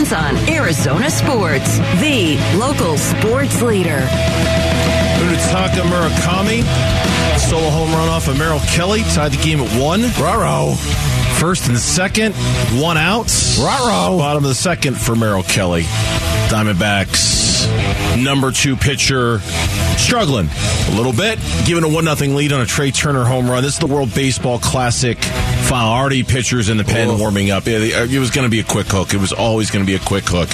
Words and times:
afternoons 0.00 0.12
on 0.12 0.36
Arizona 0.48 1.10
Sports, 1.10 1.78
the 2.00 2.38
local 2.56 2.96
sports 2.96 3.62
leader. 3.62 4.00
Munetaka 5.18 5.82
Murakami 5.82 7.38
stole 7.38 7.66
a 7.66 7.70
home 7.70 7.90
run 7.92 8.08
off 8.08 8.28
of 8.28 8.38
Merrill 8.38 8.60
Kelly, 8.60 9.02
tied 9.14 9.32
the 9.32 9.42
game 9.42 9.60
at 9.60 9.80
one. 9.80 10.02
Raro. 10.20 10.74
First 11.38 11.68
and 11.68 11.78
second, 11.78 12.34
one 12.80 12.96
out. 12.96 13.30
Ruh-roh. 13.58 14.18
Bottom 14.18 14.44
of 14.44 14.48
the 14.48 14.54
second 14.54 14.96
for 14.96 15.16
Merrill 15.16 15.42
Kelly. 15.42 15.82
Diamondbacks 16.48 17.59
number 18.18 18.52
two 18.52 18.76
pitcher 18.76 19.40
struggling 19.96 20.48
a 20.88 20.96
little 20.96 21.12
bit, 21.12 21.38
giving 21.66 21.84
a 21.84 21.88
one 21.88 22.04
nothing 22.04 22.34
lead 22.34 22.52
on 22.52 22.60
a 22.60 22.66
Trea 22.66 22.90
Turner 22.90 23.24
home 23.24 23.48
run. 23.48 23.62
This 23.62 23.74
is 23.74 23.78
the 23.78 23.86
World 23.86 24.14
Baseball 24.14 24.58
Classic 24.58 25.18
final. 25.70 25.90
Already 25.90 26.22
pitchers 26.24 26.68
in 26.68 26.76
the 26.78 26.84
pen 26.84 27.18
warming 27.18 27.50
up. 27.50 27.64
It, 27.66 28.18
was 28.18 28.30
going 28.30 28.44
to 28.44 28.50
be 28.50 28.60
a 28.60 28.64
quick 28.64 28.86
hook. 28.88 29.14
It 29.14 29.18
was 29.18 29.32
always 29.32 29.70
going 29.70 29.84
to 29.84 29.86
be 29.86 29.94
a 29.94 30.04
quick 30.04 30.24
hook. 30.26 30.48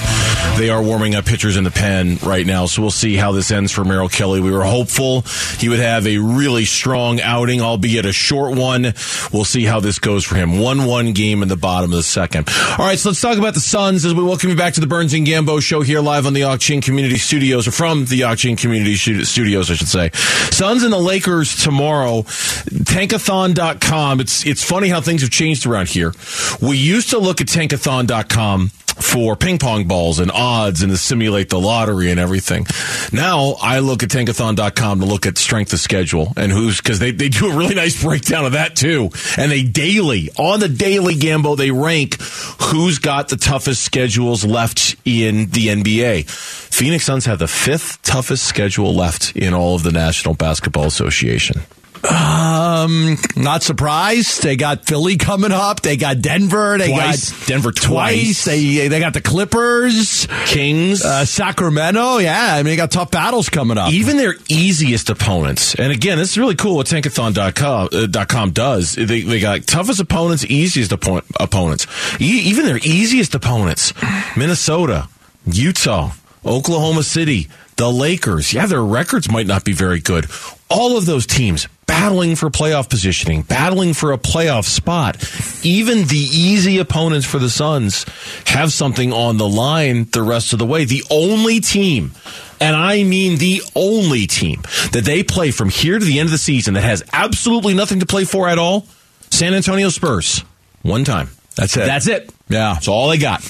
They 0.59 0.69
are 0.69 0.81
warming 0.81 1.15
up 1.15 1.25
pitchers 1.25 1.57
in 1.57 1.63
the 1.63 1.71
pen 1.71 2.17
right 2.23 2.45
now, 2.45 2.65
so 2.65 2.81
we'll 2.81 2.91
see 2.91 3.15
how 3.15 3.31
this 3.31 3.51
ends 3.51 3.71
for 3.71 3.83
Merrill 3.83 4.09
Kelly. 4.09 4.41
We 4.41 4.51
were 4.51 4.63
hopeful 4.63 5.21
he 5.59 5.69
would 5.69 5.79
have 5.79 6.05
a 6.05 6.17
really 6.17 6.65
strong 6.65 7.19
outing, 7.21 7.61
albeit 7.61 8.05
a 8.05 8.11
short 8.13 8.55
one. 8.55 8.93
We'll 9.33 9.45
see 9.45 9.63
how 9.63 9.79
this 9.79 9.99
goes 9.99 10.23
for 10.23 10.35
him. 10.35 10.59
One 10.59 10.85
one 10.85 11.13
game 11.13 11.41
in 11.41 11.49
the 11.49 11.57
bottom 11.57 11.91
of 11.91 11.97
the 11.97 12.03
second. 12.03 12.49
All 12.77 12.85
right, 12.85 12.99
so 12.99 13.09
let's 13.09 13.21
talk 13.21 13.37
about 13.37 13.53
the 13.53 13.59
Suns 13.59 14.05
as 14.05 14.13
we 14.13 14.23
welcome 14.23 14.49
you 14.49 14.55
back 14.55 14.73
to 14.75 14.81
the 14.81 14.87
Burns 14.87 15.13
and 15.13 15.25
Gambo 15.25 15.61
show 15.61 15.81
here 15.81 16.01
live 16.01 16.25
on 16.25 16.33
the 16.33 16.43
Auction 16.43 16.81
Community 16.81 17.17
Studios, 17.27 17.67
or 17.67 17.71
from 17.71 18.05
the 18.05 18.23
Auction 18.23 18.55
Community 18.55 18.95
Studios, 18.95 19.69
I 19.69 19.75
should 19.75 19.87
say. 19.87 20.09
Suns 20.51 20.83
and 20.83 20.91
the 20.93 20.97
Lakers 20.97 21.61
tomorrow. 21.61 22.23
Tankathon.com. 22.23 24.19
It's 24.21 24.45
it's 24.45 24.63
funny 24.63 24.87
how 24.87 25.01
things 25.01 25.21
have 25.21 25.29
changed 25.29 25.65
around 25.65 25.89
here. 25.89 26.13
We 26.61 26.77
used 26.77 27.09
to 27.11 27.19
look 27.19 27.41
at 27.41 27.47
Tankathon.com 27.47 28.71
for 28.99 29.35
ping 29.35 29.57
pong 29.57 29.87
balls 29.87 30.19
and 30.19 30.31
odds 30.31 30.81
and 30.81 30.91
to 30.91 30.97
simulate 30.97 31.49
the 31.49 31.59
lottery 31.59 32.11
and 32.11 32.19
everything. 32.19 32.65
Now 33.11 33.55
I 33.61 33.79
look 33.79 34.03
at 34.03 34.09
tankathon.com 34.09 34.99
to 34.99 35.05
look 35.05 35.25
at 35.25 35.37
strength 35.37 35.73
of 35.73 35.79
schedule 35.79 36.33
and 36.35 36.51
who's 36.51 36.77
because 36.77 36.99
they, 36.99 37.11
they 37.11 37.29
do 37.29 37.51
a 37.51 37.55
really 37.55 37.75
nice 37.75 38.01
breakdown 38.01 38.45
of 38.45 38.53
that 38.53 38.75
too. 38.75 39.09
And 39.37 39.51
they 39.51 39.63
daily, 39.63 40.29
on 40.37 40.59
the 40.59 40.69
daily 40.69 41.15
Gambo, 41.15 41.55
they 41.57 41.71
rank 41.71 42.21
who's 42.21 42.99
got 42.99 43.29
the 43.29 43.37
toughest 43.37 43.83
schedules 43.83 44.43
left 44.43 44.95
in 45.05 45.49
the 45.49 45.67
NBA. 45.67 46.29
Phoenix 46.29 47.05
Suns 47.05 47.25
have 47.25 47.39
the 47.39 47.47
fifth 47.47 48.01
toughest 48.03 48.45
schedule 48.45 48.93
left 48.93 49.35
in 49.35 49.53
all 49.53 49.75
of 49.75 49.83
the 49.83 49.91
National 49.91 50.35
Basketball 50.35 50.85
Association. 50.85 51.61
Um, 52.09 53.17
not 53.35 53.63
surprised. 53.63 54.41
They 54.43 54.55
got 54.55 54.85
Philly 54.85 55.17
coming 55.17 55.51
up. 55.51 55.81
They 55.81 55.97
got 55.97 56.21
Denver. 56.21 56.77
They 56.77 56.87
Twice. 56.89 57.31
got 57.31 57.47
Denver 57.47 57.71
twice. 57.71 58.45
They 58.45 58.87
they 58.87 58.99
got 58.99 59.13
the 59.13 59.21
Clippers, 59.21 60.27
Kings. 60.45 61.03
uh, 61.03 61.25
Sacramento. 61.25 62.17
Yeah, 62.19 62.53
I 62.53 62.57
mean, 62.57 62.65
they 62.65 62.75
got 62.75 62.91
tough 62.91 63.11
battles 63.11 63.49
coming 63.49 63.77
up. 63.77 63.91
even 63.91 64.17
their 64.17 64.35
easiest 64.49 65.09
opponents, 65.09 65.75
and 65.75 65.91
again, 65.91 66.17
this 66.17 66.31
is 66.31 66.37
really 66.37 66.55
cool 66.55 66.75
what 66.77 66.87
Tankathon.com 66.87 67.89
uh, 67.91 68.05
dot 68.07 68.27
com 68.29 68.51
does. 68.51 68.95
They, 68.95 69.21
they 69.21 69.39
got 69.39 69.67
toughest 69.67 69.99
opponents, 69.99 70.45
easiest 70.45 70.91
oppo- 70.91 71.25
opponents. 71.39 71.87
E- 72.21 72.41
even 72.45 72.65
their 72.65 72.77
easiest 72.83 73.35
opponents, 73.35 73.93
Minnesota, 74.35 75.07
Utah, 75.45 76.11
Oklahoma 76.45 77.03
City, 77.03 77.47
the 77.75 77.91
Lakers. 77.91 78.53
Yeah, 78.53 78.65
their 78.65 78.83
records 78.83 79.29
might 79.29 79.47
not 79.47 79.63
be 79.65 79.73
very 79.73 79.99
good. 79.99 80.25
All 80.69 80.97
of 80.97 81.05
those 81.05 81.25
teams 81.25 81.67
battling 81.85 82.35
for 82.35 82.49
playoff 82.49 82.89
positioning, 82.89 83.41
battling 83.41 83.93
for 83.93 84.11
a 84.11 84.17
playoff 84.17 84.65
spot. 84.65 85.17
Even 85.65 86.05
the 86.05 86.17
easy 86.17 86.77
opponents 86.77 87.25
for 87.25 87.39
the 87.39 87.49
Suns 87.49 88.05
have 88.45 88.71
something 88.71 89.13
on 89.13 89.37
the 89.37 89.47
line 89.47 90.07
the 90.11 90.21
rest 90.21 90.53
of 90.53 90.59
the 90.59 90.65
way. 90.65 90.85
The 90.85 91.03
only 91.09 91.59
team, 91.59 92.11
and 92.59 92.75
I 92.75 93.03
mean 93.03 93.37
the 93.37 93.61
only 93.75 94.27
team 94.27 94.61
that 94.91 95.05
they 95.05 95.23
play 95.23 95.51
from 95.51 95.69
here 95.69 95.97
to 95.97 96.05
the 96.05 96.19
end 96.19 96.27
of 96.27 96.31
the 96.31 96.37
season 96.37 96.73
that 96.75 96.83
has 96.83 97.03
absolutely 97.13 97.73
nothing 97.73 98.01
to 98.01 98.05
play 98.05 98.25
for 98.25 98.47
at 98.47 98.59
all, 98.59 98.85
San 99.31 99.53
Antonio 99.53 99.89
Spurs. 99.89 100.43
One 100.83 101.03
time. 101.03 101.29
That's 101.55 101.75
it. 101.75 101.85
That's 101.85 102.07
it. 102.07 102.31
Yeah. 102.49 102.73
That's 102.73 102.87
all 102.87 103.09
they 103.09 103.17
got. 103.17 103.41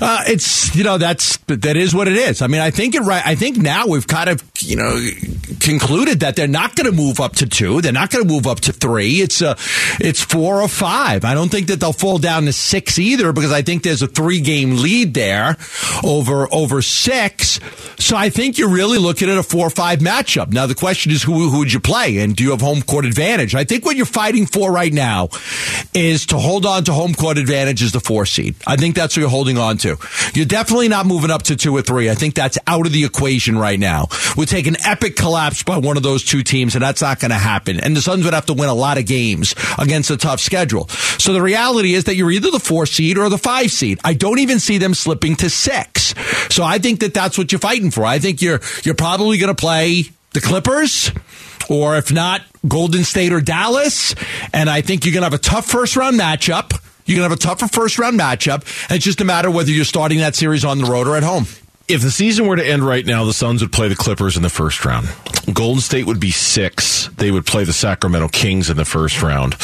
Uh, 0.00 0.24
it's 0.26 0.74
you 0.74 0.84
know 0.84 0.98
that's 0.98 1.36
that 1.46 1.76
is 1.76 1.94
what 1.94 2.08
it 2.08 2.16
is. 2.16 2.42
I 2.42 2.46
mean, 2.46 2.60
I 2.60 2.70
think 2.70 2.94
it 2.94 3.00
right. 3.00 3.22
I 3.24 3.34
think 3.34 3.56
now 3.56 3.86
we've 3.86 4.06
kind 4.06 4.28
of 4.28 4.42
you 4.60 4.76
know 4.76 4.98
concluded 5.60 6.20
that 6.20 6.36
they're 6.36 6.48
not 6.48 6.74
going 6.74 6.90
to 6.90 6.96
move 6.96 7.20
up 7.20 7.36
to 7.36 7.46
two. 7.46 7.80
They're 7.80 7.92
not 7.92 8.10
going 8.10 8.26
to 8.26 8.32
move 8.32 8.46
up 8.46 8.60
to 8.60 8.72
three. 8.72 9.20
It's 9.20 9.42
uh 9.42 9.54
it's 10.00 10.22
four 10.22 10.60
or 10.60 10.68
five. 10.68 11.24
I 11.24 11.34
don't 11.34 11.50
think 11.50 11.68
that 11.68 11.80
they'll 11.80 11.92
fall 11.92 12.18
down 12.18 12.44
to 12.46 12.52
six 12.52 12.98
either 12.98 13.32
because 13.32 13.52
I 13.52 13.62
think 13.62 13.82
there's 13.82 14.02
a 14.02 14.08
three 14.08 14.40
game 14.40 14.76
lead 14.76 15.14
there 15.14 15.56
over 16.02 16.48
over 16.52 16.82
six. 16.82 17.60
So 17.98 18.16
I 18.16 18.30
think 18.30 18.58
you're 18.58 18.70
really 18.70 18.98
looking 18.98 19.30
at 19.30 19.38
a 19.38 19.42
four 19.42 19.66
or 19.66 19.70
five 19.70 20.00
matchup. 20.00 20.52
Now 20.52 20.66
the 20.66 20.74
question 20.74 21.12
is 21.12 21.22
who 21.22 21.48
who 21.48 21.58
would 21.58 21.72
you 21.72 21.80
play 21.80 22.18
and 22.18 22.34
do 22.34 22.44
you 22.44 22.50
have 22.50 22.60
home 22.60 22.82
court 22.82 23.04
advantage? 23.04 23.54
I 23.54 23.64
think 23.64 23.84
what 23.84 23.96
you're 23.96 24.06
fighting 24.06 24.46
for 24.46 24.72
right 24.72 24.92
now 24.92 25.28
is 25.94 26.26
to 26.26 26.38
hold 26.38 26.66
on 26.66 26.84
to 26.84 26.92
home 26.92 27.14
court 27.14 27.38
advantage 27.38 27.82
as 27.82 27.92
the 27.92 28.00
four 28.00 28.26
seed. 28.26 28.56
I 28.66 28.76
think 28.76 28.94
that's 28.94 29.16
what 29.16 29.20
you're 29.20 29.30
holding 29.30 29.51
on 29.58 29.78
to. 29.78 29.96
You're 30.34 30.46
definitely 30.46 30.88
not 30.88 31.06
moving 31.06 31.30
up 31.30 31.42
to 31.44 31.56
two 31.56 31.74
or 31.76 31.82
three. 31.82 32.10
I 32.10 32.14
think 32.14 32.34
that's 32.34 32.58
out 32.66 32.86
of 32.86 32.92
the 32.92 33.04
equation 33.04 33.58
right 33.58 33.78
now. 33.78 34.08
We'd 34.36 34.48
take 34.48 34.66
an 34.66 34.76
epic 34.84 35.16
collapse 35.16 35.62
by 35.62 35.78
one 35.78 35.96
of 35.96 36.02
those 36.02 36.24
two 36.24 36.42
teams, 36.42 36.74
and 36.74 36.82
that's 36.82 37.02
not 37.02 37.20
going 37.20 37.30
to 37.30 37.38
happen. 37.38 37.80
And 37.80 37.96
the 37.96 38.02
Suns 38.02 38.24
would 38.24 38.34
have 38.34 38.46
to 38.46 38.54
win 38.54 38.68
a 38.68 38.74
lot 38.74 38.98
of 38.98 39.06
games 39.06 39.54
against 39.78 40.10
a 40.10 40.16
tough 40.16 40.40
schedule. 40.40 40.88
So 40.88 41.32
the 41.32 41.42
reality 41.42 41.94
is 41.94 42.04
that 42.04 42.16
you're 42.16 42.30
either 42.30 42.50
the 42.50 42.60
four 42.60 42.86
seed 42.86 43.18
or 43.18 43.28
the 43.28 43.38
five 43.38 43.70
seed. 43.70 43.98
I 44.04 44.14
don't 44.14 44.38
even 44.38 44.58
see 44.58 44.78
them 44.78 44.94
slipping 44.94 45.36
to 45.36 45.50
six. 45.50 46.14
So 46.50 46.64
I 46.64 46.78
think 46.78 47.00
that 47.00 47.14
that's 47.14 47.38
what 47.38 47.52
you're 47.52 47.58
fighting 47.58 47.90
for. 47.90 48.04
I 48.04 48.18
think 48.18 48.42
you're 48.42 48.60
you're 48.84 48.94
probably 48.94 49.38
going 49.38 49.54
to 49.54 49.60
play 49.60 50.04
the 50.32 50.40
Clippers 50.40 51.12
or 51.68 51.96
if 51.96 52.12
not, 52.12 52.42
Golden 52.66 53.04
State 53.04 53.32
or 53.32 53.40
Dallas. 53.40 54.14
And 54.52 54.68
I 54.68 54.80
think 54.80 55.04
you're 55.04 55.14
going 55.14 55.22
to 55.22 55.26
have 55.26 55.34
a 55.34 55.38
tough 55.38 55.66
first 55.66 55.96
round 55.96 56.18
matchup. 56.18 56.78
You're 57.04 57.16
going 57.16 57.28
to 57.28 57.30
have 57.30 57.38
a 57.38 57.42
tougher 57.42 57.68
first 57.68 57.98
round 57.98 58.18
matchup. 58.18 58.62
And 58.88 58.96
it's 58.96 59.04
just 59.04 59.20
a 59.20 59.24
matter 59.24 59.50
whether 59.50 59.70
you're 59.70 59.84
starting 59.84 60.18
that 60.18 60.34
series 60.34 60.64
on 60.64 60.78
the 60.78 60.84
road 60.84 61.06
or 61.06 61.16
at 61.16 61.22
home. 61.22 61.46
If 61.88 62.00
the 62.00 62.10
season 62.10 62.46
were 62.46 62.56
to 62.56 62.66
end 62.66 62.84
right 62.84 63.04
now, 63.04 63.24
the 63.24 63.34
Suns 63.34 63.60
would 63.60 63.72
play 63.72 63.88
the 63.88 63.96
Clippers 63.96 64.36
in 64.36 64.42
the 64.42 64.48
first 64.48 64.84
round. 64.84 65.08
Golden 65.52 65.80
State 65.80 66.06
would 66.06 66.20
be 66.20 66.30
six. 66.30 67.08
They 67.18 67.30
would 67.30 67.44
play 67.44 67.64
the 67.64 67.72
Sacramento 67.72 68.28
Kings 68.28 68.70
in 68.70 68.76
the 68.76 68.84
first 68.84 69.20
round. 69.20 69.56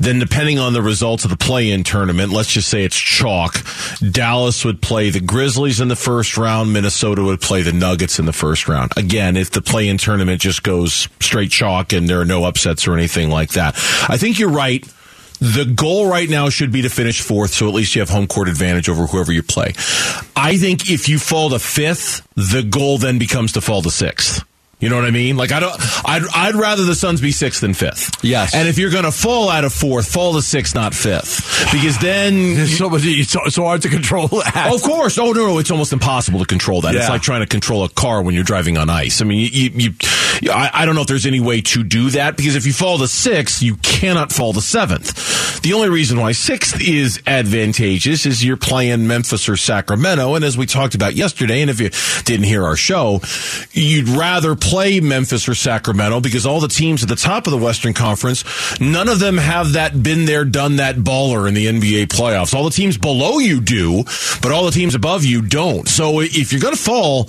Then, 0.00 0.18
depending 0.18 0.58
on 0.58 0.72
the 0.72 0.82
results 0.82 1.24
of 1.24 1.30
the 1.30 1.36
play 1.36 1.70
in 1.70 1.84
tournament, 1.84 2.32
let's 2.32 2.52
just 2.52 2.68
say 2.68 2.84
it's 2.84 2.96
chalk. 2.96 3.64
Dallas 4.10 4.64
would 4.64 4.82
play 4.82 5.10
the 5.10 5.20
Grizzlies 5.20 5.80
in 5.80 5.88
the 5.88 5.96
first 5.96 6.36
round. 6.36 6.72
Minnesota 6.72 7.22
would 7.22 7.40
play 7.40 7.62
the 7.62 7.72
Nuggets 7.72 8.18
in 8.18 8.26
the 8.26 8.32
first 8.32 8.66
round. 8.66 8.92
Again, 8.96 9.36
if 9.36 9.50
the 9.50 9.62
play 9.62 9.88
in 9.88 9.96
tournament 9.96 10.40
just 10.40 10.62
goes 10.62 11.08
straight 11.20 11.50
chalk 11.50 11.92
and 11.92 12.08
there 12.08 12.20
are 12.20 12.24
no 12.24 12.44
upsets 12.44 12.88
or 12.88 12.94
anything 12.94 13.30
like 13.30 13.50
that. 13.50 13.74
I 14.08 14.16
think 14.16 14.38
you're 14.38 14.50
right. 14.50 14.86
The 15.40 15.64
goal 15.64 16.06
right 16.06 16.28
now 16.28 16.50
should 16.50 16.70
be 16.70 16.82
to 16.82 16.90
finish 16.90 17.22
fourth, 17.22 17.54
so 17.54 17.66
at 17.66 17.74
least 17.74 17.94
you 17.94 18.02
have 18.02 18.10
home 18.10 18.26
court 18.26 18.48
advantage 18.48 18.90
over 18.90 19.06
whoever 19.06 19.32
you 19.32 19.42
play. 19.42 19.72
I 20.36 20.58
think 20.58 20.90
if 20.90 21.08
you 21.08 21.18
fall 21.18 21.50
to 21.50 21.58
fifth, 21.58 22.26
the 22.34 22.62
goal 22.62 22.98
then 22.98 23.18
becomes 23.18 23.52
to 23.52 23.62
fall 23.62 23.80
to 23.82 23.90
sixth. 23.90 24.44
You 24.80 24.88
know 24.88 24.96
what 24.96 25.04
I 25.04 25.10
mean? 25.10 25.36
Like 25.36 25.52
I 25.52 25.60
don't. 25.60 25.76
I'd 26.06 26.22
I'd 26.34 26.54
rather 26.54 26.84
the 26.84 26.94
Suns 26.94 27.20
be 27.20 27.32
sixth 27.32 27.60
than 27.60 27.74
fifth. 27.74 28.24
Yes. 28.24 28.54
And 28.54 28.66
if 28.66 28.78
you're 28.78 28.90
going 28.90 29.04
to 29.04 29.12
fall 29.12 29.50
out 29.50 29.64
of 29.64 29.72
fourth, 29.72 30.10
fall 30.10 30.32
to 30.34 30.42
sixth, 30.42 30.74
not 30.74 30.94
fifth, 30.94 31.70
because 31.72 31.98
then. 31.98 32.56
It's 32.80 33.30
so, 33.30 33.40
it's 33.44 33.54
so, 33.54 33.64
hard 33.64 33.82
to 33.82 33.88
control 33.88 34.28
that. 34.28 34.68
Oh, 34.70 34.74
of 34.74 34.82
course. 34.82 35.18
Oh 35.18 35.32
no, 35.32 35.46
no, 35.46 35.58
it's 35.58 35.70
almost 35.70 35.92
impossible 35.92 36.40
to 36.40 36.46
control 36.46 36.80
that. 36.82 36.94
It's 36.94 37.08
like 37.08 37.22
trying 37.22 37.40
to 37.40 37.46
control 37.46 37.84
a 37.84 37.88
car 37.88 38.22
when 38.22 38.34
you're 38.34 38.44
driving 38.44 38.78
on 38.78 38.88
ice. 38.88 39.20
I 39.20 39.24
mean, 39.24 39.38
you, 39.38 39.70
you, 39.74 39.92
you 40.40 40.50
I, 40.50 40.70
I 40.72 40.86
don't 40.86 40.94
know 40.94 41.02
if 41.02 41.06
there's 41.06 41.26
any 41.26 41.40
way 41.40 41.60
to 41.62 41.84
do 41.84 42.10
that 42.10 42.36
because 42.36 42.56
if 42.56 42.66
you 42.66 42.72
fall 42.72 42.98
to 42.98 43.08
sixth, 43.08 43.62
you 43.62 43.76
cannot 43.76 44.32
fall 44.32 44.52
to 44.52 44.60
seventh. 44.60 45.60
The 45.62 45.74
only 45.74 45.90
reason 45.90 46.18
why 46.18 46.32
sixth 46.32 46.80
is 46.80 47.20
advantageous 47.26 48.24
is 48.24 48.44
you're 48.44 48.56
playing 48.56 49.06
Memphis 49.06 49.48
or 49.48 49.56
Sacramento, 49.56 50.34
and 50.34 50.44
as 50.44 50.56
we 50.56 50.66
talked 50.66 50.94
about 50.94 51.14
yesterday, 51.14 51.60
and 51.60 51.70
if 51.70 51.80
you 51.80 51.90
didn't 52.24 52.46
hear 52.46 52.64
our 52.64 52.76
show, 52.76 53.20
you'd 53.72 54.08
rather 54.08 54.54
play 54.54 54.69
Memphis 55.02 55.48
or 55.48 55.54
Sacramento 55.54 56.20
because 56.20 56.46
all 56.46 56.60
the 56.60 56.68
teams 56.68 57.02
at 57.02 57.08
the 57.08 57.16
top 57.16 57.46
of 57.46 57.52
the 57.52 57.58
Western 57.58 57.94
Conference, 57.94 58.44
none 58.80 59.08
of 59.08 59.18
them 59.18 59.36
have 59.36 59.72
that 59.72 60.02
been 60.02 60.24
there, 60.24 60.44
done 60.44 60.76
that 60.76 60.96
baller 60.96 61.48
in 61.48 61.54
the 61.54 61.66
NBA 61.66 62.06
playoffs. 62.06 62.54
All 62.54 62.64
the 62.64 62.70
teams 62.70 62.96
below 62.98 63.38
you 63.38 63.60
do, 63.60 64.04
but 64.42 64.52
all 64.52 64.64
the 64.64 64.70
teams 64.70 64.94
above 64.94 65.24
you 65.24 65.42
don't. 65.42 65.88
So 65.88 66.20
if 66.20 66.52
you're 66.52 66.60
going 66.60 66.74
to 66.74 66.80
fall, 66.80 67.24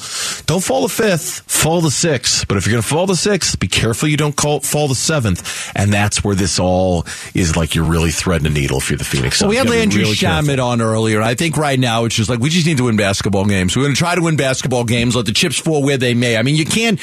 don't 0.45 0.63
fall 0.63 0.83
the 0.83 0.89
fifth, 0.89 1.41
fall 1.51 1.81
the 1.81 1.91
sixth. 1.91 2.47
But 2.47 2.57
if 2.57 2.65
you're 2.65 2.73
going 2.73 2.83
to 2.83 2.87
fall 2.87 3.07
the 3.07 3.15
sixth, 3.15 3.59
be 3.59 3.67
careful 3.67 4.07
you 4.07 4.17
don't 4.17 4.35
call, 4.35 4.59
fall 4.59 4.87
the 4.87 4.95
seventh. 4.95 5.71
And 5.75 5.91
that's 5.91 6.23
where 6.23 6.35
this 6.35 6.59
all 6.59 7.05
is 7.33 7.55
like 7.55 7.75
you're 7.75 7.85
really 7.85 8.11
threading 8.11 8.47
a 8.47 8.49
needle 8.49 8.77
if 8.77 8.89
you're 8.89 8.97
the 8.97 9.03
Phoenix 9.03 9.37
Suns. 9.37 9.47
Well, 9.47 9.49
we 9.49 9.55
had 9.57 9.65
You 9.65 9.69
gotta 9.69 9.75
be 9.75 9.79
Landry 9.79 10.03
really 10.03 10.57
Shamet 10.57 10.63
on 10.63 10.81
earlier, 10.81 11.21
I 11.21 11.35
think 11.35 11.57
right 11.57 11.79
now 11.79 12.05
it's 12.05 12.15
just 12.15 12.29
like 12.29 12.39
we 12.39 12.49
just 12.49 12.67
need 12.67 12.77
to 12.77 12.85
win 12.85 12.97
basketball 12.97 13.45
games. 13.45 13.75
We're 13.75 13.83
going 13.83 13.95
to 13.95 13.99
try 13.99 14.15
to 14.15 14.21
win 14.21 14.35
basketball 14.35 14.83
games. 14.83 15.15
Let 15.15 15.25
the 15.25 15.31
chips 15.31 15.57
fall 15.59 15.83
where 15.83 15.97
they 15.97 16.13
may. 16.13 16.37
I 16.37 16.43
mean, 16.43 16.55
you 16.55 16.65
can't 16.65 16.99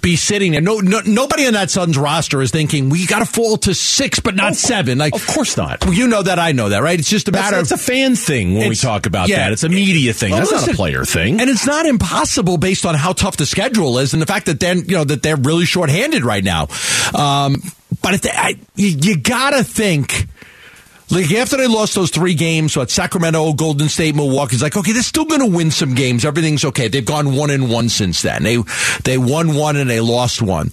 be 0.00 0.16
sitting 0.16 0.52
there. 0.52 0.60
No, 0.60 0.78
no 0.78 1.00
nobody 1.04 1.46
on 1.46 1.54
that 1.54 1.70
Suns 1.70 1.98
roster 1.98 2.42
is 2.42 2.50
thinking 2.50 2.88
we 2.88 3.06
got 3.06 3.20
to 3.20 3.24
fall 3.24 3.56
to 3.58 3.74
six, 3.74 4.20
but 4.20 4.34
not 4.34 4.54
seven. 4.54 4.98
Like, 4.98 5.14
Of 5.14 5.26
course 5.26 5.56
not. 5.56 5.84
Well, 5.84 5.94
you 5.94 6.08
know 6.08 6.22
that. 6.22 6.38
I 6.38 6.52
know 6.52 6.70
that, 6.70 6.82
right? 6.82 6.98
It's 6.98 7.08
just 7.08 7.28
a 7.28 7.32
matter. 7.32 7.56
that's 7.56 7.70
a 7.70 7.74
of, 7.74 7.80
fan 7.80 8.16
thing 8.16 8.54
when 8.54 8.68
we 8.68 8.74
talk 8.74 9.06
about 9.06 9.28
yeah. 9.28 9.38
that. 9.38 9.52
It's 9.52 9.64
a 9.64 9.68
media 9.68 10.12
thing. 10.12 10.32
Well, 10.32 10.40
that's 10.40 10.66
not 10.66 10.68
a 10.68 10.76
player 10.76 11.04
thing. 11.04 11.40
and 11.40 11.48
it's 11.48 11.66
not 11.66 11.86
impossible 11.86 12.56
based 12.56 12.86
on 12.86 12.94
how 12.94 13.12
tough 13.12 13.36
the 13.36 13.46
schedule 13.46 13.98
is 13.98 14.12
and 14.12 14.22
the 14.22 14.26
fact 14.26 14.46
that 14.46 14.60
they're 14.60 14.76
you 14.76 14.96
know 14.96 15.04
that 15.04 15.22
they're 15.22 15.36
really 15.36 15.64
shorthanded 15.64 16.24
right 16.24 16.44
now. 16.44 16.68
Um, 17.14 17.62
but 18.02 18.26
I, 18.26 18.56
you, 18.74 18.88
you 18.88 19.16
gotta 19.18 19.64
think. 19.64 20.28
Like 21.12 21.30
after 21.32 21.58
they 21.58 21.66
lost 21.66 21.94
those 21.94 22.10
three 22.10 22.32
games, 22.32 22.74
what 22.74 22.90
Sacramento, 22.90 23.52
Golden 23.52 23.90
State, 23.90 24.14
Milwaukee, 24.14 24.56
it's 24.56 24.62
like 24.62 24.76
okay, 24.76 24.92
they're 24.92 25.02
still 25.02 25.26
going 25.26 25.40
to 25.40 25.46
win 25.46 25.70
some 25.70 25.94
games. 25.94 26.24
Everything's 26.24 26.64
okay. 26.64 26.88
They've 26.88 27.04
gone 27.04 27.36
one 27.36 27.50
and 27.50 27.70
one 27.70 27.90
since 27.90 28.22
then. 28.22 28.42
They 28.44 28.56
they 29.04 29.18
won 29.18 29.54
one 29.54 29.76
and 29.76 29.90
they 29.90 30.00
lost 30.00 30.40
one. 30.40 30.72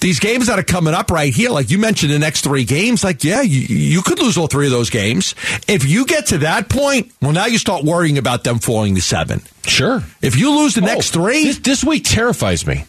These 0.00 0.20
games 0.20 0.46
that 0.46 0.58
are 0.58 0.62
coming 0.62 0.94
up 0.94 1.10
right 1.10 1.34
here, 1.34 1.50
like 1.50 1.70
you 1.70 1.78
mentioned, 1.78 2.12
the 2.12 2.20
next 2.20 2.42
three 2.42 2.64
games, 2.64 3.02
like 3.02 3.24
yeah, 3.24 3.42
you, 3.42 3.60
you 3.76 4.02
could 4.02 4.20
lose 4.20 4.38
all 4.38 4.46
three 4.46 4.66
of 4.66 4.72
those 4.72 4.88
games. 4.88 5.34
If 5.66 5.84
you 5.84 6.06
get 6.06 6.26
to 6.26 6.38
that 6.38 6.68
point, 6.68 7.10
well, 7.20 7.32
now 7.32 7.46
you 7.46 7.58
start 7.58 7.82
worrying 7.84 8.18
about 8.18 8.44
them 8.44 8.60
falling 8.60 8.94
to 8.94 9.02
seven. 9.02 9.42
sure. 9.66 10.04
If 10.20 10.36
you 10.36 10.56
lose 10.60 10.74
the 10.74 10.82
oh, 10.82 10.86
next 10.86 11.10
three, 11.10 11.44
This, 11.44 11.58
this 11.58 11.84
week 11.84 12.04
terrifies 12.04 12.66
me. 12.66 12.84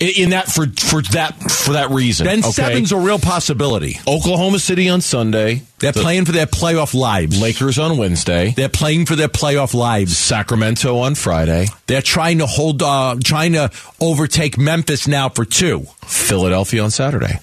In, 0.00 0.30
that 0.30 0.46
for 0.46 0.66
for 0.66 1.02
that 1.12 1.34
for 1.50 1.72
that 1.72 1.90
reason. 1.90 2.26
then 2.26 2.40
okay? 2.40 2.50
seven's 2.50 2.92
a 2.92 2.98
real 2.98 3.18
possibility. 3.18 3.98
Oklahoma 4.06 4.58
City 4.58 4.88
on 4.88 5.00
Sunday. 5.00 5.62
They're 5.78 5.92
The 5.92 6.00
playing 6.00 6.24
for 6.24 6.32
their 6.32 6.46
playoff 6.46 6.94
lives. 6.94 7.40
Lakers 7.40 7.78
on 7.78 7.96
Wednesday. 7.98 8.52
They're 8.56 8.68
playing 8.68 9.06
for 9.06 9.16
their 9.16 9.28
playoff 9.28 9.74
lives. 9.74 10.16
Sacramento 10.16 10.98
on 10.98 11.14
Friday. 11.14 11.66
They're 11.86 12.02
trying 12.02 12.38
to 12.38 12.46
hold, 12.46 12.82
uh, 12.82 13.16
trying 13.22 13.52
to 13.52 13.70
overtake 14.00 14.58
Memphis 14.58 15.06
now 15.06 15.28
for 15.28 15.44
two. 15.44 15.86
Philadelphia 16.04 16.82
on 16.82 16.90
Saturday. 16.90 17.40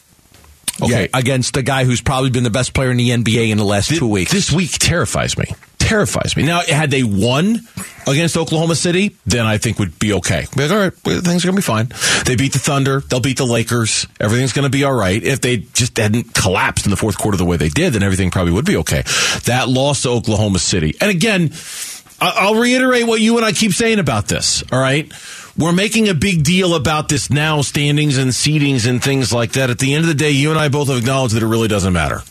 Okay. 0.82 1.04
Yeah, 1.04 1.08
against 1.14 1.54
the 1.54 1.62
guy 1.62 1.86
who's 1.86 2.02
probably 2.02 2.32
been 2.32 2.44
the 2.44 2.50
best 2.50 2.74
player 2.74 2.90
in 2.90 2.98
the 2.98 3.10
NBA 3.12 3.50
in 3.52 3.58
the 3.58 3.64
last 3.66 3.90
two 3.96 4.08
weeks. 4.08 4.32
This 4.32 4.52
week 4.52 4.72
terrifies 4.72 5.38
me. 5.38 5.46
Terrifies 5.84 6.38
me. 6.38 6.44
Now, 6.44 6.62
had 6.62 6.92
they 6.92 7.04
won 7.04 7.60
against 8.08 8.38
Oklahoma 8.38 8.76
City, 8.76 9.16
then 9.26 9.46
I 9.46 9.58
think 9.58 9.80
would 9.80 10.00
be 10.00 10.14
okay. 10.14 10.46
Be 10.56 10.64
like, 10.64 10.72
all 10.72 10.78
right, 10.78 10.94
things 10.94 11.44
are 11.44 11.52
going 11.52 11.56
to 11.56 11.56
be 11.56 11.62
fine. 11.62 11.92
They 12.26 12.36
beat 12.36 12.54
the 12.54 12.60
Thunder. 12.60 13.02
They'll 13.02 13.20
beat 13.20 13.38
the 13.38 13.46
Lakers. 13.46 14.08
Everything's 14.20 14.54
going 14.54 14.64
to 14.64 14.70
be 14.70 14.84
all 14.86 14.94
right. 14.94 15.22
If 15.22 15.42
they 15.42 15.58
just 15.58 15.98
hadn't 15.98 16.34
collapsed 16.34 16.86
in 16.86 16.90
the 16.90 16.98
fourth 16.98 17.18
quarter 17.18 17.38
the 17.38 17.46
way 17.46 17.58
they 17.58 17.70
did, 17.70 17.94
then 17.94 18.02
everything 18.02 18.32
probably 18.32 18.54
would 18.54 18.66
be 18.66 18.78
okay. 18.78 19.04
That 19.46 19.66
loss 19.68 20.04
to 20.04 20.10
Oklahoma 20.10 20.60
City. 20.60 20.96
And 21.02 21.12
again, 21.12 21.52
I'll 22.22 22.56
reiterate 22.56 23.06
what 23.06 23.20
you 23.20 23.36
and 23.38 23.46
I 23.46 23.52
keep 23.52 23.74
saying 23.74 24.00
about 24.00 24.28
this. 24.28 24.64
All 24.72 24.80
right. 24.80 25.12
We're 25.58 25.74
making 25.74 26.10
a 26.10 26.16
big 26.16 26.44
deal 26.44 26.74
about 26.74 27.10
this 27.10 27.30
now, 27.30 27.62
standings 27.62 28.18
and 28.18 28.32
seedings 28.32 28.88
and 28.90 29.04
things 29.04 29.32
like 29.32 29.52
that. 29.52 29.70
At 29.70 29.78
the 29.78 29.94
end 29.94 30.04
of 30.04 30.08
the 30.08 30.16
day, 30.16 30.32
you 30.32 30.50
and 30.50 30.58
I 30.58 30.70
both 30.70 30.88
have 30.88 30.98
acknowledged 30.98 31.36
that 31.36 31.44
it 31.44 31.48
really 31.48 31.68
doesn't 31.68 31.94
matter. 31.94 32.22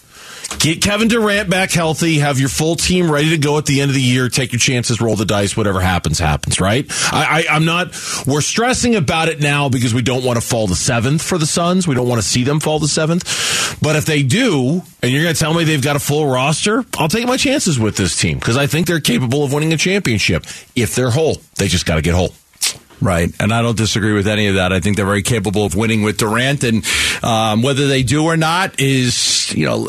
Get 0.59 0.81
Kevin 0.83 1.09
Durant 1.09 1.51
back 1.51 1.71
healthy. 1.71 2.19
Have 2.19 2.39
your 2.39 2.49
full 2.49 2.77
team 2.77 3.11
ready 3.11 3.31
to 3.31 3.39
go 3.39 3.59
at 3.59 3.67
the 3.67 3.81
end 3.81 3.91
of 3.91 3.95
the 3.95 4.03
year. 4.03 4.29
Take 4.29 4.53
your 4.53 4.59
chances. 4.59 5.01
Roll 5.01 5.17
the 5.17 5.25
dice. 5.25 5.57
Whatever 5.57 5.81
happens, 5.81 6.19
happens. 6.19 6.61
Right? 6.61 6.87
I, 7.13 7.45
I, 7.49 7.55
I'm 7.55 7.65
not. 7.65 7.89
We're 8.27 8.41
stressing 8.41 8.95
about 8.95 9.29
it 9.29 9.41
now 9.41 9.69
because 9.69 9.93
we 9.93 10.03
don't 10.03 10.25
want 10.25 10.41
to 10.41 10.47
fall 10.47 10.69
to 10.69 10.75
seventh 10.75 11.23
for 11.23 11.39
the 11.39 11.47
Suns. 11.47 11.89
We 11.89 11.95
don't 11.95 12.09
want 12.09 12.23
to 12.23 12.27
see 12.27 12.45
them 12.45 12.61
fall 12.61 12.81
to 12.81 12.89
seventh. 12.89 13.79
But 13.83 13.97
if 13.97 14.05
they 14.05 14.23
do, 14.23 14.83
and 15.03 15.11
you're 15.11 15.23
going 15.23 15.35
to 15.35 15.41
tell 15.41 15.55
me 15.55 15.65
they've 15.65 15.83
got 15.83 15.97
a 15.97 16.01
full 16.01 16.27
roster, 16.27 16.85
I'll 16.99 17.09
take 17.09 17.27
my 17.27 17.37
chances 17.37 17.79
with 17.79 17.97
this 17.97 18.17
team 18.17 18.39
because 18.39 18.57
I 18.57 18.67
think 18.67 18.87
they're 18.87 19.01
capable 19.01 19.45
of 19.45 19.53
winning 19.53 19.73
a 19.73 19.77
championship 19.77 20.45
if 20.77 20.95
they're 20.95 21.11
whole. 21.11 21.39
They 21.57 21.69
just 21.69 21.87
got 21.87 21.97
to 21.97 22.03
get 22.03 22.15
whole. 22.15 22.33
Right, 23.03 23.35
and 23.41 23.53
I 23.53 23.63
don't 23.63 23.77
disagree 23.77 24.13
with 24.13 24.29
any 24.29 24.47
of 24.47 24.55
that. 24.55 24.73
I 24.73 24.79
think 24.79 24.97
they're 24.97 25.05
very 25.05 25.23
capable 25.23 25.65
of 25.65 25.75
winning 25.75 26.03
with 26.03 26.19
Durant, 26.19 26.63
and 26.63 26.87
um, 27.23 27.63
whether 27.63 27.89
they 27.89 28.05
do 28.05 28.25
or 28.25 28.37
not 28.37 28.79
is, 28.79 29.53
you 29.53 29.67
know, 29.67 29.89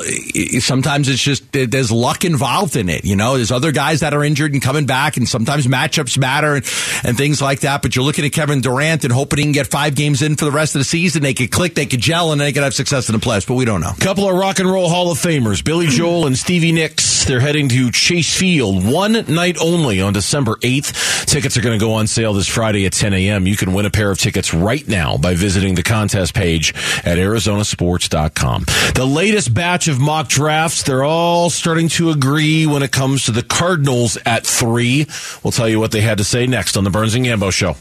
sometimes 0.59 1.07
it's 1.09 1.21
just 1.21 1.51
there's 1.51 1.91
luck 1.91 2.25
involved 2.25 2.75
in 2.75 2.89
it. 2.89 3.05
You 3.05 3.15
know, 3.15 3.35
there's 3.35 3.51
other 3.51 3.71
guys 3.71 3.99
that 3.99 4.15
are 4.15 4.23
injured 4.23 4.53
and 4.53 4.63
coming 4.63 4.87
back, 4.87 5.17
and 5.17 5.27
sometimes 5.27 5.67
matchups 5.67 6.17
matter 6.17 6.55
and, 6.55 6.65
and 7.03 7.15
things 7.15 7.39
like 7.39 7.59
that. 7.59 7.83
But 7.83 7.95
you're 7.95 8.03
looking 8.03 8.25
at 8.25 8.31
Kevin 8.31 8.61
Durant 8.61 9.03
and 9.03 9.13
hoping 9.13 9.37
he 9.37 9.43
can 9.43 9.51
get 9.51 9.67
five 9.67 9.93
games 9.93 10.23
in 10.23 10.35
for 10.35 10.45
the 10.45 10.51
rest 10.51 10.73
of 10.73 10.79
the 10.79 10.85
season. 10.85 11.21
They 11.21 11.35
could 11.35 11.51
click, 11.51 11.75
they 11.75 11.85
could 11.85 12.01
gel, 12.01 12.31
and 12.31 12.41
they 12.41 12.51
could 12.51 12.63
have 12.63 12.73
success 12.73 13.09
in 13.09 13.13
the 13.13 13.21
playoffs. 13.21 13.47
But 13.47 13.53
we 13.53 13.65
don't 13.65 13.81
know. 13.81 13.93
A 13.95 14.01
couple 14.01 14.27
of 14.27 14.35
rock 14.35 14.57
and 14.57 14.67
roll 14.67 14.89
Hall 14.89 15.11
of 15.11 15.19
Famers, 15.19 15.63
Billy 15.63 15.85
Joel 15.85 16.25
and 16.25 16.35
Stevie 16.35 16.71
Nicks. 16.71 17.25
They're 17.25 17.39
heading 17.39 17.69
to 17.69 17.91
Chase 17.91 18.35
Field 18.35 18.85
one 18.85 19.13
night 19.33 19.57
only 19.61 20.01
on 20.01 20.13
December 20.13 20.55
8th. 20.55 21.25
Tickets 21.25 21.57
are 21.57 21.61
going 21.61 21.77
to 21.77 21.83
go 21.83 21.93
on 21.93 22.07
sale 22.07 22.33
this 22.33 22.47
Friday 22.47 22.85
at 22.85 22.93
10 23.03 23.13
a.m. 23.15 23.45
You 23.45 23.57
can 23.57 23.73
win 23.73 23.85
a 23.85 23.89
pair 23.89 24.11
of 24.11 24.17
tickets 24.17 24.53
right 24.53 24.87
now 24.87 25.17
by 25.17 25.35
visiting 25.35 25.75
the 25.75 25.83
contest 25.83 26.33
page 26.33 26.73
at 27.03 27.17
arizonasports.com. 27.17 28.63
The 28.95 29.05
latest 29.05 29.53
batch 29.53 29.89
of 29.89 29.99
mock 29.99 30.29
drafts, 30.29 30.83
they're 30.83 31.03
all 31.03 31.49
starting 31.49 31.89
to 31.89 32.11
agree 32.11 32.65
when 32.65 32.81
it 32.81 32.93
comes 32.93 33.25
to 33.25 33.33
the 33.33 33.43
Cardinals 33.43 34.17
at 34.25 34.47
three. 34.47 35.05
We'll 35.43 35.51
tell 35.51 35.67
you 35.67 35.81
what 35.81 35.91
they 35.91 35.99
had 35.99 36.19
to 36.19 36.23
say 36.23 36.47
next 36.47 36.77
on 36.77 36.85
the 36.85 36.91
Burns 36.91 37.13
and 37.13 37.25
Gambo 37.25 37.51
Show. 37.51 37.75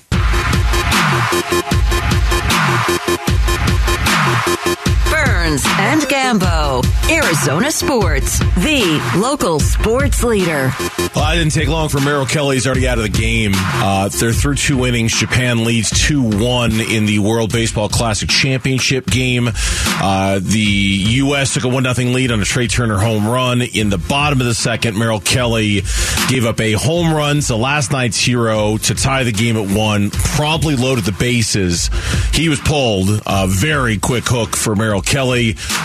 Burns 5.42 5.64
and 5.66 6.02
Gambo, 6.02 6.84
Arizona 7.10 7.72
Sports, 7.72 8.38
the 8.62 9.12
local 9.16 9.58
sports 9.58 10.22
leader. 10.22 10.70
Well, 11.16 11.24
I 11.24 11.34
didn't 11.34 11.52
take 11.52 11.68
long 11.68 11.88
for 11.88 12.00
Merrill 12.00 12.26
Kelly. 12.26 12.54
He's 12.54 12.66
already 12.66 12.86
out 12.86 12.98
of 12.98 13.02
the 13.02 13.10
game. 13.10 13.50
Uh, 13.56 14.08
they're 14.08 14.32
through 14.32 14.54
two 14.54 14.86
innings. 14.86 15.18
Japan 15.18 15.64
leads 15.64 15.90
2 16.06 16.22
1 16.22 16.80
in 16.80 17.06
the 17.06 17.18
World 17.18 17.52
Baseball 17.52 17.88
Classic 17.88 18.28
Championship 18.28 19.06
game. 19.06 19.48
Uh, 19.48 20.38
the 20.40 20.60
U.S. 20.60 21.54
took 21.54 21.64
a 21.64 21.68
1 21.68 21.92
0 21.92 22.08
lead 22.10 22.30
on 22.30 22.40
a 22.40 22.44
Trea 22.44 22.68
Turner 22.68 22.98
home 22.98 23.26
run. 23.26 23.62
In 23.62 23.90
the 23.90 23.98
bottom 23.98 24.40
of 24.40 24.46
the 24.46 24.54
second, 24.54 24.96
Merrill 24.96 25.20
Kelly 25.20 25.82
gave 26.28 26.46
up 26.46 26.60
a 26.60 26.72
home 26.72 27.12
run 27.12 27.40
to 27.40 27.56
last 27.56 27.90
night's 27.90 28.16
hero 28.16 28.76
to 28.76 28.94
tie 28.94 29.24
the 29.24 29.32
game 29.32 29.56
at 29.56 29.68
one, 29.76 30.10
promptly 30.10 30.76
loaded 30.76 31.04
the 31.04 31.12
bases. 31.12 31.90
He 32.32 32.48
was 32.48 32.60
pulled. 32.60 33.20
A 33.26 33.48
very 33.48 33.98
quick 33.98 34.24
hook 34.28 34.56
for 34.56 34.76
Merrill 34.76 35.02
Kelly. 35.02 35.31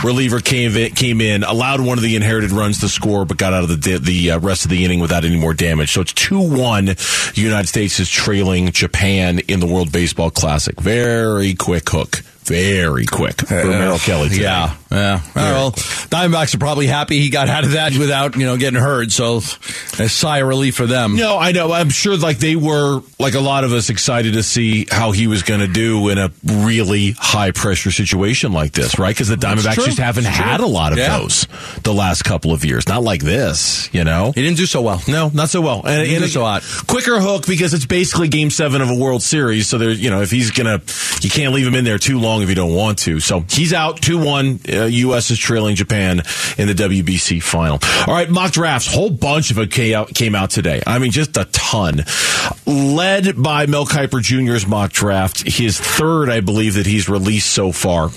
Reliever 0.03 0.39
came 0.39 0.91
came 0.91 1.21
in, 1.21 1.43
allowed 1.43 1.81
one 1.81 1.97
of 1.97 2.03
the 2.03 2.15
inherited 2.15 2.51
runs 2.51 2.79
to 2.81 2.89
score, 2.89 3.25
but 3.25 3.37
got 3.37 3.53
out 3.53 3.63
of 3.63 3.81
the 3.81 3.97
the 3.97 4.31
uh, 4.31 4.39
rest 4.39 4.65
of 4.65 4.71
the 4.71 4.85
inning 4.85 4.99
without 4.99 5.25
any 5.25 5.37
more 5.37 5.53
damage. 5.53 5.91
So 5.91 6.01
it's 6.01 6.13
two 6.13 6.39
one. 6.39 6.95
United 7.33 7.67
States 7.67 7.99
is 7.99 8.09
trailing 8.09 8.71
Japan 8.71 9.39
in 9.47 9.59
the 9.59 9.67
World 9.67 9.91
Baseball 9.91 10.29
Classic. 10.29 10.79
Very 10.79 11.55
quick 11.55 11.89
hook. 11.89 12.23
Very 12.47 13.05
quick 13.05 13.41
for 13.47 13.53
Merrill 13.65 13.97
Kelly. 13.99 14.29
Today. 14.29 14.43
Yeah, 14.43 14.75
yeah. 14.91 15.21
Well, 15.35 15.71
Diamondbacks 15.71 16.55
are 16.55 16.59
probably 16.59 16.87
happy 16.87 17.19
he 17.19 17.29
got 17.29 17.49
out 17.49 17.63
of 17.65 17.71
that 17.71 17.95
without 17.97 18.35
you 18.35 18.45
know 18.45 18.57
getting 18.57 18.79
hurt. 18.79 19.11
So 19.11 19.37
a 19.37 20.07
sigh 20.09 20.39
of 20.39 20.47
relief 20.47 20.75
for 20.75 20.85
them. 20.87 21.15
No, 21.15 21.37
I 21.37 21.51
know. 21.51 21.71
I'm 21.71 21.89
sure 21.89 22.15
like 22.17 22.37
they 22.39 22.55
were 22.55 23.01
like 23.19 23.33
a 23.33 23.39
lot 23.39 23.63
of 23.63 23.73
us 23.73 23.89
excited 23.89 24.33
to 24.33 24.43
see 24.43 24.85
how 24.89 25.11
he 25.11 25.27
was 25.27 25.43
going 25.43 25.59
to 25.59 25.67
do 25.67 26.09
in 26.09 26.17
a 26.17 26.31
really 26.45 27.11
high 27.11 27.51
pressure 27.51 27.91
situation 27.91 28.53
like 28.53 28.71
this, 28.71 28.97
right? 28.99 29.13
Because 29.13 29.27
the 29.27 29.35
Diamondbacks 29.35 29.85
just 29.85 29.97
haven't 29.97 30.25
It's 30.25 30.35
true. 30.35 30.45
had 30.45 30.59
a 30.61 30.65
lot 30.67 30.91
of 30.93 30.97
Yeah. 30.97 31.19
those 31.19 31.47
the 31.83 31.93
last 31.93 32.23
couple 32.23 32.53
of 32.53 32.63
years. 32.63 32.87
Not 32.87 33.03
like 33.03 33.21
this, 33.21 33.89
you 33.93 34.03
know. 34.03 34.31
He 34.33 34.41
didn't 34.41 34.57
do 34.57 34.65
so 34.65 34.81
well. 34.81 35.01
No, 35.07 35.29
not 35.33 35.49
so 35.49 35.61
well. 35.61 35.81
And, 35.85 36.07
He 36.07 36.15
and 36.15 36.23
did 36.23 36.31
so 36.31 36.41
hot. 36.43 36.63
quicker 36.87 37.19
hook 37.19 37.45
because 37.45 37.73
it's 37.73 37.85
basically 37.85 38.27
Game 38.29 38.49
Seven 38.49 38.81
of 38.81 38.89
a 38.89 38.95
World 38.95 39.21
Series. 39.23 39.67
So 39.67 39.77
there, 39.77 39.91
you 39.91 40.09
know, 40.09 40.21
if 40.21 40.31
he's 40.31 40.51
gonna, 40.51 40.81
you 41.21 41.29
can't 41.29 41.53
leave 41.53 41.67
him 41.67 41.75
in 41.75 41.83
there 41.83 41.97
too 41.97 42.19
long 42.19 42.36
if 42.43 42.49
you 42.49 42.55
don't 42.55 42.73
want 42.73 42.99
to. 42.99 43.19
So 43.19 43.43
he's 43.49 43.73
out 43.73 44.01
two 44.01 44.17
one. 44.17 44.59
Uh, 44.67 44.85
U.S. 44.85 45.31
is 45.31 45.39
trailing 45.39 45.75
Japan 45.75 46.21
in 46.57 46.67
the 46.67 46.73
WBC 46.73 47.41
final. 47.41 47.79
All 48.07 48.13
right, 48.13 48.29
mock 48.29 48.51
drafts. 48.51 48.93
Whole 48.93 49.09
bunch 49.09 49.51
of 49.51 49.59
it 49.59 49.71
came 49.71 49.95
out, 49.95 50.13
came 50.13 50.35
out 50.35 50.49
today. 50.49 50.81
I 50.85 50.99
mean, 50.99 51.11
just 51.11 51.37
a 51.37 51.45
ton. 51.45 52.03
Led 52.65 53.41
by 53.41 53.65
Mel 53.65 53.85
Kiper 53.85 54.21
Jr.'s 54.21 54.67
mock 54.67 54.91
draft, 54.91 55.47
his 55.47 55.79
third, 55.79 56.29
I 56.29 56.41
believe, 56.41 56.75
that 56.75 56.85
he's 56.85 57.09
released 57.09 57.51
so 57.51 57.71
far. 57.71 58.09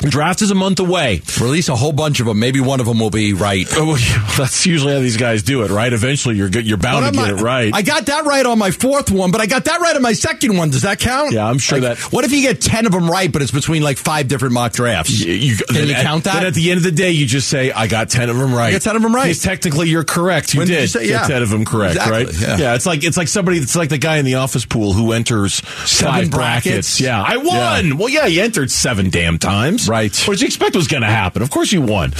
Draft 0.00 0.42
is 0.42 0.50
a 0.50 0.54
month 0.54 0.80
away. 0.80 1.22
Release 1.40 1.68
a 1.68 1.76
whole 1.76 1.92
bunch 1.92 2.20
of 2.20 2.26
them. 2.26 2.38
Maybe 2.38 2.60
one 2.60 2.80
of 2.80 2.86
them 2.86 2.98
will 2.98 3.10
be 3.10 3.32
right. 3.32 3.66
Oh, 3.76 3.96
that's 4.38 4.64
usually 4.66 4.94
how 4.94 5.00
these 5.00 5.16
guys 5.16 5.42
do 5.42 5.62
it, 5.62 5.70
right? 5.70 5.92
Eventually, 5.92 6.36
you're 6.36 6.48
good. 6.48 6.66
You're 6.66 6.76
bound 6.78 7.04
to 7.04 7.12
get 7.20 7.30
it 7.30 7.42
right. 7.42 7.70
I 7.74 7.82
got 7.82 8.06
that 8.06 8.24
right 8.24 8.44
on 8.46 8.58
my 8.58 8.70
fourth 8.70 9.10
one, 9.10 9.30
but 9.30 9.40
I 9.40 9.46
got 9.46 9.64
that 9.66 9.80
right 9.80 9.94
on 9.94 10.00
my 10.02 10.12
second 10.14 10.56
one. 10.56 10.70
Does 10.70 10.82
that 10.82 11.00
count? 11.00 11.32
Yeah, 11.32 11.46
I'm 11.46 11.58
sure 11.58 11.78
Like, 11.80 11.98
that- 11.98 12.12
What 12.12 12.24
if 12.24 12.32
you 12.32 12.40
get 12.40 12.60
ten 12.60 12.86
of 12.86 12.92
them 12.92 13.10
right, 13.10 13.30
but 13.30 13.42
it's 13.42 13.50
between 13.50 13.82
like 13.82 13.98
five 13.98 14.26
different 14.28 14.54
mock 14.54 14.72
drafts? 14.72 15.20
You, 15.20 15.32
you- 15.32 15.56
Can 15.56 15.88
you 15.88 15.94
at- 15.94 16.02
count 16.04 16.24
that? 16.24 16.34
Then 16.34 16.46
at 16.46 16.54
the 16.54 16.70
end 16.70 16.78
of 16.78 16.84
the 16.84 16.92
day, 16.92 17.10
you 17.10 17.26
just 17.26 17.48
say, 17.48 17.70
"I 17.72 17.86
got 17.86 18.08
ten 18.10 18.30
of 18.30 18.36
them 18.36 18.54
right." 18.54 18.68
I 18.68 18.72
got 18.72 18.82
10 18.82 18.96
of 18.96 19.02
them 19.02 19.14
right. 19.14 19.24
Because 19.24 19.42
technically, 19.42 19.88
you're 19.88 20.04
correct. 20.04 20.54
You 20.54 20.58
When 20.60 20.68
did 20.68 20.74
did 20.74 20.80
you 20.82 20.86
say- 20.88 21.06
get 21.08 21.26
ten 21.26 21.42
of 21.42 21.50
them 21.50 21.64
correct, 21.64 21.96
Exactly, 21.96 22.24
right? 22.26 22.58
yeah. 22.58 22.74
It's 22.74 22.86
like 22.86 23.04
it's 23.04 23.16
like 23.16 23.28
somebody. 23.28 23.58
It's 23.58 23.76
like 23.76 23.90
the 23.90 23.98
guy 23.98 24.16
in 24.16 24.24
the 24.24 24.36
office 24.36 24.64
pool 24.64 24.92
who 24.92 25.12
enters 25.12 25.54
Seven 25.84 26.12
five 26.14 26.30
brackets. 26.30 27.00
Yeah, 27.00 27.22
I 27.22 27.36
won. 27.36 27.98
Well, 27.98 28.08
yeah, 28.08 28.26
he 28.26 28.40
entered 28.40 28.70
seven 28.70 29.10
damn 29.10 29.38
times. 29.38 29.83
Right. 29.88 30.16
What 30.26 30.34
did 30.34 30.42
you 30.42 30.46
expect 30.46 30.76
was 30.76 30.88
going 30.88 31.02
to 31.02 31.08
happen? 31.08 31.42
Of 31.42 31.50
course 31.50 31.72
you 31.72 31.82
won. 31.82 32.12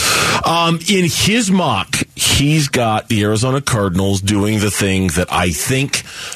Um, 0.44 0.78
in 0.88 1.04
his 1.08 1.50
mock, 1.50 1.96
he's 2.14 2.68
got 2.68 3.08
the 3.08 3.22
Arizona 3.22 3.60
Cardinals 3.60 4.20
doing 4.20 4.58
the 4.60 4.70
thing 4.70 5.08
that 5.08 5.32
I 5.32 5.50
think 5.50 5.92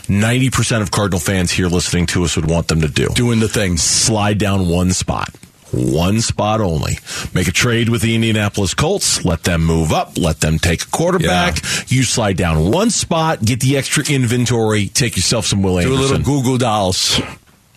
90% 0.09 0.83
of 0.83 0.91
Cardinal 0.91 1.21
fans 1.21 1.51
here 1.51 1.67
listening 1.69 2.07
to 2.07 2.25
us 2.25 2.37
would 2.37 2.49
want 2.49 2.69
them 2.69 2.81
to 2.83 2.89
do. 2.89 3.09
Doing 3.15 3.41
the 3.41 3.49
thing. 3.49 3.77
Slide 3.77 4.39
down 4.39 4.69
one 4.69 4.93
spot. 4.93 5.31
One 5.71 6.23
spot 6.23 6.63
only. 6.63 6.99
Make 7.35 7.47
a 7.47 7.53
trade 7.53 7.91
with 7.91 8.01
the 8.01 8.15
Indianapolis 8.15 8.73
Colts. 8.73 9.25
Let 9.25 9.43
them 9.45 9.65
move 9.65 9.93
up. 9.93 10.17
Let 10.17 10.41
them 10.41 10.59
take 10.59 10.83
a 10.83 10.87
quarterback. 10.87 11.63
Yeah. 11.63 11.69
You 11.89 12.03
slide 12.05 12.39
down 12.39 12.71
one 12.71 12.89
spot. 12.89 13.45
Get 13.45 13.61
the 13.61 13.77
extra 13.77 14.03
inventory. 14.09 14.87
Take 14.87 15.17
yourself 15.17 15.45
some 15.45 15.63
Will 15.63 15.79
Anderson. 15.79 15.99
Do 15.99 16.01
a 16.01 16.17
little 16.17 16.25
Goo 16.25 16.43
Goo 16.43 16.59
Dolls. 16.59 17.21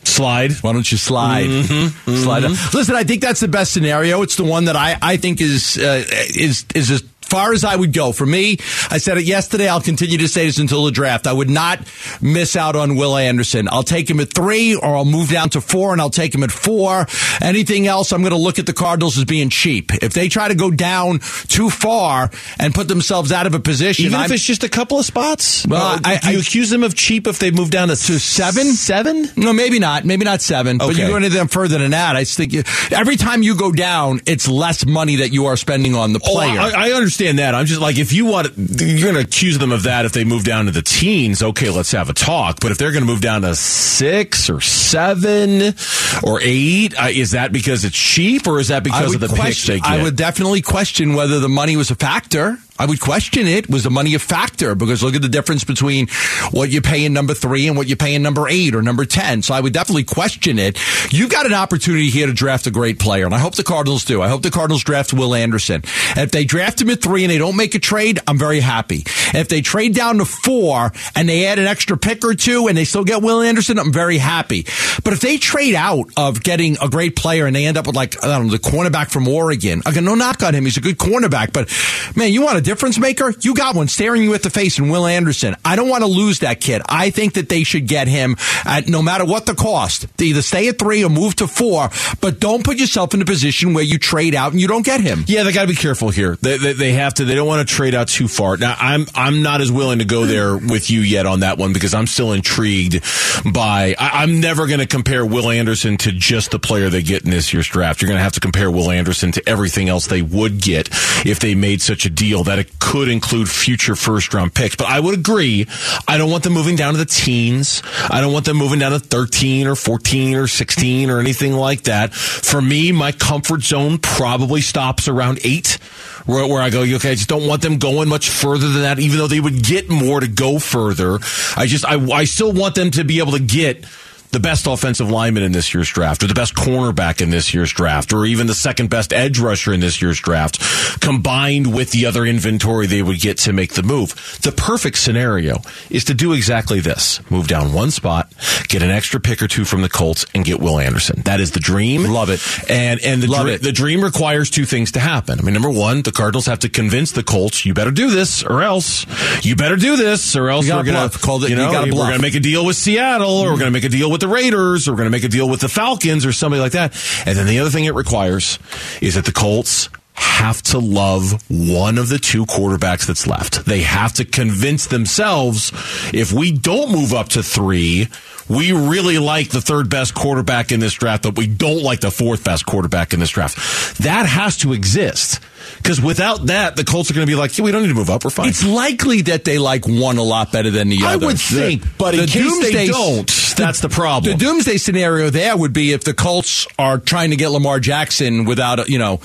Slide. 0.03 0.53
Why 0.61 0.73
don't 0.73 0.91
you 0.91 0.97
slide? 0.97 1.47
Mm-hmm. 1.47 2.15
Slide. 2.15 2.43
Listen, 2.73 2.95
I 2.95 3.03
think 3.03 3.21
that's 3.21 3.39
the 3.39 3.47
best 3.47 3.73
scenario. 3.73 4.21
It's 4.21 4.35
the 4.35 4.43
one 4.43 4.65
that 4.65 4.75
I, 4.75 4.97
I 5.01 5.17
think 5.17 5.41
is 5.41 5.77
uh, 5.77 6.03
is 6.35 6.65
is 6.75 7.03
far 7.31 7.53
as 7.53 7.63
I 7.63 7.75
would 7.75 7.93
go. 7.93 8.11
For 8.11 8.25
me, 8.25 8.57
I 8.91 8.97
said 8.97 9.17
it 9.17 9.23
yesterday. 9.23 9.67
I'll 9.69 9.81
continue 9.81 10.17
to 10.19 10.27
say 10.27 10.45
this 10.45 10.59
until 10.59 10.83
the 10.85 10.91
draft. 10.91 11.25
I 11.27 11.33
would 11.33 11.49
not 11.49 11.79
miss 12.21 12.55
out 12.55 12.75
on 12.75 12.95
Will 12.97 13.15
Anderson. 13.17 13.67
I'll 13.71 13.83
take 13.83 14.09
him 14.09 14.19
at 14.19 14.33
three, 14.33 14.75
or 14.75 14.95
I'll 14.97 15.05
move 15.05 15.29
down 15.29 15.49
to 15.51 15.61
four, 15.61 15.93
and 15.93 16.01
I'll 16.01 16.09
take 16.09 16.35
him 16.35 16.43
at 16.43 16.51
four. 16.51 17.07
Anything 17.41 17.87
else, 17.87 18.11
I'm 18.11 18.21
going 18.21 18.31
to 18.33 18.37
look 18.37 18.59
at 18.59 18.65
the 18.65 18.73
Cardinals 18.73 19.17
as 19.17 19.25
being 19.25 19.49
cheap. 19.49 19.93
If 20.03 20.13
they 20.13 20.27
try 20.27 20.49
to 20.49 20.55
go 20.55 20.69
down 20.71 21.19
too 21.47 21.69
far 21.69 22.29
and 22.59 22.75
put 22.75 22.87
themselves 22.89 23.31
out 23.31 23.47
of 23.47 23.53
a 23.55 23.59
position, 23.59 24.05
Even 24.05 24.19
I'm, 24.19 24.25
if 24.25 24.31
it's 24.33 24.43
just 24.45 24.63
a 24.63 24.69
couple 24.69 24.99
of 24.99 25.05
spots? 25.05 25.65
Well, 25.65 25.81
Uh, 25.81 25.99
I- 26.03 26.17
do 26.17 26.31
you 26.31 26.37
I- 26.37 26.41
accuse 26.41 26.69
them 26.69 26.83
of 26.83 26.95
cheap 26.95 27.27
if 27.27 27.39
they 27.39 27.51
move 27.51 27.69
down 27.69 27.87
to, 27.87 27.95
seven? 27.95 28.73
Seven? 28.73 29.29
No, 29.37 29.53
maybe 29.53 29.79
not. 29.79 30.03
Maybe 30.05 30.25
not 30.25 30.41
seven. 30.41 30.77
But 30.77 30.89
Okay. 30.91 31.03
you 31.03 31.07
go 31.07 31.15
into 31.15 31.29
them 31.29 31.47
further 31.47 31.77
than 31.77 31.91
that. 31.91 32.15
I 32.17 32.25
think 32.25 32.51
you, 32.51 32.63
every 32.91 33.15
time 33.15 33.41
you 33.41 33.55
go 33.55 33.71
down, 33.71 34.21
it's 34.25 34.47
less 34.47 34.85
money 34.85 35.17
that 35.17 35.31
you 35.31 35.45
are 35.45 35.55
spending 35.57 35.95
on 35.95 36.11
the 36.13 36.19
Oh, 36.23 36.33
player. 36.33 36.59
I, 36.59 36.89
I 36.89 36.91
understand 36.91 37.20
that. 37.37 37.55
I'm 37.55 37.65
just 37.65 37.81
like, 37.81 37.97
if 37.97 38.13
you 38.13 38.25
want, 38.25 38.57
you're 38.57 39.11
going 39.11 39.15
to 39.15 39.21
accuse 39.21 39.57
them 39.57 39.71
of 39.71 39.83
that 39.83 40.05
if 40.05 40.11
they 40.11 40.23
move 40.23 40.43
down 40.43 40.65
to 40.65 40.71
the 40.71 40.81
teens. 40.81 41.41
Okay, 41.41 41.69
let's 41.69 41.91
have 41.91 42.09
a 42.09 42.13
talk. 42.13 42.59
But 42.59 42.71
if 42.71 42.77
they're 42.77 42.91
going 42.91 43.03
to 43.03 43.07
move 43.07 43.21
down 43.21 43.41
to 43.43 43.55
six 43.55 44.49
or 44.49 44.61
seven 44.61 45.75
or 46.23 46.39
eight, 46.41 46.93
uh, 46.99 47.07
is 47.09 47.31
that 47.31 47.51
because 47.51 47.85
it's 47.85 47.95
cheap 47.95 48.47
or 48.47 48.59
is 48.59 48.69
that 48.69 48.83
because 48.83 49.13
of 49.13 49.21
the 49.21 49.27
question, 49.27 49.75
they 49.75 49.79
get? 49.79 49.89
I 49.89 50.03
would 50.03 50.15
definitely 50.15 50.61
question 50.61 51.13
whether 51.13 51.39
the 51.39 51.49
money 51.49 51.77
was 51.77 51.91
a 51.91 51.95
factor. 51.95 52.57
I 52.81 52.85
would 52.85 52.99
question 52.99 53.45
it. 53.45 53.69
Was 53.69 53.83
the 53.83 53.91
money 53.91 54.15
a 54.15 54.19
factor? 54.19 54.73
Because 54.73 55.03
look 55.03 55.13
at 55.13 55.21
the 55.21 55.29
difference 55.29 55.63
between 55.63 56.07
what 56.49 56.71
you 56.71 56.81
pay 56.81 57.05
in 57.05 57.13
number 57.13 57.35
three 57.35 57.67
and 57.67 57.77
what 57.77 57.87
you 57.87 57.95
pay 57.95 58.15
in 58.15 58.23
number 58.23 58.47
eight 58.49 58.73
or 58.73 58.81
number 58.81 59.05
10. 59.05 59.43
So 59.43 59.53
I 59.53 59.59
would 59.59 59.71
definitely 59.71 60.03
question 60.03 60.57
it. 60.57 60.79
You've 61.13 61.29
got 61.29 61.45
an 61.45 61.53
opportunity 61.53 62.09
here 62.09 62.25
to 62.25 62.33
draft 62.33 62.65
a 62.65 62.71
great 62.71 62.97
player, 62.97 63.25
and 63.25 63.35
I 63.35 63.37
hope 63.37 63.53
the 63.53 63.63
Cardinals 63.63 64.03
do. 64.03 64.23
I 64.23 64.29
hope 64.29 64.41
the 64.41 64.49
Cardinals 64.49 64.83
draft 64.83 65.13
Will 65.13 65.35
Anderson. 65.35 65.83
And 66.15 66.21
if 66.21 66.31
they 66.31 66.43
draft 66.43 66.81
him 66.81 66.89
at 66.89 67.03
three 67.03 67.23
and 67.23 67.29
they 67.29 67.37
don't 67.37 67.55
make 67.55 67.75
a 67.75 67.79
trade, 67.79 68.19
I'm 68.27 68.39
very 68.39 68.61
happy. 68.61 69.03
And 69.27 69.37
if 69.37 69.47
they 69.47 69.61
trade 69.61 69.93
down 69.93 70.17
to 70.17 70.25
four 70.25 70.91
and 71.15 71.29
they 71.29 71.45
add 71.45 71.59
an 71.59 71.67
extra 71.67 71.97
pick 71.97 72.25
or 72.25 72.33
two 72.33 72.67
and 72.67 72.75
they 72.75 72.85
still 72.85 73.03
get 73.03 73.21
Will 73.21 73.41
Anderson, 73.41 73.77
I'm 73.77 73.93
very 73.93 74.17
happy. 74.17 74.65
But 75.03 75.13
if 75.13 75.19
they 75.19 75.37
trade 75.37 75.75
out 75.75 76.09
of 76.17 76.41
getting 76.41 76.77
a 76.81 76.89
great 76.89 77.15
player 77.15 77.45
and 77.45 77.55
they 77.55 77.67
end 77.67 77.77
up 77.77 77.85
with 77.85 77.95
like, 77.95 78.23
I 78.23 78.27
don't 78.27 78.47
know, 78.47 78.53
the 78.53 78.57
cornerback 78.57 79.11
from 79.11 79.27
Oregon, 79.27 79.83
again, 79.85 80.03
no 80.03 80.15
knock 80.15 80.41
on 80.41 80.55
him. 80.55 80.63
He's 80.65 80.77
a 80.77 80.81
good 80.81 80.97
cornerback, 80.97 81.53
but 81.53 81.69
man, 82.15 82.33
you 82.33 82.41
want 82.41 82.57
a 82.57 82.70
difference 82.71 82.97
maker? 82.97 83.33
You 83.41 83.53
got 83.53 83.75
one 83.75 83.89
staring 83.89 84.23
you 84.23 84.33
at 84.33 84.43
the 84.43 84.49
face 84.49 84.79
in 84.79 84.87
Will 84.87 85.05
Anderson. 85.05 85.57
I 85.65 85.75
don't 85.75 85.89
want 85.89 86.03
to 86.03 86.07
lose 86.07 86.39
that 86.39 86.61
kid. 86.61 86.81
I 86.87 87.09
think 87.09 87.33
that 87.33 87.49
they 87.49 87.65
should 87.65 87.85
get 87.85 88.07
him 88.07 88.37
at 88.63 88.87
no 88.87 89.01
matter 89.01 89.25
what 89.25 89.45
the 89.45 89.55
cost. 89.55 90.07
They 90.15 90.27
either 90.27 90.41
stay 90.41 90.69
at 90.69 90.79
three 90.79 91.03
or 91.03 91.09
move 91.09 91.35
to 91.37 91.47
four, 91.47 91.89
but 92.21 92.39
don't 92.39 92.63
put 92.63 92.77
yourself 92.77 93.13
in 93.13 93.21
a 93.21 93.25
position 93.25 93.73
where 93.73 93.83
you 93.83 93.99
trade 93.99 94.35
out 94.35 94.53
and 94.53 94.61
you 94.61 94.69
don't 94.69 94.85
get 94.85 95.01
him. 95.01 95.25
Yeah, 95.27 95.43
they 95.43 95.51
got 95.51 95.63
to 95.63 95.67
be 95.67 95.75
careful 95.75 96.11
here. 96.11 96.37
They, 96.41 96.57
they, 96.57 96.71
they 96.71 96.93
have 96.93 97.13
to. 97.15 97.25
They 97.25 97.35
don't 97.35 97.45
want 97.45 97.67
to 97.67 97.75
trade 97.75 97.93
out 97.93 98.07
too 98.07 98.29
far. 98.29 98.55
Now, 98.55 98.77
I'm 98.79 99.05
I'm 99.15 99.41
not 99.41 99.59
as 99.59 99.69
willing 99.69 99.99
to 99.99 100.05
go 100.05 100.25
there 100.25 100.55
with 100.55 100.89
you 100.89 101.01
yet 101.01 101.25
on 101.25 101.41
that 101.41 101.57
one 101.57 101.73
because 101.73 101.93
I'm 101.93 102.07
still 102.07 102.31
intrigued 102.31 103.03
by. 103.51 103.95
I, 103.99 104.23
I'm 104.23 104.39
never 104.39 104.65
going 104.65 104.79
to 104.79 104.87
compare 104.87 105.25
Will 105.25 105.49
Anderson 105.49 105.97
to 105.97 106.13
just 106.13 106.51
the 106.51 106.59
player 106.59 106.89
they 106.89 107.03
get 107.03 107.25
in 107.25 107.31
this 107.31 107.51
year's 107.51 107.67
draft. 107.67 108.01
You're 108.01 108.07
going 108.07 108.19
to 108.19 108.23
have 108.23 108.33
to 108.33 108.39
compare 108.39 108.71
Will 108.71 108.91
Anderson 108.91 109.33
to 109.33 109.49
everything 109.49 109.89
else 109.89 110.07
they 110.07 110.21
would 110.21 110.61
get 110.61 110.87
if 111.25 111.41
they 111.41 111.53
made 111.53 111.81
such 111.81 112.05
a 112.05 112.09
deal 112.09 112.45
that 112.45 112.59
it 112.61 112.79
could 112.79 113.09
include 113.09 113.49
future 113.49 113.95
first 113.95 114.33
round 114.33 114.53
picks. 114.53 114.75
But 114.75 114.87
I 114.87 114.99
would 114.99 115.17
agree. 115.17 115.67
I 116.07 116.17
don't 116.17 116.31
want 116.31 116.43
them 116.43 116.53
moving 116.53 116.75
down 116.75 116.93
to 116.93 116.99
the 116.99 117.05
teens. 117.05 117.81
I 118.09 118.21
don't 118.21 118.31
want 118.31 118.45
them 118.45 118.57
moving 118.57 118.79
down 118.79 118.91
to 118.91 118.99
13 118.99 119.67
or 119.67 119.75
14 119.75 120.35
or 120.37 120.47
16 120.47 121.09
or 121.09 121.19
anything 121.19 121.53
like 121.53 121.83
that. 121.83 122.13
For 122.13 122.61
me, 122.61 122.91
my 122.91 123.11
comfort 123.11 123.61
zone 123.63 123.97
probably 123.97 124.61
stops 124.61 125.07
around 125.07 125.39
eight, 125.43 125.77
where, 126.25 126.47
where 126.47 126.61
I 126.61 126.69
go, 126.69 126.81
okay, 126.81 127.11
I 127.11 127.15
just 127.15 127.29
don't 127.29 127.47
want 127.47 127.61
them 127.61 127.77
going 127.77 128.07
much 128.07 128.29
further 128.29 128.69
than 128.69 128.83
that, 128.83 128.99
even 128.99 129.17
though 129.17 129.27
they 129.27 129.39
would 129.39 129.63
get 129.63 129.89
more 129.89 130.19
to 130.19 130.27
go 130.27 130.59
further. 130.59 131.19
I 131.55 131.65
just, 131.65 131.85
I, 131.85 131.95
I 132.11 132.23
still 132.25 132.53
want 132.53 132.75
them 132.75 132.91
to 132.91 133.03
be 133.03 133.19
able 133.19 133.33
to 133.33 133.39
get 133.39 133.85
the 134.31 134.39
best 134.39 134.65
offensive 134.67 135.09
lineman 135.09 135.43
in 135.43 135.51
this 135.51 135.73
year's 135.73 135.89
draft, 135.89 136.23
or 136.23 136.27
the 136.27 136.33
best 136.33 136.55
cornerback 136.55 137.21
in 137.21 137.29
this 137.29 137.53
year's 137.53 137.71
draft, 137.71 138.13
or 138.13 138.25
even 138.25 138.47
the 138.47 138.53
second 138.55 138.89
best 138.89 139.11
edge 139.13 139.39
rusher 139.39 139.73
in 139.73 139.79
this 139.81 140.01
year's 140.01 140.19
draft, 140.19 140.59
combined 141.01 141.73
with 141.73 141.91
the 141.91 142.05
other 142.05 142.25
inventory 142.25 142.87
they 142.87 143.01
would 143.01 143.19
get 143.19 143.37
to 143.39 143.53
make 143.53 143.73
the 143.73 143.83
move. 143.83 144.39
The 144.41 144.51
perfect 144.51 144.97
scenario 144.97 145.57
is 145.89 146.05
to 146.05 146.13
do 146.13 146.33
exactly 146.33 146.79
this. 146.79 147.19
Move 147.29 147.47
down 147.47 147.73
one 147.73 147.91
spot, 147.91 148.31
get 148.67 148.81
an 148.81 148.89
extra 148.89 149.19
pick 149.19 149.41
or 149.41 149.47
two 149.47 149.65
from 149.65 149.81
the 149.81 149.89
Colts, 149.89 150.25
and 150.33 150.45
get 150.45 150.59
Will 150.59 150.79
Anderson. 150.79 151.21
That 151.23 151.39
is 151.41 151.51
the 151.51 151.59
dream. 151.59 152.05
Love 152.05 152.29
it. 152.29 152.41
And, 152.69 152.99
and 153.01 153.21
the, 153.21 153.27
Love 153.27 153.41
dr- 153.47 153.55
it. 153.55 153.61
the 153.63 153.71
dream 153.71 154.01
requires 154.03 154.49
two 154.49 154.65
things 154.65 154.93
to 154.93 154.99
happen. 154.99 155.39
I 155.39 155.43
mean, 155.43 155.53
number 155.53 155.69
one, 155.69 156.01
the 156.03 156.11
Cardinals 156.11 156.45
have 156.45 156.59
to 156.59 156.69
convince 156.69 157.11
the 157.11 157.23
Colts, 157.23 157.65
you 157.65 157.73
better 157.73 157.91
do 157.91 158.09
this, 158.09 158.43
or 158.43 158.61
else, 158.61 159.05
you 159.45 159.55
better 159.55 159.75
do 159.75 159.97
this, 159.97 160.35
or 160.35 160.49
else 160.49 160.69
we're 160.69 160.83
gotta. 160.83 161.17
Call 161.19 161.43
it- 161.43 161.49
you 161.49 161.55
you 161.55 161.55
know, 161.55 161.71
gotta 161.71 161.91
we're 161.93 162.03
going 162.03 162.15
to 162.15 162.21
make 162.21 162.35
a 162.35 162.39
deal 162.39 162.65
with 162.65 162.75
Seattle, 162.77 163.39
or 163.39 163.51
we're 163.51 163.59
going 163.59 163.65
to 163.65 163.71
make 163.71 163.83
a 163.83 163.89
deal 163.89 164.09
with 164.09 164.20
the 164.21 164.27
Raiders, 164.27 164.87
or 164.87 164.91
we're 164.91 164.97
going 164.97 165.07
to 165.07 165.11
make 165.11 165.23
a 165.23 165.29
deal 165.29 165.49
with 165.49 165.59
the 165.59 165.69
Falcons, 165.69 166.25
or 166.25 166.31
somebody 166.31 166.61
like 166.61 166.71
that. 166.71 166.93
And 167.25 167.37
then 167.37 167.47
the 167.47 167.59
other 167.59 167.69
thing 167.69 167.85
it 167.85 167.93
requires 167.93 168.57
is 169.01 169.15
that 169.15 169.25
the 169.25 169.33
Colts 169.33 169.89
have 170.13 170.61
to 170.61 170.77
love 170.79 171.43
one 171.49 171.97
of 171.97 172.09
the 172.09 172.19
two 172.19 172.45
quarterbacks 172.45 173.05
that's 173.05 173.25
left. 173.27 173.65
They 173.65 173.81
have 173.81 174.13
to 174.13 174.25
convince 174.25 174.85
themselves 174.87 175.71
if 176.13 176.31
we 176.31 176.51
don't 176.51 176.91
move 176.91 177.13
up 177.13 177.29
to 177.29 177.43
three, 177.43 178.07
we 178.51 178.73
really 178.73 179.17
like 179.17 179.49
the 179.49 179.61
third 179.61 179.89
best 179.89 180.13
quarterback 180.13 180.71
in 180.71 180.81
this 180.81 180.93
draft, 180.93 181.23
but 181.23 181.37
we 181.37 181.47
don't 181.47 181.81
like 181.81 182.01
the 182.01 182.11
fourth 182.11 182.43
best 182.43 182.65
quarterback 182.65 183.13
in 183.13 183.19
this 183.21 183.29
draft. 183.29 183.97
That 183.99 184.25
has 184.25 184.57
to 184.57 184.73
exist. 184.73 185.39
Because 185.77 186.01
without 186.01 186.47
that, 186.47 186.75
the 186.75 186.83
Colts 186.83 187.09
are 187.09 187.13
going 187.13 187.25
to 187.25 187.31
be 187.31 187.35
like, 187.35 187.57
yeah, 187.57 187.63
we 187.63 187.71
don't 187.71 187.83
need 187.83 187.89
to 187.89 187.93
move 187.93 188.09
up. 188.09 188.25
We're 188.25 188.31
fine. 188.31 188.49
It's 188.49 188.65
likely 188.65 189.21
that 189.23 189.45
they 189.45 189.57
like 189.57 189.87
one 189.87 190.17
a 190.17 190.23
lot 190.23 190.51
better 190.51 190.69
than 190.69 190.89
the 190.89 191.05
other. 191.05 191.25
I 191.25 191.27
would 191.27 191.39
think, 191.39 191.83
but 191.97 192.13
in 192.13 192.27
case 192.27 192.71
they 192.73 192.87
don't, 192.87 193.27
that's 193.55 193.79
the 193.79 193.89
problem. 193.89 194.37
The 194.37 194.43
doomsday 194.43 194.77
scenario 194.77 195.29
there 195.29 195.55
would 195.55 195.71
be 195.71 195.93
if 195.93 196.03
the 196.03 196.13
Colts 196.13 196.67
are 196.77 196.97
trying 196.97 197.29
to 197.29 197.35
get 197.35 197.49
Lamar 197.49 197.79
Jackson 197.79 198.45
without, 198.45 198.79
a, 198.79 198.91
you 198.91 198.99
know, 198.99 199.21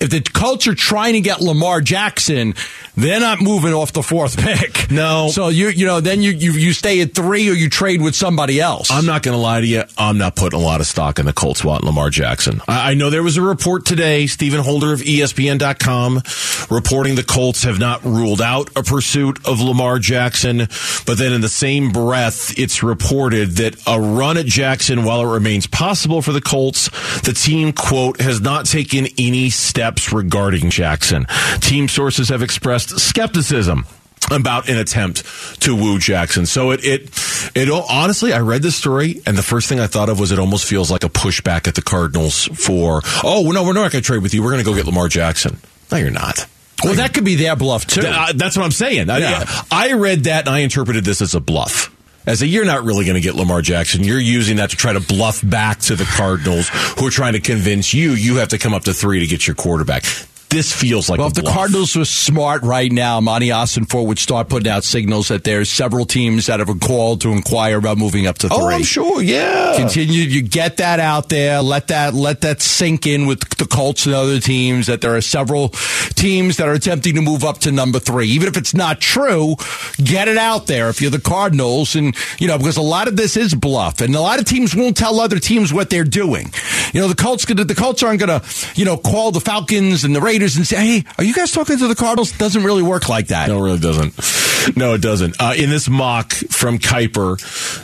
if 0.00 0.10
the 0.10 0.20
Colts 0.20 0.66
are 0.66 0.74
trying 0.74 1.14
to 1.14 1.20
get 1.20 1.40
Lamar 1.40 1.80
Jackson, 1.80 2.54
they're 2.96 3.20
not 3.20 3.40
moving 3.40 3.72
off 3.72 3.92
the 3.92 4.02
fourth 4.02 4.36
pick. 4.38 4.72
No. 4.90 5.28
So 5.28 5.48
you 5.48 5.70
you 5.70 5.86
know 5.86 6.00
then 6.00 6.20
you 6.22 6.30
you, 6.30 6.52
you 6.52 6.72
stay 6.72 7.00
at 7.00 7.14
three 7.14 7.48
or 7.48 7.54
you 7.54 7.68
trade 7.68 8.00
with 8.02 8.14
somebody 8.14 8.60
else. 8.60 8.90
I'm 8.90 9.06
not 9.06 9.22
going 9.22 9.34
to 9.34 9.40
lie 9.40 9.60
to 9.60 9.66
you. 9.66 9.82
I'm 9.96 10.18
not 10.18 10.36
putting 10.36 10.60
a 10.60 10.62
lot 10.62 10.80
of 10.80 10.86
stock 10.86 11.18
in 11.18 11.26
the 11.26 11.32
Colts 11.32 11.64
wanting 11.64 11.86
Lamar 11.86 12.10
Jackson. 12.10 12.60
I, 12.68 12.90
I 12.90 12.94
know 12.94 13.10
there 13.10 13.22
was 13.22 13.36
a 13.36 13.42
report 13.42 13.86
today, 13.86 14.26
Stephen 14.26 14.60
Holder 14.60 14.92
of 14.92 15.00
ESPN.com, 15.00 16.22
reporting 16.70 17.14
the 17.14 17.24
Colts 17.24 17.64
have 17.64 17.80
not 17.80 18.04
ruled 18.04 18.42
out 18.42 18.70
a 18.76 18.82
pursuit 18.82 19.38
of 19.46 19.60
Lamar 19.60 19.98
Jackson. 19.98 20.68
But 21.06 21.18
then 21.18 21.32
in 21.32 21.40
the 21.40 21.48
same 21.48 21.90
breath, 21.90 22.56
it's 22.58 22.82
reported 22.82 23.52
that 23.52 23.74
a 23.86 23.98
run 23.98 24.36
at 24.36 24.46
Jackson, 24.46 25.04
while 25.04 25.22
it 25.22 25.32
remains 25.32 25.66
possible 25.66 26.22
for 26.22 26.32
the 26.32 26.42
Colts, 26.42 26.88
the 27.20 27.32
team, 27.32 27.72
quote, 27.72 28.20
has 28.20 28.40
not 28.40 28.66
taken 28.66 29.06
any 29.18 29.50
steps 29.50 29.83
regarding 30.12 30.70
Jackson. 30.70 31.26
Team 31.60 31.88
sources 31.88 32.28
have 32.30 32.42
expressed 32.42 32.98
skepticism 33.00 33.84
about 34.30 34.68
an 34.70 34.78
attempt 34.78 35.22
to 35.60 35.76
woo 35.76 35.98
Jackson. 35.98 36.46
So 36.46 36.70
it, 36.70 36.80
it, 36.84 37.10
it, 37.54 37.68
honestly, 37.70 38.32
I 38.32 38.40
read 38.40 38.62
this 38.62 38.74
story 38.74 39.20
and 39.26 39.36
the 39.36 39.42
first 39.42 39.68
thing 39.68 39.80
I 39.80 39.86
thought 39.86 40.08
of 40.08 40.18
was 40.18 40.32
it 40.32 40.38
almost 40.38 40.64
feels 40.64 40.90
like 40.90 41.04
a 41.04 41.08
pushback 41.10 41.68
at 41.68 41.74
the 41.74 41.82
Cardinals 41.82 42.44
for, 42.46 43.02
oh, 43.22 43.50
no, 43.52 43.62
we're 43.64 43.74
not 43.74 43.92
going 43.92 44.02
to 44.02 44.06
trade 44.06 44.22
with 44.22 44.32
you. 44.32 44.42
We're 44.42 44.52
going 44.52 44.64
to 44.64 44.70
go 44.70 44.74
get 44.74 44.86
Lamar 44.86 45.08
Jackson. 45.08 45.58
No, 45.92 45.98
you're 45.98 46.10
not. 46.10 46.46
well, 46.82 46.94
that 46.94 47.12
could 47.12 47.24
be 47.24 47.34
their 47.34 47.54
bluff 47.54 47.86
too. 47.86 48.00
Th- 48.00 48.14
uh, 48.14 48.32
that's 48.34 48.56
what 48.56 48.64
I'm 48.64 48.70
saying. 48.70 49.10
I- 49.10 49.18
Yeah. 49.18 49.44
I, 49.70 49.92
read 49.92 50.24
that 50.24 50.46
and 50.46 50.54
I 50.56 50.60
interpreted 50.60 51.04
this 51.04 51.20
as 51.20 51.34
a 51.34 51.40
bluff. 51.40 51.93
As 52.26 52.40
a, 52.40 52.46
you're 52.46 52.64
not 52.64 52.84
really 52.84 53.04
going 53.04 53.16
to 53.16 53.20
get 53.20 53.34
Lamar 53.34 53.60
Jackson. 53.60 54.02
You're 54.02 54.18
using 54.18 54.56
that 54.56 54.70
to 54.70 54.76
try 54.76 54.94
to 54.94 55.00
bluff 55.00 55.46
back 55.48 55.80
to 55.80 55.96
the 55.96 56.04
Cardinals 56.04 56.70
who 56.98 57.06
are 57.06 57.10
trying 57.10 57.34
to 57.34 57.40
convince 57.40 57.92
you 57.92 58.12
you 58.12 58.36
have 58.36 58.48
to 58.48 58.58
come 58.58 58.72
up 58.72 58.84
to 58.84 58.94
three 58.94 59.20
to 59.20 59.26
get 59.26 59.46
your 59.46 59.54
quarterback. 59.54 60.04
This 60.50 60.72
feels 60.72 61.08
like 61.10 61.18
well, 61.18 61.28
if 61.28 61.34
the 61.34 61.42
bluff. 61.42 61.54
Cardinals 61.54 61.96
were 61.96 62.04
smart 62.04 62.62
right 62.62 62.90
now, 62.92 63.20
Monti 63.20 63.48
Ossenfort 63.48 64.06
would 64.06 64.18
start 64.20 64.48
putting 64.48 64.70
out 64.70 64.84
signals 64.84 65.28
that 65.28 65.42
there's 65.42 65.68
several 65.68 66.04
teams 66.04 66.46
that 66.46 66.60
have 66.60 66.80
called 66.80 67.22
to 67.22 67.30
inquire 67.30 67.78
about 67.78 67.98
moving 67.98 68.26
up 68.26 68.38
to 68.38 68.48
three. 68.48 68.58
Oh, 68.58 68.68
I'm 68.68 68.84
sure. 68.84 69.20
Yeah. 69.20 69.74
Continue. 69.76 70.22
You 70.22 70.42
get 70.42 70.76
that 70.76 71.00
out 71.00 71.28
there. 71.28 71.60
Let 71.60 71.88
that 71.88 72.14
let 72.14 72.42
that 72.42 72.62
sink 72.62 73.06
in 73.06 73.26
with 73.26 73.40
the 73.56 73.66
Colts 73.66 74.06
and 74.06 74.14
other 74.14 74.38
teams. 74.38 74.86
That 74.86 75.00
there 75.00 75.16
are 75.16 75.20
several 75.20 75.70
teams 76.14 76.58
that 76.58 76.68
are 76.68 76.74
attempting 76.74 77.16
to 77.16 77.22
move 77.22 77.42
up 77.44 77.58
to 77.58 77.72
number 77.72 77.98
three, 77.98 78.28
even 78.28 78.46
if 78.46 78.56
it's 78.56 78.74
not 78.74 79.00
true. 79.00 79.56
Get 79.96 80.28
it 80.28 80.38
out 80.38 80.66
there 80.66 80.88
if 80.88 81.02
you're 81.02 81.10
the 81.10 81.20
Cardinals, 81.20 81.96
and 81.96 82.14
you 82.38 82.46
know 82.46 82.58
because 82.58 82.76
a 82.76 82.82
lot 82.82 83.08
of 83.08 83.16
this 83.16 83.36
is 83.36 83.54
bluff, 83.54 84.00
and 84.00 84.14
a 84.14 84.20
lot 84.20 84.38
of 84.38 84.44
teams 84.44 84.74
won't 84.74 84.96
tell 84.96 85.18
other 85.18 85.40
teams 85.40 85.72
what 85.72 85.90
they're 85.90 86.04
doing. 86.04 86.52
You 86.92 87.00
know 87.00 87.08
the 87.08 87.14
Colts. 87.16 87.44
The 87.44 87.74
Colts 87.76 88.02
aren't 88.04 88.20
going 88.20 88.40
to 88.40 88.46
you 88.76 88.84
know 88.84 88.96
call 88.96 89.32
the 89.32 89.40
Falcons 89.40 90.04
and 90.04 90.14
the 90.14 90.20
Raiders 90.20 90.43
and 90.56 90.66
say, 90.66 90.76
"Hey, 90.76 91.04
are 91.18 91.24
you 91.24 91.34
guys 91.34 91.52
talking 91.52 91.78
to 91.78 91.88
the 91.88 91.94
Cardinals?" 91.94 92.32
Doesn't 92.32 92.62
really 92.62 92.82
work 92.82 93.08
like 93.08 93.28
that. 93.28 93.48
No, 93.48 93.58
it 93.58 93.62
really 93.62 93.78
doesn't. 93.78 94.76
No, 94.76 94.94
it 94.94 95.00
doesn't. 95.00 95.40
Uh, 95.40 95.54
in 95.56 95.70
this 95.70 95.88
mock 95.88 96.32
from 96.32 96.78
Kiper, 96.78 97.38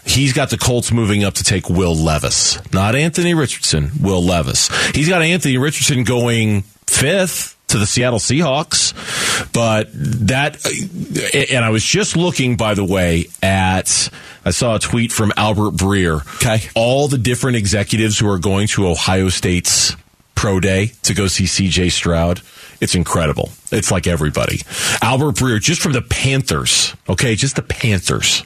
he's 0.09 0.33
got 0.33 0.51
the 0.51 0.59
Colts 0.59 0.93
moving 0.93 1.25
up 1.25 1.35
to 1.35 1.45
take 1.45 1.69
Will 1.69 1.95
Levis, 1.95 2.59
not 2.73 2.95
Anthony 2.95 3.35
Richardson. 3.35 3.91
Will 4.01 4.23
Levis. 4.23 4.69
He's 4.95 5.09
got 5.09 5.23
Anthony 5.23 5.59
Richardson 5.59 6.05
going 6.05 6.63
fifth 6.87 7.57
to 7.71 7.79
the 7.79 7.87
Seattle 7.87 8.19
Seahawks. 8.19 8.93
But 9.53 9.89
that, 10.27 10.65
and 11.53 11.65
I 11.65 11.71
was 11.71 11.85
just 11.85 12.17
looking, 12.17 12.57
by 12.57 12.75
the 12.75 12.85
way, 12.85 13.27
at, 13.43 14.11
I 14.45 14.51
saw 14.51 14.77
a 14.77 14.79
tweet 14.79 15.13
from 15.13 15.33
Albert 15.37 15.73
Breer. 15.73 16.21
Okay. 16.37 16.69
All 16.75 17.09
the 17.09 17.19
different 17.19 17.57
executives 17.57 18.19
who 18.19 18.29
are 18.29 18.39
going 18.39 18.67
to 18.69 18.89
Ohio 18.89 19.29
State's 19.29 19.97
pro 20.41 20.59
day 20.59 20.87
to 21.03 21.13
go 21.13 21.27
see 21.27 21.45
CJ 21.45 21.93
Stroud. 21.93 22.41
It's 22.81 22.95
incredible. 22.95 23.51
It's 23.71 23.91
like 23.91 24.07
everybody. 24.07 24.63
Albert 25.03 25.33
Breer, 25.33 25.61
just 25.61 25.83
from 25.83 25.93
the 25.93 26.01
Panthers, 26.01 26.97
okay, 27.11 27.35
just 27.35 27.57
the 27.57 27.63
Panthers. 27.63 28.43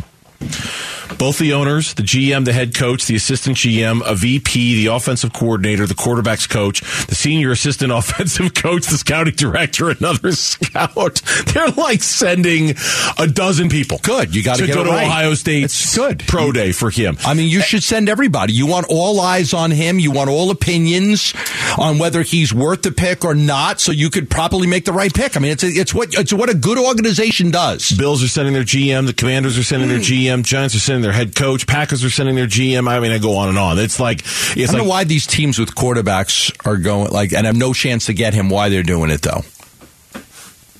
Both 1.18 1.38
the 1.38 1.52
owners, 1.52 1.94
the 1.94 2.02
GM, 2.02 2.44
the 2.44 2.52
head 2.52 2.74
coach, 2.74 3.06
the 3.06 3.14
assistant 3.14 3.56
GM, 3.56 4.02
a 4.04 4.14
VP, 4.16 4.84
the 4.84 4.92
offensive 4.92 5.32
coordinator, 5.32 5.86
the 5.86 5.94
quarterback's 5.94 6.46
coach, 6.46 6.80
the 7.06 7.14
senior 7.14 7.52
assistant 7.52 7.92
offensive 7.92 8.54
coach, 8.54 8.86
the 8.86 8.96
scouting 8.98 9.34
director, 9.34 9.90
another 9.90 10.32
scout. 10.32 11.20
They're 11.52 11.68
like 11.68 12.02
sending 12.02 12.74
a 13.18 13.26
dozen 13.28 13.68
people. 13.68 13.98
Good. 14.02 14.34
You 14.34 14.42
got 14.42 14.56
to 14.58 14.66
get 14.66 14.74
go 14.74 14.82
to 14.84 14.90
right. 14.90 15.06
Ohio 15.06 15.34
State's 15.34 15.74
It's 15.84 15.96
good. 15.96 16.24
pro 16.26 16.50
day 16.52 16.72
for 16.72 16.90
him. 16.90 17.16
I 17.24 17.34
mean, 17.34 17.48
you 17.48 17.60
should 17.60 17.82
send 17.84 18.08
everybody. 18.08 18.52
You 18.54 18.66
want 18.66 18.86
all 18.88 19.20
eyes 19.20 19.54
on 19.54 19.70
him. 19.70 19.98
You 20.00 20.10
want 20.10 20.30
all 20.30 20.50
opinions 20.50 21.32
on 21.78 21.98
whether 21.98 22.22
he's 22.22 22.52
worth 22.52 22.82
the 22.82 22.90
pick 22.92 23.24
or 23.24 23.34
not, 23.34 23.80
so 23.80 23.92
you 23.92 24.10
could 24.10 24.28
properly 24.30 24.66
make 24.66 24.84
the 24.84 24.92
right 24.92 25.12
pick. 25.14 25.36
I 25.36 25.40
mean, 25.40 25.52
it's 25.52 25.62
a, 25.62 25.68
it's 25.68 25.94
what 25.94 26.08
it's 26.18 26.32
what 26.32 26.50
a 26.50 26.54
good 26.54 26.78
organization 26.78 27.50
does. 27.52 27.92
Bills 27.92 28.24
are 28.24 28.28
sending 28.28 28.54
their 28.54 28.64
GM. 28.64 29.06
The 29.06 29.12
Commanders 29.12 29.56
are 29.58 29.62
sending 29.62 29.88
their 29.88 29.98
GM. 30.00 30.33
Giants 30.42 30.74
are 30.74 30.80
sending 30.80 31.02
their 31.02 31.12
head 31.12 31.34
coach. 31.34 31.66
Packers 31.66 32.04
are 32.04 32.10
sending 32.10 32.34
their 32.34 32.46
GM. 32.46 32.88
I 32.88 33.00
mean, 33.00 33.12
I 33.12 33.18
go 33.18 33.36
on 33.36 33.48
and 33.48 33.58
on. 33.58 33.78
It's 33.78 34.00
like 34.00 34.20
it's 34.20 34.56
I 34.56 34.64
don't 34.64 34.72
like 34.72 34.82
know 34.82 34.88
why 34.88 35.04
these 35.04 35.26
teams 35.26 35.58
with 35.58 35.74
quarterbacks 35.74 36.54
are 36.66 36.76
going 36.76 37.10
like 37.10 37.32
and 37.32 37.46
have 37.46 37.56
no 37.56 37.72
chance 37.72 38.06
to 38.06 38.14
get 38.14 38.34
him. 38.34 38.48
Why 38.50 38.68
they're 38.68 38.82
doing 38.82 39.10
it 39.10 39.22
though? 39.22 39.42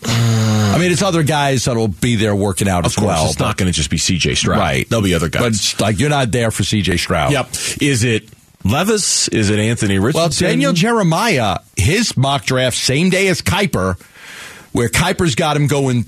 I 0.07 0.77
mean, 0.79 0.91
it's 0.91 1.03
other 1.03 1.23
guys 1.23 1.65
that'll 1.67 1.89
be 1.89 2.17
there 2.17 2.35
working 2.35 2.69
out 2.69 2.81
of 2.81 2.87
as 2.87 2.97
course 2.97 3.07
well. 3.07 3.27
it's 3.27 3.39
not 3.39 3.57
going 3.57 3.71
to 3.71 3.73
just 3.73 3.91
be 3.91 3.97
CJ 3.97 4.37
Stroud. 4.37 4.59
Right. 4.59 4.89
There'll 4.89 5.05
be 5.05 5.15
other 5.15 5.29
guys. 5.29 5.75
but 5.75 5.81
like 5.81 5.99
you're 6.01 6.11
not 6.11 6.33
there 6.33 6.51
for 6.51 6.63
CJ 6.63 6.99
Stroud. 6.99 7.33
Yep. 7.33 7.49
Is 7.81 8.05
it 8.05 8.29
Levis? 8.65 9.29
Is 9.29 9.51
it 9.51 9.59
Anthony 9.59 9.99
Richardson? 9.99 10.47
Well, 10.47 10.51
Daniel 10.51 10.73
Jeremiah, 10.73 11.59
his 11.77 12.17
mock 12.17 12.45
draft 12.45 12.77
same 12.77 13.11
day 13.11 13.29
as 13.29 13.41
Kiper, 13.41 14.01
where 14.73 14.89
Kiper's 14.89 15.37
got 15.37 15.57
him 15.57 15.69
going 15.69 16.07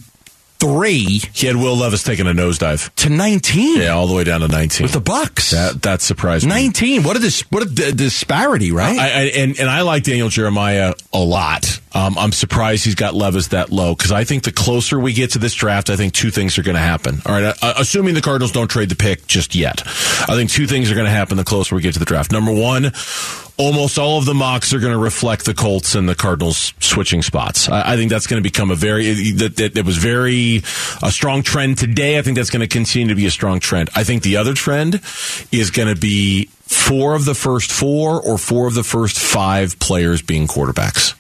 three 0.58 1.20
he 1.32 1.46
had 1.46 1.56
Will 1.56 1.76
Levis 1.76 2.02
taking 2.02 2.26
a 2.26 2.30
nosedive. 2.30 2.94
to 2.96 3.08
nineteen 3.10 3.80
Yeah, 3.80 3.90
all 3.94 4.06
the 4.06 4.14
way 4.14 4.24
down 4.24 4.40
to 4.40 4.48
19. 4.48 4.84
with 4.84 4.92
the 4.92 5.00
Bucs. 5.00 5.50
that 5.50 5.82
that 5.82 6.00
surprised 6.02 6.44
me. 6.44 6.50
Nineteen. 6.50 7.02
What 7.02 7.16
a 7.16 7.20
dis- 7.20 7.42
what 7.50 7.62
a 7.62 7.66
d- 7.66 7.92
disparity, 7.92 8.72
right? 8.72 8.98
I, 8.98 9.04
I, 9.06 9.22
and 9.36 9.58
and 9.58 9.68
I 9.68 9.82
like 9.82 10.02
Daniel 10.04 10.28
Jeremiah 10.28 10.94
a 11.12 11.18
lot. 11.18 11.80
Um, 11.96 12.18
I'm 12.18 12.32
surprised 12.32 12.84
he's 12.84 12.94
got 12.94 13.14
Levis 13.14 13.48
that 13.48 13.70
low 13.70 13.94
because 13.94 14.12
I 14.12 14.24
think 14.24 14.42
the 14.42 14.52
closer 14.52 15.00
we 15.00 15.14
get 15.14 15.30
to 15.30 15.38
this 15.38 15.54
draft, 15.54 15.88
I 15.88 15.96
think 15.96 16.12
two 16.12 16.30
things 16.30 16.58
are 16.58 16.62
going 16.62 16.74
to 16.74 16.80
happen. 16.80 17.22
All 17.24 17.32
right, 17.32 17.56
uh, 17.62 17.74
assuming 17.78 18.12
the 18.12 18.20
Cardinals 18.20 18.52
don't 18.52 18.68
trade 18.68 18.90
the 18.90 18.96
pick 18.96 19.26
just 19.26 19.54
yet, 19.54 19.80
I 19.86 20.34
think 20.34 20.50
two 20.50 20.66
things 20.66 20.90
are 20.90 20.94
going 20.94 21.06
to 21.06 21.10
happen 21.10 21.38
the 21.38 21.44
closer 21.44 21.74
we 21.74 21.80
get 21.80 21.94
to 21.94 21.98
the 21.98 22.04
draft. 22.04 22.32
Number 22.32 22.52
one, 22.52 22.92
almost 23.56 23.98
all 23.98 24.18
of 24.18 24.26
the 24.26 24.34
mocks 24.34 24.74
are 24.74 24.78
going 24.78 24.92
to 24.92 24.98
reflect 24.98 25.46
the 25.46 25.54
Colts 25.54 25.94
and 25.94 26.06
the 26.06 26.14
Cardinals 26.14 26.74
switching 26.80 27.22
spots. 27.22 27.66
I, 27.70 27.94
I 27.94 27.96
think 27.96 28.10
that's 28.10 28.26
going 28.26 28.42
to 28.42 28.46
become 28.46 28.70
a 28.70 28.74
very 28.74 29.32
that, 29.32 29.56
that, 29.56 29.74
that 29.74 29.86
was 29.86 29.96
very 29.96 30.58
a 31.02 31.10
strong 31.10 31.42
trend 31.42 31.78
today. 31.78 32.18
I 32.18 32.22
think 32.22 32.36
that's 32.36 32.50
going 32.50 32.60
to 32.60 32.68
continue 32.68 33.08
to 33.08 33.14
be 33.14 33.24
a 33.24 33.30
strong 33.30 33.58
trend. 33.58 33.88
I 33.94 34.04
think 34.04 34.22
the 34.22 34.36
other 34.36 34.52
trend 34.52 34.96
is 35.50 35.70
going 35.70 35.88
to 35.88 35.98
be 35.98 36.50
four 36.60 37.14
of 37.14 37.24
the 37.24 37.34
first 37.34 37.72
four 37.72 38.20
or 38.20 38.36
four 38.36 38.66
of 38.66 38.74
the 38.74 38.84
first 38.84 39.18
five 39.18 39.78
players 39.78 40.20
being 40.20 40.46
quarterbacks. 40.46 41.14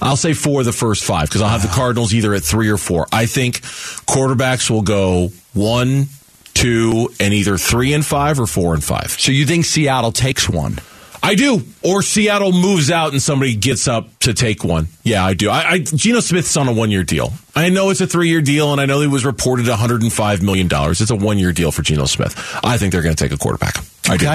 I'll 0.00 0.16
say 0.16 0.32
four 0.32 0.60
of 0.60 0.66
the 0.66 0.72
first 0.72 1.04
five 1.04 1.28
because 1.28 1.42
I'll 1.42 1.48
have 1.48 1.62
the 1.62 1.68
Cardinals 1.68 2.14
either 2.14 2.34
at 2.34 2.42
three 2.42 2.70
or 2.70 2.76
four. 2.76 3.06
I 3.12 3.26
think 3.26 3.60
quarterbacks 4.06 4.70
will 4.70 4.82
go 4.82 5.30
one, 5.54 6.06
two, 6.54 7.10
and 7.20 7.34
either 7.34 7.58
three 7.58 7.92
and 7.94 8.04
five 8.04 8.38
or 8.40 8.46
four 8.46 8.74
and 8.74 8.82
five. 8.82 9.10
so 9.10 9.32
you 9.32 9.46
think 9.46 9.64
Seattle 9.64 10.12
takes 10.12 10.48
one? 10.48 10.78
I 11.22 11.34
do. 11.34 11.62
Or 11.82 12.02
Seattle 12.02 12.52
moves 12.52 12.90
out 12.90 13.12
and 13.12 13.20
somebody 13.20 13.56
gets 13.56 13.88
up 13.88 14.08
to 14.20 14.34
take 14.34 14.64
one. 14.64 14.88
Yeah, 15.02 15.24
I 15.24 15.34
do. 15.34 15.50
I, 15.50 15.70
I 15.72 15.78
Geno 15.78 16.20
Smith's 16.20 16.56
on 16.56 16.68
a 16.68 16.72
one 16.72 16.90
year 16.90 17.02
deal. 17.02 17.32
I 17.56 17.70
know 17.70 17.90
it's 17.90 18.00
a 18.00 18.06
three 18.06 18.28
year 18.28 18.40
deal, 18.40 18.72
and 18.72 18.80
I 18.80 18.86
know 18.86 19.00
he 19.00 19.08
was 19.08 19.24
reported 19.24 19.66
$105 19.66 20.42
million. 20.42 20.68
It's 20.72 21.10
a 21.10 21.16
one 21.16 21.38
year 21.38 21.52
deal 21.52 21.72
for 21.72 21.82
Geno 21.82 22.04
Smith. 22.06 22.34
I 22.62 22.78
think 22.78 22.92
they're 22.92 23.02
going 23.02 23.16
to 23.16 23.22
take 23.22 23.32
a 23.32 23.38
quarterback. 23.38 23.76
I 24.08 24.16
do. 24.16 24.26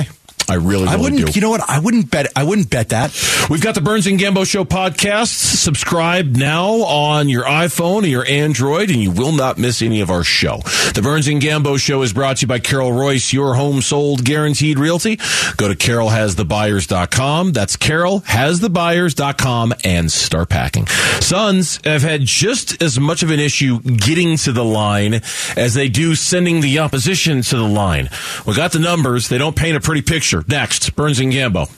I 0.50 0.56
really, 0.56 0.84
really 0.84 0.88
I 0.88 0.96
wouldn't. 0.98 1.26
do. 1.28 1.32
You 1.34 1.42
know 1.42 1.50
what? 1.50 1.62
I 1.70 1.80
wouldn't 1.80 2.10
bet. 2.12 2.28
I 2.36 2.44
wouldn't 2.44 2.70
bet 2.70 2.90
that. 2.90 3.12
We've 3.50 3.62
got 3.62 3.76
the 3.76 3.82
Burns 3.82 4.08
and 4.08 4.20
Gambo 4.20 4.46
Show 4.46 4.64
podcast. 4.66 5.28
Subscribe 5.28 6.36
now 6.36 6.84
on 6.84 7.30
your 7.30 7.44
iPhone 7.44 8.04
or 8.04 8.08
your 8.08 8.26
Android, 8.26 8.90
and 8.90 9.02
you 9.02 9.12
will 9.12 9.32
not 9.32 9.58
miss 9.58 9.82
any 9.82 10.02
of 10.02 10.10
our 10.10 10.24
show. 10.24 10.58
The 10.94 11.02
Burns 11.04 11.28
and 11.28 11.42
Gambo 11.42 11.80
Show 11.80 12.02
is 12.02 12.14
brought 12.14 12.38
to 12.38 12.42
you 12.42 12.48
by 12.48 12.60
Carol 12.60 12.92
Royse, 12.92 13.32
your 13.34 13.56
home 13.56 13.82
sold 13.82 14.24
guaranteed 14.26 14.78
realty. 14.80 15.18
Go 15.58 15.68
to 15.68 15.76
carolhasthebuyers.com. 15.76 17.52
That's 17.54 17.78
carolhasthebuyers.com 17.78 19.74
and 19.84 20.12
start 20.12 20.50
packing. 20.50 20.88
Suns 20.88 21.80
have 21.86 22.02
had 22.02 22.22
just 22.22 22.82
as 22.82 23.00
much 23.00 23.24
of 23.24 23.30
an 23.30 23.40
issue 23.40 23.80
getting 23.82 24.38
to 24.38 24.52
the 24.52 24.64
line 24.64 25.22
as 25.56 25.74
they 25.74 25.90
do 25.90 26.16
sending 26.16 26.62
the 26.62 26.80
opposition 26.80 27.42
to 27.44 27.56
the 27.58 27.68
line. 27.68 28.10
We 28.46 28.56
got 28.56 28.72
the 28.72 28.80
numbers. 28.80 29.30
They 29.30 29.38
don't 29.38 29.56
paint 29.56 29.76
a 29.78 29.80
pretty 29.80 30.02
picture. 30.02 30.33
Next, 30.48 30.96
Burns 30.96 31.20
and 31.20 31.32
Gambo. 31.32 31.70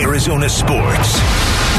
Arizona 0.00 0.48
Sports. 0.48 1.20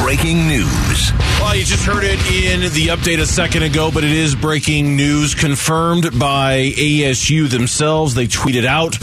Breaking 0.02 0.48
news. 0.48 1.12
Well, 1.40 1.56
you 1.56 1.64
just 1.64 1.86
heard 1.86 2.04
it 2.04 2.20
in 2.32 2.62
the 2.74 2.88
update 2.88 3.20
a 3.20 3.26
second 3.26 3.64
ago, 3.64 3.90
but 3.92 4.04
it 4.04 4.12
is 4.12 4.36
breaking 4.36 4.96
news 4.96 5.34
confirmed 5.34 6.20
by 6.20 6.72
ASU 6.78 7.50
themselves. 7.50 8.14
They 8.14 8.28
tweeted 8.28 8.66
out. 8.66 8.96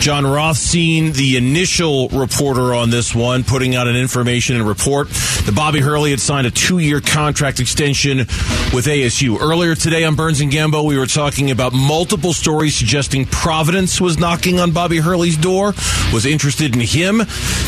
Jon 0.00 0.24
Rothstein, 0.24 1.12
the 1.12 1.36
initial 1.36 2.08
reporter 2.10 2.72
on 2.72 2.90
this 2.90 3.14
one, 3.14 3.42
putting 3.42 3.74
out 3.74 3.88
an 3.88 3.96
information 3.96 4.54
and 4.56 4.66
report 4.66 5.08
that 5.08 5.52
Bobby 5.56 5.80
Hurley 5.80 6.10
had 6.10 6.20
signed 6.20 6.46
a 6.46 6.50
two 6.52 6.78
year 6.78 7.00
contract 7.00 7.58
extension 7.58 8.18
with 8.18 8.86
ASU. 8.86 9.40
Earlier 9.40 9.74
today 9.74 10.04
on 10.04 10.14
Burns 10.14 10.40
and 10.40 10.52
Gambo, 10.52 10.84
we 10.86 10.96
were 10.96 11.06
talking 11.06 11.50
about 11.50 11.72
multiple 11.72 12.32
stories 12.32 12.76
suggesting 12.76 13.26
Providence 13.26 14.00
was 14.00 14.18
knocking 14.18 14.60
on 14.60 14.70
Bobby 14.70 14.98
Hurley's 14.98 15.36
door, 15.36 15.74
was 16.12 16.26
interested 16.26 16.74
in 16.74 16.80
him. 16.80 17.22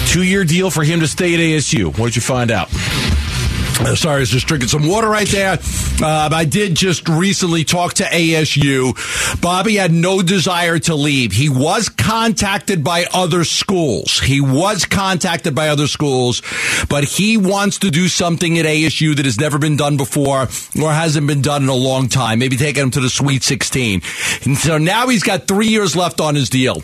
Two 0.06 0.22
year 0.22 0.44
deal 0.44 0.70
for 0.70 0.84
him 0.84 1.00
to 1.00 1.08
stay 1.08 1.34
at 1.34 1.40
ASU. 1.40 1.86
What 1.98 2.06
did 2.06 2.16
you 2.16 2.22
find 2.22 2.50
out? 2.52 2.70
Uh, 3.80 3.94
sorry, 3.94 4.16
I 4.16 4.20
was 4.20 4.28
just 4.30 4.46
drinking 4.46 4.68
some 4.68 4.86
water 4.86 5.08
right 5.08 5.26
there. 5.28 5.58
Uh, 6.02 6.28
I 6.30 6.44
did 6.44 6.74
just 6.74 7.08
recently 7.08 7.64
talk 7.64 7.94
to 7.94 8.04
ASU. 8.04 9.40
Bobby 9.40 9.76
had 9.76 9.90
no 9.90 10.20
desire 10.20 10.78
to 10.80 10.94
leave. 10.94 11.32
He 11.32 11.48
was 11.48 11.88
contacted 11.88 12.84
by 12.84 13.06
other 13.14 13.42
schools. 13.44 14.20
He 14.20 14.40
was 14.40 14.84
contacted 14.84 15.54
by 15.54 15.68
other 15.68 15.86
schools, 15.86 16.42
but 16.90 17.04
he 17.04 17.38
wants 17.38 17.78
to 17.78 17.90
do 17.90 18.08
something 18.08 18.58
at 18.58 18.66
ASU 18.66 19.16
that 19.16 19.24
has 19.24 19.40
never 19.40 19.58
been 19.58 19.76
done 19.78 19.96
before 19.96 20.42
or 20.42 20.92
hasn't 20.92 21.26
been 21.26 21.40
done 21.40 21.62
in 21.62 21.68
a 21.70 21.74
long 21.74 22.08
time. 22.08 22.38
Maybe 22.38 22.58
taking 22.58 22.82
him 22.82 22.90
to 22.92 23.00
the 23.00 23.10
Sweet 23.10 23.42
16. 23.42 24.02
And 24.44 24.58
so 24.58 24.76
now 24.76 25.08
he's 25.08 25.22
got 25.22 25.48
three 25.48 25.68
years 25.68 25.96
left 25.96 26.20
on 26.20 26.34
his 26.34 26.50
deal. 26.50 26.82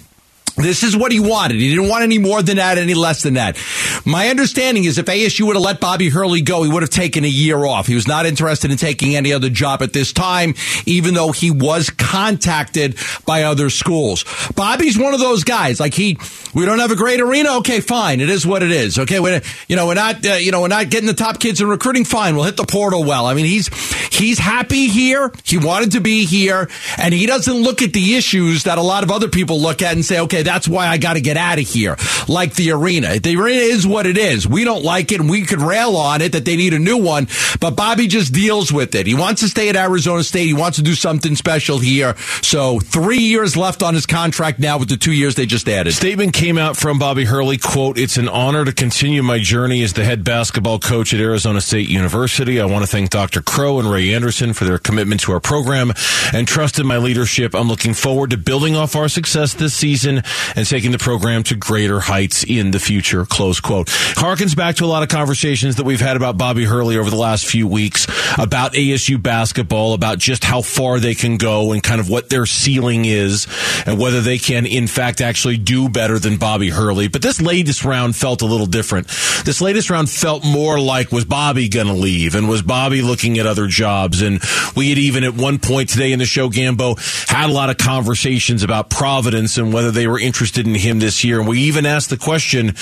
This 0.57 0.83
is 0.83 0.97
what 0.97 1.13
he 1.13 1.21
wanted. 1.21 1.59
He 1.59 1.69
didn't 1.69 1.89
want 1.89 2.03
any 2.03 2.17
more 2.17 2.41
than 2.41 2.57
that, 2.57 2.79
any 2.79 2.95
less 2.95 3.23
than 3.23 3.35
that. 3.35 3.59
My 4.07 4.29
understanding 4.29 4.85
is 4.85 4.97
if 4.97 5.05
ASU 5.05 5.47
would 5.47 5.55
have 5.55 5.63
let 5.63 5.81
Bobby 5.81 6.09
Hurley 6.09 6.41
go, 6.41 6.63
he 6.63 6.71
would 6.71 6.83
have 6.83 6.91
taken 6.91 7.25
a 7.25 7.29
year 7.29 7.63
off. 7.67 7.87
He 7.87 7.95
was 7.95 8.09
not 8.09 8.25
interested 8.25 8.71
in 8.71 8.79
taking 8.79 9.17
any 9.17 9.35
other 9.35 9.51
job 9.51 9.83
at 9.83 9.93
this 9.93 10.15
time, 10.15 10.55
even 10.87 11.13
though 11.13 11.31
he 11.31 11.51
was 11.51 11.91
contacted 11.91 12.97
by 13.27 13.43
other 13.43 13.69
schools. 13.69 14.25
Bobby's 14.55 14.99
one 14.99 15.13
of 15.13 15.21
those 15.21 15.45
guys. 15.45 15.79
Like 15.79 15.93
he, 15.93 16.19
we 16.55 16.65
don't 16.65 16.79
have 16.79 16.91
a 16.91 16.97
great 16.97 17.21
arena. 17.21 17.59
Okay, 17.59 17.81
fine. 17.81 18.21
It 18.21 18.31
is 18.31 18.47
what 18.47 18.63
it 18.63 18.71
is. 18.71 18.99
Okay, 18.99 19.21
we're, 19.21 19.43
you 19.69 19.77
know, 19.77 19.87
we're 19.87 19.95
not, 19.95 20.25
uh, 20.25 20.35
you 20.35 20.53
know, 20.53 20.63
we're 20.63 20.69
not 20.69 20.89
getting 20.89 21.07
the 21.07 21.15
top 21.15 21.39
kids 21.39 21.61
in 21.61 21.69
recruiting. 21.69 22.07
Fine, 22.07 22.35
we'll 22.35 22.45
hit 22.45 22.57
the 22.57 22.65
portal 22.65 23.05
well. 23.05 23.27
I 23.27 23.35
mean, 23.35 23.45
he's 23.45 23.69
he's 24.11 24.39
happy 24.39 24.89
here. 24.89 25.31
He 25.45 25.59
wanted 25.59 25.93
to 25.93 26.01
be 26.01 26.25
here, 26.25 26.71
and 26.97 27.13
he 27.13 27.27
doesn't 27.27 27.55
look 27.55 27.83
at 27.83 27.93
the 27.93 28.15
issues 28.15 28.65
that 28.65 28.79
a 28.79 28.83
lot 28.83 29.05
of 29.05 29.11
other 29.11 29.29
people 29.29 29.61
look 29.61 29.83
at 29.83 29.93
and 29.93 30.03
say, 30.05 30.21
okay 30.21 30.46
that's 30.47 30.69
why 30.69 30.87
I 30.87 30.99
got 30.99 31.15
to 31.15 31.21
get 31.21 31.37
out 31.37 31.59
of 31.59 31.65
here. 31.65 31.97
Like 32.29 32.55
the 32.55 32.71
arena. 32.73 33.19
The 33.19 33.37
arena 33.37 33.61
is 33.61 33.87
what 33.87 34.07
it 34.07 34.17
is. 34.17 34.47
We 34.47 34.65
don't 34.65 34.85
like 34.85 35.13
it 35.13 35.21
and 35.21 35.29
we 35.29 35.43
could 35.43 35.61
rail 35.61 35.97
on 35.97 36.23
it 36.23 36.33
that 36.33 36.45
they 36.45 36.57
need 36.57 36.73
a 36.75 36.79
new 36.79 37.03
one, 37.03 37.29
but 37.61 37.77
Bobby 37.77 38.07
just 38.07 38.33
deals 38.33 38.73
with 38.73 38.95
it. 38.95 39.07
He 39.07 39.15
wants 39.15 39.43
to 39.43 39.49
stay 39.49 39.69
at 39.69 39.77
Arizona 39.77 40.23
State. 40.23 40.47
He 40.47 40.55
wants 40.55 40.77
to 40.79 40.83
do 40.83 40.95
something 40.95 41.35
special 41.35 41.79
here. 41.79 42.17
So 42.43 42.81
three 42.81 43.19
years 43.19 43.57
left 43.57 43.83
on 43.83 43.95
his 43.95 44.07
contract 44.07 44.59
now 44.59 44.79
with 44.79 44.89
the 44.89 44.97
two 44.97 45.13
years 45.13 45.35
they 45.35 45.47
just 45.47 45.69
added. 45.69 45.93
Statement 45.93 46.33
came 46.33 46.59
out 46.59 46.77
from 46.77 46.99
Bobby 46.99 47.25
Hurley, 47.25 47.59
quote, 47.59 47.99
it's 47.99 48.17
an 48.17 48.29
honor 48.29 48.65
to 48.65 48.73
continue 48.73 49.23
my 49.23 49.39
journey 49.39 49.83
as 49.83 49.93
the 49.93 50.05
head 50.05 50.25
basketball 50.25 50.79
coach 50.79 51.13
at 51.13 51.21
Arizona 51.21 51.61
State 51.61 51.89
University. 51.89 52.61
I 52.61 52.67
want 52.67 52.85
to 52.85 52.91
thank 52.91 53.11
Dr. 53.11 53.43
Crow 53.43 53.79
and 53.79 53.91
Ray 53.91 54.15
Anderson 54.15 54.53
for 54.53 54.65
their 54.65 54.79
commitment 54.79 55.21
to 55.23 55.33
our 55.33 55.41
program 55.41 55.93
and 56.33 56.47
trust 56.47 56.79
in 56.79 56.87
my 56.87 56.99
leadership. 56.99 57.55
I'm 57.55 57.69
looking 57.69 57.95
forward 57.95 58.31
to 58.31 58.37
building 58.37 58.77
off 58.77 58.95
our 58.97 59.09
success 59.09 59.55
this 59.55 59.75
season 59.75 60.23
and 60.55 60.67
taking 60.67 60.93
the 60.93 60.99
program 60.99 61.43
to 61.45 61.55
greater 61.55 62.01
heights 62.01 62.45
in 62.45 62.71
the 62.71 62.81
future. 62.81 63.25
Close 63.25 63.61
quote. 63.61 63.89
Harkens 63.89 64.57
back 64.57 64.77
to 64.77 64.85
a 64.85 64.87
lot 64.87 65.03
of 65.03 65.09
conversations 65.09 65.77
that 65.77 65.85
we've 65.85 66.01
had 66.01 66.17
about 66.17 66.37
Bobby 66.37 66.65
Hurley 66.65 66.99
over 66.99 67.11
the 67.11 67.17
last 67.17 67.47
few 67.47 67.67
weeks 67.67 68.07
about 68.39 68.75
ASU 68.75 69.23
basketball, 69.23 69.95
about 69.95 70.19
just 70.19 70.45
how 70.45 70.63
far 70.63 70.99
they 70.99 71.15
can 71.15 71.37
go 71.37 71.73
and 71.73 71.83
kind 71.83 72.01
of 72.01 72.09
what 72.09 72.31
their 72.31 72.47
ceiling 72.47 73.05
is 73.05 73.47
and 73.87 73.99
whether 73.99 74.21
they 74.21 74.39
can 74.39 74.67
in 74.67 74.87
fact 74.87 75.21
actually 75.21 75.57
do 75.57 75.89
better 75.89 76.19
than 76.19 76.37
Bobby 76.37 76.71
Hurley. 76.71 77.09
But 77.09 77.23
this 77.23 77.41
latest 77.41 77.85
round 77.85 78.17
felt 78.17 78.43
a 78.43 78.47
little 78.47 78.67
different. 78.67 79.09
This 79.45 79.61
latest 79.61 79.91
round 79.91 80.11
felt 80.11 80.45
more 80.45 80.79
like 80.81 81.13
was 81.13 81.25
Bobby 81.25 81.69
going 81.69 81.87
to 81.87 81.93
leave 81.93 82.35
and 82.35 82.49
was 82.49 82.63
Bobby 82.63 83.03
looking 83.03 83.39
at 83.39 83.47
other 83.47 83.67
jobs? 83.67 84.23
And 84.23 84.41
we 84.77 84.91
had 84.91 84.99
even 84.99 85.25
at 85.25 85.35
one 85.35 85.59
point 85.59 85.89
today 85.89 86.13
in 86.13 86.19
the 86.19 86.27
show, 86.27 86.49
Gambo 86.49 86.99
had 87.29 87.51
a 87.51 87.53
lot 87.53 87.71
of 87.71 87.79
conversations 87.79 88.63
about 88.63 88.91
Providence 88.91 89.59
and 89.59 89.73
whether 89.73 89.91
they 89.91 90.07
were 90.07 90.19
interested 90.27 90.67
in 90.67 90.75
him 90.75 90.99
this 90.99 91.25
year. 91.25 91.39
And 91.39 91.49
we 91.49 91.61
even 91.61 91.87
asked 91.87 92.11
the 92.11 92.17
question, 92.17 92.75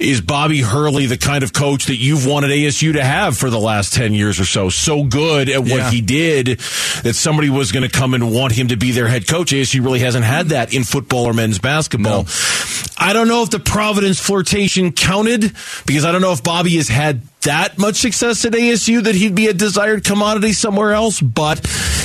is 0.00 0.20
Bobby 0.20 0.60
Hurley 0.60 1.06
the 1.06 1.16
kind 1.16 1.42
of 1.42 1.52
coach 1.52 1.86
that 1.86 1.96
you've 1.96 2.26
wanted 2.26 2.50
ASU 2.50 2.92
to 2.94 3.02
have 3.04 3.36
for 3.38 3.48
the 3.48 3.58
last 3.58 3.94
10 3.94 4.12
years 4.12 4.38
or 4.38 4.44
so? 4.44 4.68
So 4.68 5.04
good 5.04 5.48
at 5.48 5.60
what 5.62 5.68
Yeah. 5.70 5.90
he 5.90 6.00
did 6.00 6.46
that 7.02 7.14
somebody 7.14 7.48
was 7.48 7.72
going 7.72 7.88
to 7.88 7.96
come 7.96 8.12
and 8.14 8.30
want 8.32 8.52
him 8.52 8.68
to 8.68 8.76
be 8.76 8.90
their 8.90 9.08
head 9.08 9.26
coach. 9.26 9.52
ASU 9.52 9.82
really 9.82 10.00
hasn't 10.00 10.24
had 10.24 10.48
that 10.50 10.74
in 10.74 10.84
football 10.84 11.24
or 11.26 11.32
men's 11.32 11.58
basketball. 11.58 12.26
I 12.98 13.12
don't 13.12 13.28
know 13.28 13.42
if 13.42 13.50
the 13.50 13.60
Providence 13.60 14.20
flirtation 14.20 14.92
counted 14.92 15.52
because 15.86 16.04
I 16.04 16.12
don't 16.12 16.20
know 16.20 16.32
if 16.32 16.42
Bobby 16.42 16.76
has 16.76 16.88
had 16.88 17.22
that 17.42 17.78
much 17.78 17.96
success 17.96 18.44
at 18.44 18.52
ASU 18.52 19.02
that 19.04 19.14
he'd 19.14 19.34
be 19.34 19.46
a 19.46 19.54
desired 19.54 20.04
commodity 20.04 20.52
somewhere 20.52 20.92
else, 20.92 21.20
but 21.20 21.60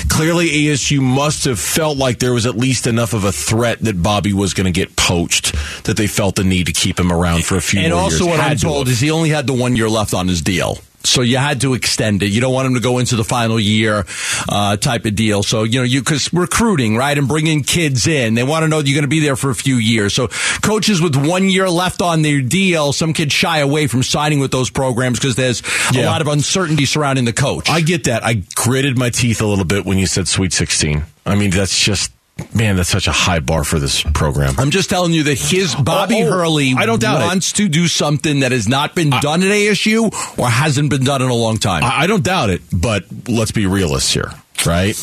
clearly 0.10 0.48
ASU 0.50 1.02
must 1.02 1.46
have 1.46 1.60
felt 1.60 1.98
like 1.98 2.20
there 2.20 2.34
was 2.34 2.46
at 2.46 2.56
least 2.56 2.88
enough 2.88 3.14
of 3.14 3.24
a 3.24 3.32
threat 3.32 3.80
that 3.80 4.02
Bobby 4.02 4.34
was 4.34 4.54
going 4.54 4.66
to 4.66 4.72
get 4.72 4.96
poached 4.96 5.56
that 5.86 5.98
they 5.98 6.08
felt 6.08 6.36
the 6.36 6.44
need 6.44 6.68
to 6.68 6.74
keep 6.74 7.00
him 7.00 7.12
around 7.12 7.46
for 7.46 7.58
a 7.58 7.62
few 7.62 7.80
years. 7.80 7.92
And 7.92 7.94
also, 7.94 8.26
years. 8.26 8.38
what 8.38 8.40
Had 8.40 8.52
I'm 8.54 8.58
told 8.58 8.88
is 8.88 9.00
he 9.00 9.12
only 9.12 9.30
had 9.30 9.48
the 9.48 9.54
one 9.54 9.76
year 9.76 9.90
left 9.90 10.14
on 10.14 10.28
his 10.28 10.42
deal. 10.42 10.78
So 11.08 11.22
you 11.22 11.38
had 11.38 11.62
to 11.62 11.74
extend 11.74 12.24
it. 12.24 12.28
You 12.28 12.42
don't 12.42 12.54
want 12.54 12.68
him 12.68 12.74
to 12.76 12.80
go 12.80 13.00
into 13.00 13.16
the 13.16 13.24
final 13.24 13.60
year 13.60 14.06
uh, 14.50 14.78
type 14.78 15.06
of 15.06 15.16
deal. 15.16 15.44
So 15.44 15.64
you 15.64 15.80
know, 15.80 15.84
you 15.84 16.02
because 16.02 16.32
recruiting, 16.34 16.96
right, 16.96 17.18
and 17.18 17.28
bringing 17.28 17.64
kids 17.64 18.08
in, 18.08 18.34
they 18.34 18.44
want 18.44 18.64
to 18.64 18.68
know 18.68 18.80
you're 18.80 18.96
going 18.96 19.04
to 19.04 19.08
be 19.08 19.20
there 19.20 19.36
for 19.36 19.50
a 19.50 19.56
few 19.56 19.76
years. 19.76 20.14
So 20.14 20.28
coaches 20.62 21.02
with 21.02 21.16
one 21.16 21.50
year 21.50 21.70
left 21.70 22.02
on 22.02 22.22
their 22.22 22.42
deal, 22.42 22.94
some 22.94 23.14
kids 23.14 23.34
shy 23.34 23.60
away 23.60 23.88
from 23.88 24.04
signing 24.04 24.40
with 24.40 24.52
those 24.52 24.70
programs 24.70 25.20
because 25.20 25.36
there's 25.36 25.62
a 25.96 26.06
lot 26.06 26.22
of 26.22 26.28
uncertainty 26.28 26.86
surrounding 26.86 27.26
the 27.26 27.34
coach. 27.34 27.70
I 27.70 27.82
get 27.82 28.06
that. 28.06 28.24
I 28.24 28.44
gritted 28.56 28.98
my 28.98 29.10
teeth 29.10 29.42
a 29.42 29.46
little 29.46 29.66
bit 29.66 29.86
when 29.86 29.98
you 29.98 30.08
said 30.08 30.28
Sweet 30.28 30.54
16. 30.54 31.04
I 31.26 31.36
mean, 31.36 31.50
that's 31.50 31.78
just, 31.84 32.12
man, 32.54 32.76
that's 32.76 32.90
such 32.90 33.08
a 33.08 33.12
high 33.12 33.40
bar 33.40 33.64
for 33.64 33.80
this 33.80 34.02
program. 34.04 34.56
I'm 34.58 34.72
just 34.72 34.90
telling 34.90 35.14
you 35.14 35.24
that 35.24 35.38
his 35.38 35.76
oh, 35.78 35.84
Bobby 35.84 36.24
Oh, 36.24 36.28
oh, 36.28 36.32
Hurley 36.32 36.74
I 36.78 36.86
don't 36.86 37.02
doubt 37.02 37.22
it. 37.22 37.26
wants 37.26 37.54
to 37.54 37.68
do 37.68 37.88
something 37.88 38.42
that 38.42 38.52
has 38.52 38.68
not 38.68 38.96
been 38.96 39.10
done 39.10 39.42
at 39.44 39.50
ASU 39.50 40.38
or 40.38 40.48
hasn't 40.48 40.90
been 40.90 41.04
done 41.04 41.22
in 41.22 41.30
a 41.30 41.34
long 41.36 41.58
time. 41.58 41.84
I, 41.84 42.02
I 42.04 42.08
don't 42.08 42.24
doubt 42.24 42.50
it, 42.50 42.62
but 42.72 43.06
let's 43.28 43.52
be 43.52 43.66
realists 43.66 44.14
here, 44.14 44.32
right? 44.66 44.96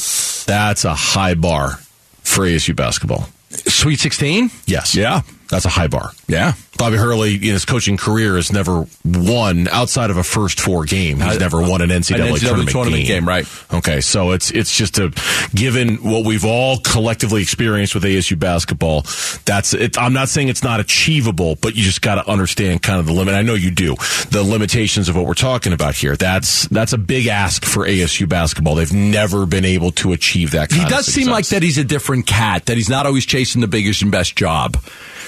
That's 0.46 0.84
a 0.84 0.94
high 0.94 1.34
bar 1.34 1.78
for 2.22 2.44
ASU 2.46 2.74
basketball. 2.76 3.28
Sweet 3.50 3.98
16? 4.00 4.50
Yes. 4.66 4.94
Yeah. 4.94 5.22
That's 5.52 5.66
a 5.66 5.68
high 5.68 5.88
bar. 5.88 6.12
Yeah. 6.28 6.54
Bobby 6.78 6.96
Hurley 6.96 7.34
in 7.34 7.42
his 7.42 7.66
coaching 7.66 7.98
career 7.98 8.36
has 8.36 8.50
never 8.50 8.86
won 9.04 9.68
outside 9.68 10.08
of 10.08 10.16
a 10.16 10.24
first 10.24 10.58
four 10.58 10.86
game. 10.86 11.20
He's 11.20 11.38
never 11.38 11.60
won 11.60 11.82
an 11.82 11.90
NCAA, 11.90 12.14
an 12.14 12.20
NCAA 12.22 12.40
tournament, 12.40 12.70
tournament 12.70 13.06
game, 13.06 13.28
right. 13.28 13.46
Okay, 13.70 14.00
so 14.00 14.30
it's 14.30 14.50
it's 14.50 14.74
just 14.74 14.98
a 14.98 15.12
given 15.54 15.96
what 15.96 16.24
we've 16.24 16.46
all 16.46 16.78
collectively 16.78 17.42
experienced 17.42 17.94
with 17.94 18.02
ASU 18.02 18.38
basketball. 18.38 19.02
That's 19.44 19.74
it. 19.74 19.98
I'm 19.98 20.14
not 20.14 20.30
saying 20.30 20.48
it's 20.48 20.64
not 20.64 20.80
achievable, 20.80 21.56
but 21.56 21.76
you 21.76 21.82
just 21.82 22.00
got 22.00 22.14
to 22.14 22.28
understand 22.28 22.82
kind 22.82 22.98
of 22.98 23.04
the 23.04 23.12
limit. 23.12 23.34
I 23.34 23.42
know 23.42 23.54
you 23.54 23.70
do 23.70 23.94
the 24.30 24.42
limitations 24.42 25.10
of 25.10 25.16
what 25.16 25.26
we're 25.26 25.34
talking 25.34 25.74
about 25.74 25.94
here. 25.94 26.16
That's 26.16 26.66
that's 26.68 26.94
a 26.94 26.98
big 26.98 27.26
ask 27.26 27.66
for 27.66 27.86
ASU 27.86 28.26
basketball. 28.26 28.76
They've 28.76 28.92
never 28.92 29.44
been 29.44 29.66
able 29.66 29.92
to 29.92 30.14
achieve 30.14 30.52
that. 30.52 30.72
He 30.72 30.82
does 30.86 31.04
seem 31.04 31.28
like 31.28 31.46
that 31.48 31.62
he's 31.62 31.76
a 31.76 31.84
different 31.84 32.26
cat, 32.26 32.64
that 32.66 32.78
he's 32.78 32.88
not 32.88 33.04
always 33.04 33.26
chasing 33.26 33.60
the 33.60 33.68
biggest 33.68 34.00
and 34.00 34.10
best 34.10 34.34
job. 34.34 34.78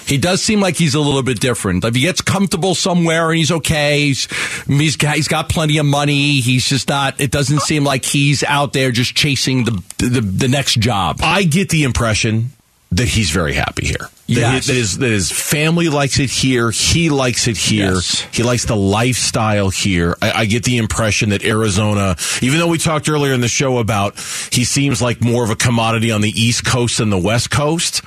He 0.07 0.19
does 0.19 0.43
seem 0.43 0.61
like 0.61 0.77
he's 0.77 0.95
a 0.95 1.01
little 1.01 1.23
bit 1.23 1.41
different. 1.41 1.85
If 1.85 1.95
he 1.95 2.03
gets 2.03 2.21
comfortable 2.21 2.75
somewhere 2.75 3.31
and 3.31 3.39
he's 3.39 3.51
okay, 3.53 4.01
he's, 4.07 4.29
he's 4.67 4.97
got, 4.97 5.17
he's 5.17 5.29
got 5.29 5.49
plenty 5.49 5.79
of 5.79 5.87
money. 5.87 6.41
He's 6.41 6.69
just 6.69 6.89
not, 6.89 7.21
it 7.21 7.31
doesn't 7.31 7.61
seem 7.63 7.85
like 7.85 8.05
he's 8.05 8.43
out 8.45 8.73
there 8.73 8.91
just 8.93 9.15
chasing 9.15 9.65
the, 9.65 9.83
the, 9.99 10.21
the 10.21 10.49
next 10.49 10.75
job. 10.81 11.21
I 11.23 11.45
get 11.45 11.69
the 11.71 11.85
impression 11.85 12.51
that 12.93 13.09
he's 13.09 13.31
very 13.31 13.55
happy 13.55 13.87
here. 13.87 13.97
That, 13.99 14.11
Yes. 14.27 14.67
he- 14.67 14.73
that 14.73 14.79
his, 14.79 14.99
that 14.99 15.11
his 15.11 15.33
family 15.33 15.89
likes 15.89 16.19
it 16.21 16.31
here. 16.31 16.71
He 16.71 17.11
likes 17.11 17.49
it 17.49 17.57
here. 17.57 17.95
Yes. 17.95 18.21
He 18.33 18.43
likes 18.45 18.67
the 18.67 18.77
lifestyle 18.77 19.69
here. 19.71 20.17
I, 20.23 20.31
I 20.33 20.45
get 20.47 20.63
the 20.65 20.79
impression 20.79 21.31
that 21.31 21.45
Arizona, 21.45 22.17
even 22.41 22.59
though 22.61 22.69
we 22.69 22.79
talked 22.79 23.09
earlier 23.09 23.33
in 23.33 23.41
the 23.41 23.49
show 23.49 23.79
about 23.79 24.15
he 24.53 24.65
seems 24.65 25.03
like 25.03 25.23
more 25.23 25.43
of 25.45 25.51
a 25.51 25.57
commodity 25.57 26.11
on 26.13 26.21
the 26.21 26.31
East 26.31 26.65
Coast 26.65 26.99
than 26.99 27.11
the 27.11 27.19
West 27.19 27.51
Coast. 27.51 28.03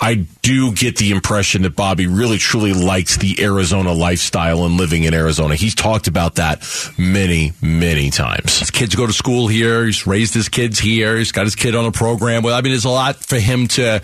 I 0.00 0.26
do 0.40 0.72
get 0.72 0.96
the 0.96 1.10
impression 1.10 1.62
that 1.62 1.76
Bobby 1.76 2.06
really 2.06 2.38
truly 2.38 2.72
likes 2.72 3.18
the 3.18 3.42
Arizona 3.44 3.92
lifestyle 3.92 4.64
and 4.64 4.78
living 4.78 5.04
in 5.04 5.12
Arizona. 5.12 5.54
He's 5.54 5.74
talked 5.74 6.06
about 6.08 6.36
that 6.36 6.66
many, 6.96 7.52
many 7.60 8.08
times. 8.10 8.60
His 8.60 8.70
kids 8.70 8.94
go 8.94 9.06
to 9.06 9.12
school 9.12 9.46
here. 9.46 9.84
He's 9.84 10.06
raised 10.06 10.32
his 10.32 10.48
kids 10.48 10.78
here. 10.78 11.18
He's 11.18 11.32
got 11.32 11.44
his 11.44 11.54
kid 11.54 11.74
on 11.74 11.84
a 11.84 11.92
program. 11.92 12.42
Well, 12.42 12.56
I 12.56 12.62
mean, 12.62 12.72
there's 12.72 12.86
a 12.86 12.90
lot 12.90 13.16
for 13.16 13.38
him 13.38 13.68
to 13.68 14.00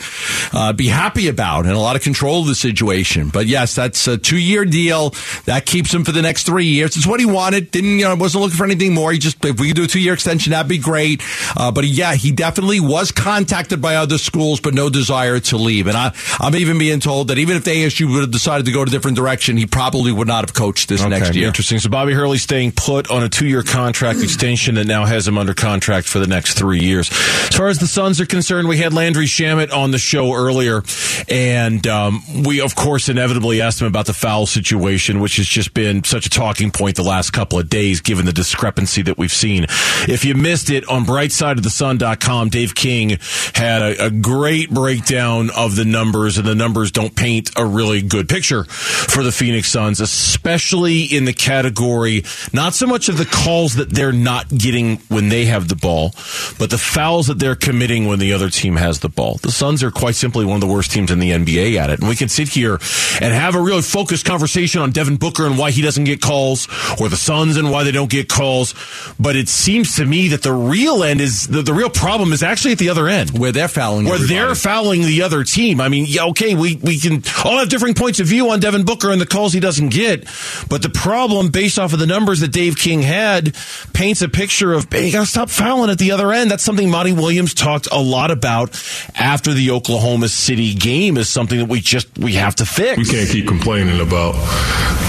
uh, 0.53 0.75
be 0.75 0.89
happy 0.89 1.29
about 1.29 1.65
and 1.65 1.75
a 1.75 1.79
lot 1.79 1.97
of 1.97 2.03
control 2.03 2.43
of 2.43 2.47
the 2.47 2.55
situation. 2.55 3.31
But 3.31 3.47
yes, 3.47 3.75
that's 3.75 4.07
a 4.07 4.19
two 4.19 4.39
year 4.39 4.67
deal 4.67 5.15
that 5.47 5.65
keeps 5.65 5.95
him 5.95 6.05
for 6.05 6.13
the 6.13 6.23
next 6.23 6.45
three 6.45 6.67
years. 6.67 6.97
It's 6.97 7.07
what 7.07 7.21
he 7.21 7.27
wanted. 7.27 7.71
Didn't 7.71 7.99
you 7.99 8.05
know? 8.05 8.15
Wasn't 8.17 8.43
looking 8.43 8.59
for 8.59 8.65
anything 8.65 8.93
more. 8.93 9.13
He 9.13 9.19
just 9.19 9.43
if 9.45 9.59
we 9.59 9.69
could 9.69 9.77
do 9.77 9.85
a 9.85 9.87
two 9.87 10.01
year 10.01 10.13
extension, 10.13 10.51
that'd 10.51 10.69
be 10.69 10.79
great. 10.79 11.23
Uh, 11.57 11.73
but 11.73 11.85
yeah, 11.85 12.15
he 12.15 12.33
definitely 12.33 12.81
was 12.81 13.13
contacted 13.13 13.81
by 13.81 13.97
other 13.97 14.19
schools, 14.19 14.61
but 14.61 14.75
no 14.75 14.91
desire 14.91 15.41
to 15.41 15.57
leave. 15.57 15.86
And 15.88 15.96
I, 15.96 16.12
I'm 16.40 16.55
even 16.57 16.79
being 16.79 17.01
told 17.01 17.29
that 17.29 17.38
even 17.38 17.57
if 17.57 17.64
the 17.64 17.70
ASU 17.70 18.11
would 18.12 18.20
have 18.20 18.31
decided 18.31 18.66
to 18.66 18.72
go 18.72 18.83
a 18.83 18.87
different 18.87 19.16
direction, 19.16 19.57
he 19.57 19.66
probably 19.66 20.12
would 20.12 20.29
not 20.29 20.44
have 20.44 20.55
coached 20.55 20.88
this 20.88 21.05
next 21.05 21.35
year. 21.35 21.46
Interesting. 21.46 21.79
So 21.79 21.88
Bobby 21.88 22.12
Hurley 22.12 22.38
staying 22.38 22.72
put 22.72 23.11
on 23.11 23.22
a 23.22 23.29
two-year 23.29 23.62
contract 23.62 24.20
extension 24.22 24.77
that 24.77 24.87
now 24.87 25.05
has 25.05 25.27
him 25.27 25.38
under 25.38 25.55
contract 25.55 26.09
for 26.09 26.18
the 26.18 26.27
next 26.27 26.55
three 26.55 26.81
years. 26.81 27.11
As 27.11 27.57
far 27.57 27.68
as 27.68 27.79
the 27.79 27.87
Suns 27.87 28.20
are 28.20 28.27
concerned, 28.27 28.68
we 28.68 28.79
had 28.79 28.92
Landry 28.92 29.27
Shamet 29.27 29.72
on 29.72 29.90
the 29.90 29.99
show 29.99 30.35
earlier, 30.35 30.83
and 31.29 31.87
um, 31.87 32.22
we 32.44 32.61
of 32.61 32.75
course 32.75 33.09
inevitably 33.09 33.61
asked 33.61 33.81
him 33.81 33.87
about 33.87 34.07
the 34.07 34.14
foul 34.14 34.46
situation, 34.46 35.20
which 35.20 35.37
has 35.37 35.46
just 35.46 35.75
been 35.75 36.05
such 36.05 36.27
a 36.27 36.31
talking 36.31 36.70
point 36.70 36.96
the 36.96 37.03
last 37.03 37.31
couple 37.31 37.59
of 37.59 37.68
days, 37.68 38.01
given 38.01 38.27
the 38.27 38.33
discrepancy 38.33 39.03
that 39.03 39.18
we've 39.18 39.33
seen. 39.33 39.66
If 40.09 40.25
you 40.25 40.35
missed 40.35 40.70
it 40.70 40.88
on 40.88 41.05
BrightSideOfTheSun.com, 41.05 42.49
Dave 42.49 42.75
King 42.75 43.18
had 43.55 43.83
a, 43.83 44.07
a 44.07 44.11
great 44.11 44.70
breakdown 44.70 45.51
of 45.57 45.76
of 45.79 45.85
the 45.85 45.91
numbers, 45.91 46.39
and 46.39 46.47
the 46.47 46.55
numbers 46.55 46.91
don't 46.91 47.15
paint 47.15 47.51
a 47.57 47.65
really 47.65 48.03
good 48.03 48.29
picture 48.29 48.65
for 48.65 49.23
the 49.23 49.33
Phoenix 49.33 49.71
Suns, 49.71 50.01
especially 50.01 51.03
in 51.03 51.25
the 51.25 51.33
category 51.33 52.25
not 52.53 52.75
so 52.75 52.87
much 52.87 53.09
of 53.09 53.19
the 53.19 53.27
calls 53.27 53.75
that 53.75 53.91
they're 53.91 54.12
not 54.12 54.49
getting 54.49 54.97
when 55.09 55.29
they 55.29 55.47
have 55.47 55.69
the 55.69 55.77
ball, 55.77 56.12
but 56.59 56.71
the 56.71 56.79
fouls 56.79 57.27
that 57.27 57.39
they're 57.39 57.57
committing 57.57 58.07
when 58.07 58.19
the 58.19 58.33
other 58.33 58.51
team 58.51 58.77
has 58.77 59.01
the 59.01 59.09
ball. 59.09 59.39
The 59.43 59.51
Suns 59.51 59.83
are 59.83 59.91
quite 59.91 60.15
simply 60.15 60.45
one 60.45 60.57
of 60.57 60.61
the 60.61 60.73
worst 60.73 60.93
teams 60.93 61.11
in 61.11 61.19
the 61.19 61.31
NBA 61.31 61.77
at 61.77 61.91
it. 61.91 62.01
And 62.01 62.09
we 62.09 62.17
can 62.17 62.29
sit 62.29 62.49
here 62.49 62.75
and 63.21 63.33
have 63.33 63.55
a 63.55 63.61
really 63.61 63.83
focused 63.83 64.25
conversation 64.25 64.81
on 64.81 64.91
Devin 64.91 65.17
Booker 65.17 65.47
and 65.47 65.59
why 65.59 65.71
he 65.71 65.83
doesn't 65.83 66.05
get 66.05 66.21
calls, 66.21 66.69
or 67.01 67.09
the 67.09 67.17
Suns 67.17 67.57
and 67.57 67.71
why 67.71 67.85
they 67.85 67.93
don't 67.93 68.11
get 68.11 68.29
calls. 68.29 68.75
But 69.19 69.37
it 69.37 69.49
seems 69.49 69.97
to 69.97 70.05
me 70.05 70.29
that 70.29 70.43
the 70.43 70.53
real 70.53 71.03
end 71.03 71.21
is 71.21 71.47
the, 71.47 71.62
the 71.62 71.75
real 71.75 71.91
problem 71.91 72.33
is 72.33 72.43
actually 72.43 72.73
at 72.73 72.79
the 72.79 72.89
other 72.89 73.09
end. 73.09 73.39
Where 73.39 73.53
they're 73.53 73.69
fouling. 73.69 74.07
Where 74.07 74.15
everybody. 74.15 74.35
they're 74.35 74.55
fouling 74.55 75.03
the 75.03 75.23
other 75.23 75.45
team. 75.45 75.65
I 75.74 75.88
mean, 75.88 76.07
yeah, 76.09 76.26
okay, 76.26 76.55
we, 76.55 76.76
we 76.76 76.98
can 76.98 77.22
all 77.44 77.59
have 77.59 77.68
different 77.68 77.96
points 77.98 78.20
of 78.20 78.26
view 78.26 78.50
on 78.50 78.61
Devin 78.61 78.85
Booker 78.85 79.11
and 79.11 79.20
the 79.20 79.26
calls 79.26 79.52
he 79.52 79.61
doesn't 79.61 79.88
get. 79.88 80.24
But 80.68 80.83
the 80.83 80.88
problem, 80.88 81.50
based 81.50 81.79
off 81.79 81.92
of 81.92 81.98
the 81.98 82.07
numbers 82.07 82.40
that 82.40 82.52
Dave 82.52 82.76
King 82.76 83.02
had, 83.02 83.55
paints 83.92 84.22
a 84.22 84.29
picture 84.29 84.72
of, 84.72 84.87
hey, 84.90 85.07
you 85.07 85.12
got 85.12 85.20
to 85.20 85.26
stop 85.26 85.50
fouling 85.50 85.90
at 85.90 85.98
the 85.98 86.12
other 86.12 86.33
end. 86.33 86.50
That's 86.50 86.62
something 86.62 86.90
Monty 86.90 87.12
Williams 87.12 87.55
talked 87.55 87.88
a 87.90 88.00
lot 88.00 88.31
about 88.31 88.70
after 89.14 89.52
the 89.52 89.70
Oklahoma 89.70 90.29
City 90.29 90.74
game 90.74 91.16
is 91.16 91.29
something 91.29 91.59
that 91.59 91.68
we 91.68 91.81
just, 91.81 92.16
we 92.18 92.35
have 92.35 92.55
to 92.57 92.66
fix. 92.66 92.98
We 92.98 93.05
can't 93.05 93.29
keep 93.29 93.48
complaining 93.48 94.00
about 94.00 94.33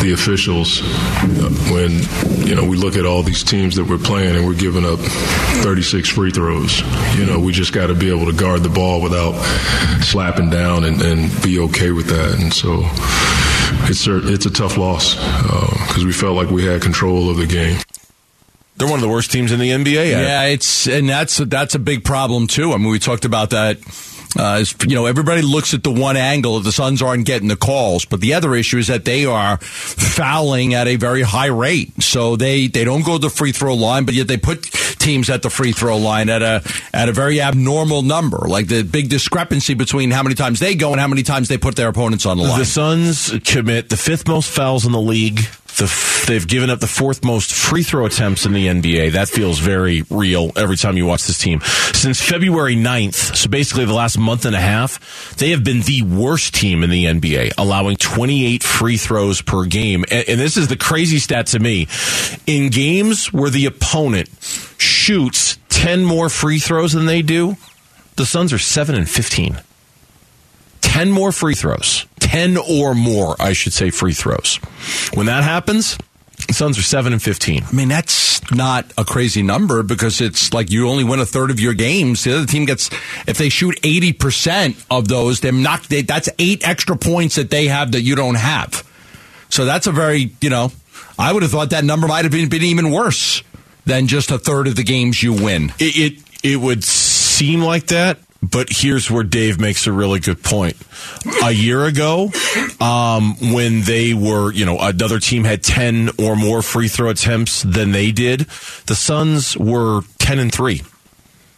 the 0.01 0.13
officials 0.13 0.81
uh, 0.83 1.49
when, 1.71 2.47
you 2.47 2.55
know, 2.55 2.65
we 2.65 2.77
look 2.77 2.95
at 2.95 3.05
all 3.05 3.23
these 3.23 3.43
teams 3.43 3.75
that 3.75 3.85
we're 3.85 3.97
playing 3.97 4.35
and 4.35 4.45
we're 4.45 4.55
giving 4.55 4.85
up 4.85 4.99
36 5.63 6.09
free 6.09 6.31
throws. 6.31 6.81
You 7.17 7.25
know, 7.25 7.39
we 7.39 7.51
just 7.51 7.73
got 7.73 7.87
to 7.87 7.95
be 7.95 8.09
able 8.09 8.25
to 8.27 8.33
guard 8.33 8.63
the 8.63 8.69
ball 8.69 9.01
without 9.01 9.33
slapping 10.03 10.36
down 10.45 10.83
and, 10.83 11.01
and 11.01 11.43
be 11.43 11.59
okay 11.59 11.91
with 11.91 12.07
that. 12.07 12.39
And 12.39 12.53
so 12.53 12.81
it's 13.89 14.07
a, 14.07 14.31
it's 14.31 14.45
a 14.45 14.51
tough 14.51 14.77
loss 14.77 15.15
because 15.15 16.03
uh, 16.03 16.05
we 16.05 16.13
felt 16.13 16.35
like 16.35 16.49
we 16.49 16.63
had 16.65 16.81
control 16.81 17.29
of 17.29 17.37
the 17.37 17.47
game. 17.47 17.79
They're 18.75 18.87
one 18.87 18.99
of 18.99 19.01
the 19.01 19.09
worst 19.09 19.31
teams 19.31 19.51
in 19.51 19.59
the 19.59 19.71
NBA. 19.71 20.11
Yeah, 20.11 20.43
it's 20.43 20.87
and 20.87 21.09
that's 21.09 21.37
that's 21.37 21.73
a 21.73 21.79
big 21.79 22.03
problem 22.03 22.45
too. 22.45 22.73
I 22.73 22.77
mean, 22.77 22.91
we 22.91 22.99
talked 22.99 23.25
about 23.25 23.49
that. 23.49 23.79
Uh, 24.37 24.63
you 24.87 24.95
know, 24.95 25.05
everybody 25.05 25.41
looks 25.41 25.73
at 25.73 25.83
the 25.83 25.91
one 25.91 26.17
angle. 26.17 26.59
The 26.59 26.71
Suns 26.71 27.01
aren't 27.01 27.25
getting 27.25 27.47
the 27.47 27.55
calls, 27.55 28.05
but 28.05 28.21
the 28.21 28.33
other 28.33 28.55
issue 28.55 28.77
is 28.77 28.87
that 28.87 29.05
they 29.05 29.25
are 29.25 29.57
fouling 29.57 30.73
at 30.73 30.87
a 30.87 30.95
very 30.95 31.23
high 31.23 31.47
rate. 31.47 32.01
So 32.03 32.35
they, 32.35 32.67
they 32.67 32.83
don't 32.83 33.03
go 33.03 33.13
to 33.13 33.19
the 33.19 33.29
free 33.29 33.51
throw 33.51 33.75
line, 33.75 34.05
but 34.05 34.13
yet 34.13 34.27
they 34.27 34.37
put 34.37 34.63
teams 34.99 35.29
at 35.29 35.41
the 35.41 35.49
free 35.49 35.71
throw 35.71 35.97
line 35.97 36.29
at 36.29 36.41
a 36.41 36.61
at 36.93 37.09
a 37.09 37.11
very 37.11 37.41
abnormal 37.41 38.01
number. 38.01 38.37
Like 38.37 38.67
the 38.67 38.83
big 38.83 39.09
discrepancy 39.09 39.73
between 39.73 40.11
how 40.11 40.23
many 40.23 40.35
times 40.35 40.59
they 40.59 40.75
go 40.75 40.91
and 40.91 40.99
how 40.99 41.07
many 41.07 41.23
times 41.23 41.47
they 41.47 41.57
put 41.57 41.75
their 41.75 41.87
opponents 41.87 42.25
on 42.25 42.37
the 42.37 42.43
line. 42.43 42.59
The 42.59 42.65
Suns 42.65 43.33
commit 43.45 43.89
the 43.89 43.97
fifth 43.97 44.27
most 44.27 44.49
fouls 44.49 44.85
in 44.85 44.91
the 44.91 45.01
league. 45.01 45.39
The, 45.77 46.25
they've 46.27 46.47
given 46.47 46.69
up 46.69 46.79
the 46.79 46.87
fourth 46.87 47.23
most 47.23 47.53
free 47.53 47.83
throw 47.83 48.05
attempts 48.05 48.45
in 48.45 48.53
the 48.53 48.67
NBA. 48.67 49.11
That 49.11 49.29
feels 49.29 49.59
very 49.59 50.03
real 50.09 50.51
every 50.55 50.75
time 50.75 50.97
you 50.97 51.05
watch 51.05 51.27
this 51.27 51.37
team. 51.37 51.61
Since 51.93 52.21
February 52.21 52.75
9th, 52.75 53.35
so 53.35 53.49
basically 53.49 53.85
the 53.85 53.93
last 53.93 54.17
month 54.17 54.45
and 54.45 54.55
a 54.55 54.59
half, 54.59 55.35
they 55.37 55.51
have 55.51 55.63
been 55.63 55.81
the 55.81 56.01
worst 56.01 56.55
team 56.55 56.83
in 56.83 56.89
the 56.89 57.05
NBA, 57.05 57.53
allowing 57.57 57.95
28 57.97 58.63
free 58.63 58.97
throws 58.97 59.41
per 59.41 59.65
game. 59.65 60.03
And, 60.09 60.27
and 60.27 60.39
this 60.39 60.57
is 60.57 60.67
the 60.67 60.77
crazy 60.77 61.19
stat 61.19 61.47
to 61.47 61.59
me. 61.59 61.87
In 62.47 62.69
games 62.69 63.31
where 63.31 63.49
the 63.49 63.67
opponent 63.67 64.29
shoots 64.77 65.59
10 65.69 66.03
more 66.03 66.29
free 66.29 66.59
throws 66.59 66.93
than 66.93 67.05
they 67.05 67.21
do, 67.21 67.55
the 68.15 68.25
Suns 68.25 68.51
are 68.51 68.59
7 68.59 68.95
and 68.95 69.07
15. 69.07 69.61
10 70.81 71.11
more 71.11 71.31
free 71.31 71.53
throws. 71.53 72.07
10 72.27 72.57
or 72.57 72.93
more, 72.93 73.37
I 73.39 73.53
should 73.53 73.71
say, 73.71 73.89
free 73.89 74.11
throws. 74.11 74.57
When 75.13 75.27
that 75.27 75.45
happens, 75.45 75.97
the 76.47 76.53
Suns 76.53 76.77
are 76.77 76.83
7 76.83 77.13
and 77.13 77.21
15. 77.21 77.63
I 77.63 77.71
mean, 77.71 77.87
that's 77.87 78.41
not 78.51 78.91
a 78.97 79.05
crazy 79.05 79.41
number 79.41 79.81
because 79.81 80.19
it's 80.19 80.53
like 80.53 80.69
you 80.69 80.89
only 80.89 81.05
win 81.05 81.21
a 81.21 81.25
third 81.25 81.51
of 81.51 81.59
your 81.61 81.73
games. 81.73 82.25
The 82.25 82.35
other 82.35 82.45
team 82.45 82.65
gets, 82.65 82.89
if 83.27 83.37
they 83.37 83.47
shoot 83.47 83.81
80% 83.81 84.85
of 84.91 85.07
those, 85.07 85.39
they're 85.39 85.53
not, 85.53 85.83
they, 85.83 86.01
that's 86.01 86.27
eight 86.37 86.67
extra 86.67 86.97
points 86.97 87.35
that 87.35 87.49
they 87.49 87.67
have 87.67 87.93
that 87.93 88.01
you 88.01 88.15
don't 88.15 88.35
have. 88.35 88.85
So 89.47 89.63
that's 89.63 89.87
a 89.87 89.93
very, 89.93 90.35
you 90.41 90.49
know, 90.49 90.73
I 91.17 91.31
would 91.31 91.43
have 91.43 91.51
thought 91.51 91.69
that 91.69 91.85
number 91.85 92.07
might 92.07 92.25
have 92.25 92.31
been, 92.33 92.49
been 92.49 92.63
even 92.63 92.91
worse 92.91 93.41
than 93.85 94.07
just 94.07 94.31
a 94.31 94.37
third 94.37 94.67
of 94.67 94.75
the 94.75 94.83
games 94.83 95.23
you 95.23 95.31
win. 95.31 95.71
It, 95.79 96.13
it, 96.13 96.23
it 96.43 96.57
would 96.57 96.83
seem 96.83 97.61
like 97.61 97.87
that. 97.87 98.19
But 98.41 98.67
here's 98.69 99.09
where 99.09 99.23
Dave 99.23 99.59
makes 99.59 99.87
a 99.87 99.91
really 99.91 100.19
good 100.19 100.43
point. 100.43 100.77
A 101.43 101.51
year 101.51 101.85
ago, 101.85 102.31
um, 102.79 103.35
when 103.53 103.81
they 103.81 104.13
were, 104.13 104.51
you 104.51 104.65
know, 104.65 104.77
another 104.79 105.19
team 105.19 105.43
had 105.43 105.63
10 105.63 106.11
or 106.19 106.35
more 106.35 106.61
free 106.61 106.87
throw 106.87 107.09
attempts 107.09 107.63
than 107.63 107.91
they 107.91 108.11
did, 108.11 108.41
the 108.85 108.95
Suns 108.95 109.57
were 109.57 110.01
10 110.19 110.39
and 110.39 110.53
3. 110.53 110.81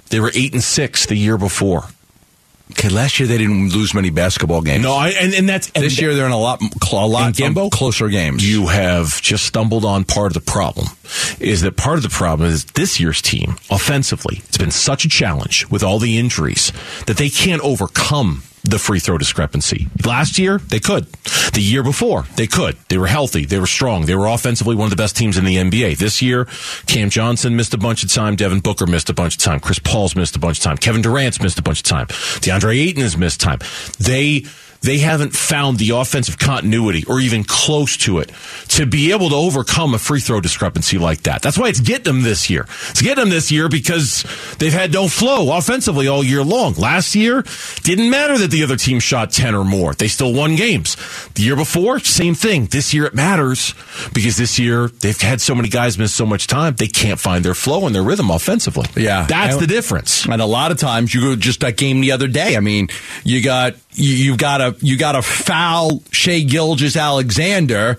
They 0.10 0.20
were 0.20 0.32
8 0.34 0.54
and 0.54 0.64
6 0.64 1.06
the 1.06 1.16
year 1.16 1.38
before. 1.38 1.86
Okay, 2.72 2.90
last 2.90 3.20
year 3.20 3.28
they 3.28 3.38
didn't 3.38 3.70
lose 3.70 3.94
many 3.94 4.12
basketball 4.12 4.62
games. 4.62 4.84
No, 4.84 4.94
I, 4.94 5.10
and, 5.10 5.34
and 5.34 5.50
that's 5.50 5.72
and 5.74 5.84
this 5.84 6.00
year 6.00 6.14
they're 6.14 6.28
in 6.28 6.32
a 6.32 6.38
lot, 6.38 6.62
a 6.62 6.96
lot 7.08 7.34
Gambo, 7.34 7.72
closer 7.72 8.10
games. 8.10 8.48
You 8.48 8.68
have 8.68 9.22
just 9.22 9.46
stumbled 9.46 9.86
on 9.86 10.04
part 10.04 10.28
of 10.28 10.34
the 10.34 10.52
problem. 10.52 10.88
Is 11.40 11.62
that 11.62 11.78
part 11.78 11.98
of 11.98 12.04
the 12.04 12.10
problem 12.10 12.48
is 12.48 12.66
this 12.66 13.00
year's 13.00 13.22
team 13.22 13.56
offensively? 13.72 14.42
It's 14.48 14.58
been 14.58 14.72
such 14.72 15.04
a 15.04 15.10
challenge 15.10 15.68
with 15.70 15.84
all 15.84 15.98
the 15.98 16.20
injuries 16.20 16.72
that 17.08 17.18
they 17.18 17.30
can't 17.30 17.62
overcome 17.64 18.44
the 18.70 18.80
free 18.80 19.00
throw 19.00 19.18
discrepancy. 19.18 19.88
Last 20.06 20.38
year, 20.38 20.58
they 20.58 20.80
could. 20.80 21.06
The 21.54 21.62
year 21.62 21.84
before, 21.84 22.26
they 22.36 22.48
could. 22.48 22.78
They 22.90 22.98
were 22.98 23.08
healthy. 23.08 23.46
They 23.46 23.60
were 23.60 23.68
strong. 23.68 24.06
They 24.06 24.16
were 24.16 24.28
offensively 24.28 24.76
one 24.76 24.86
of 24.86 24.90
the 24.92 24.96
best 24.96 25.18
teams 25.18 25.38
in 25.38 25.46
the 25.46 25.58
NBA. 25.58 25.98
This 25.98 26.22
year, 26.22 26.46
Cam 26.86 27.10
Johnson 27.10 27.56
missed 27.56 27.74
a 27.74 27.78
bunch 27.78 28.04
of 28.04 28.12
time. 28.12 28.36
Devin 28.36 28.60
Booker 28.60 28.86
missed 28.86 29.10
a 29.10 29.14
bunch 29.14 29.36
of 29.36 29.42
time. 29.42 29.60
Chris 29.60 29.80
Paul's 29.80 30.16
missed 30.16 30.36
a 30.36 30.40
bunch 30.40 30.60
of 30.60 30.64
time. 30.64 30.78
Kevin 30.78 31.02
Durant's 31.02 31.42
missed 31.42 31.60
a 31.60 31.64
bunch 31.64 31.80
of 31.80 31.86
time. 31.86 32.08
DeAndre 32.08 32.80
Ayton 32.80 33.02
has 33.02 33.18
missed 33.18 33.40
time. 33.40 33.60
They 34.00 34.46
they 34.82 35.00
haven't 35.00 35.36
found 35.36 35.78
the 35.78 35.92
offensive 35.92 36.38
continuity 36.38 37.04
or 37.08 37.20
even 37.20 37.44
close 37.44 37.98
to 37.98 38.20
it 38.20 38.32
to 38.70 38.86
be 38.86 39.12
able 39.12 39.30
to 39.30 39.36
overcome 39.36 39.94
a 39.94 40.00
free 40.00 40.20
throw 40.20 40.40
discrepancy 40.40 40.98
like 40.98 41.24
that. 41.24 41.42
That's 41.42 41.58
why 41.58 41.68
it's 41.70 41.80
getting 41.80 42.06
them 42.06 42.22
this 42.24 42.50
year. 42.50 42.66
It's 42.90 43.02
getting 43.02 43.24
them 43.24 43.30
this 43.30 43.52
year 43.52 43.68
because 43.70 44.24
they've 44.58 44.74
had 44.74 44.94
no 44.94 45.08
flow 45.08 45.58
offensively 45.58 46.08
all 46.08 46.24
year 46.24 46.44
long. 46.44 46.74
Last 46.76 47.16
year, 47.16 47.44
didn't 47.84 48.10
matter 48.10 48.38
that 48.38 48.52
the 48.52 48.64
other 48.64 48.78
team 48.78 49.00
shot 49.00 49.32
10 49.32 49.56
or 49.56 49.66
more. 49.66 49.94
They 49.94 50.08
still 50.08 50.34
won 50.34 50.56
games. 50.56 50.96
The 51.34 51.44
year 51.44 51.56
before, 51.56 52.00
same 52.00 52.36
thing. 52.36 52.66
This 52.68 52.94
year 52.94 53.06
it 53.06 53.14
matters 53.14 53.74
because 54.14 54.38
this 54.38 54.58
year 54.60 54.88
they've 54.88 55.20
had 55.20 55.42
so 55.42 55.56
many 55.56 55.70
guys 55.70 55.98
miss 55.98 56.14
so 56.14 56.26
much 56.26 56.48
time, 56.48 56.76
they 56.76 56.88
can't 56.88 57.20
find 57.20 57.44
their 57.44 57.54
flow 57.54 57.86
and 57.86 57.94
their 57.94 58.04
rhythm 58.04 58.30
offensively. 58.32 58.88
Yeah. 59.02 59.26
That's 59.28 59.54
and, 59.54 59.62
the 59.62 59.68
difference. 59.68 60.26
And 60.26 60.42
a 60.42 60.46
lot 60.46 60.72
of 60.72 60.78
times 60.78 61.14
you 61.14 61.22
go 61.22 61.36
just 61.36 61.60
that 61.62 61.78
game 61.78 62.02
the 62.02 62.12
other 62.12 62.28
day. 62.28 62.56
I 62.56 62.60
mean, 62.60 62.88
you 63.24 63.44
got 63.44 63.76
you, 63.94 64.14
you've 64.14 64.38
got 64.38 64.62
a 64.62 64.69
you 64.80 64.98
got 64.98 65.14
to 65.14 65.22
foul 65.22 66.04
Shai 66.12 66.42
Gilgeous-Alexander 66.42 67.98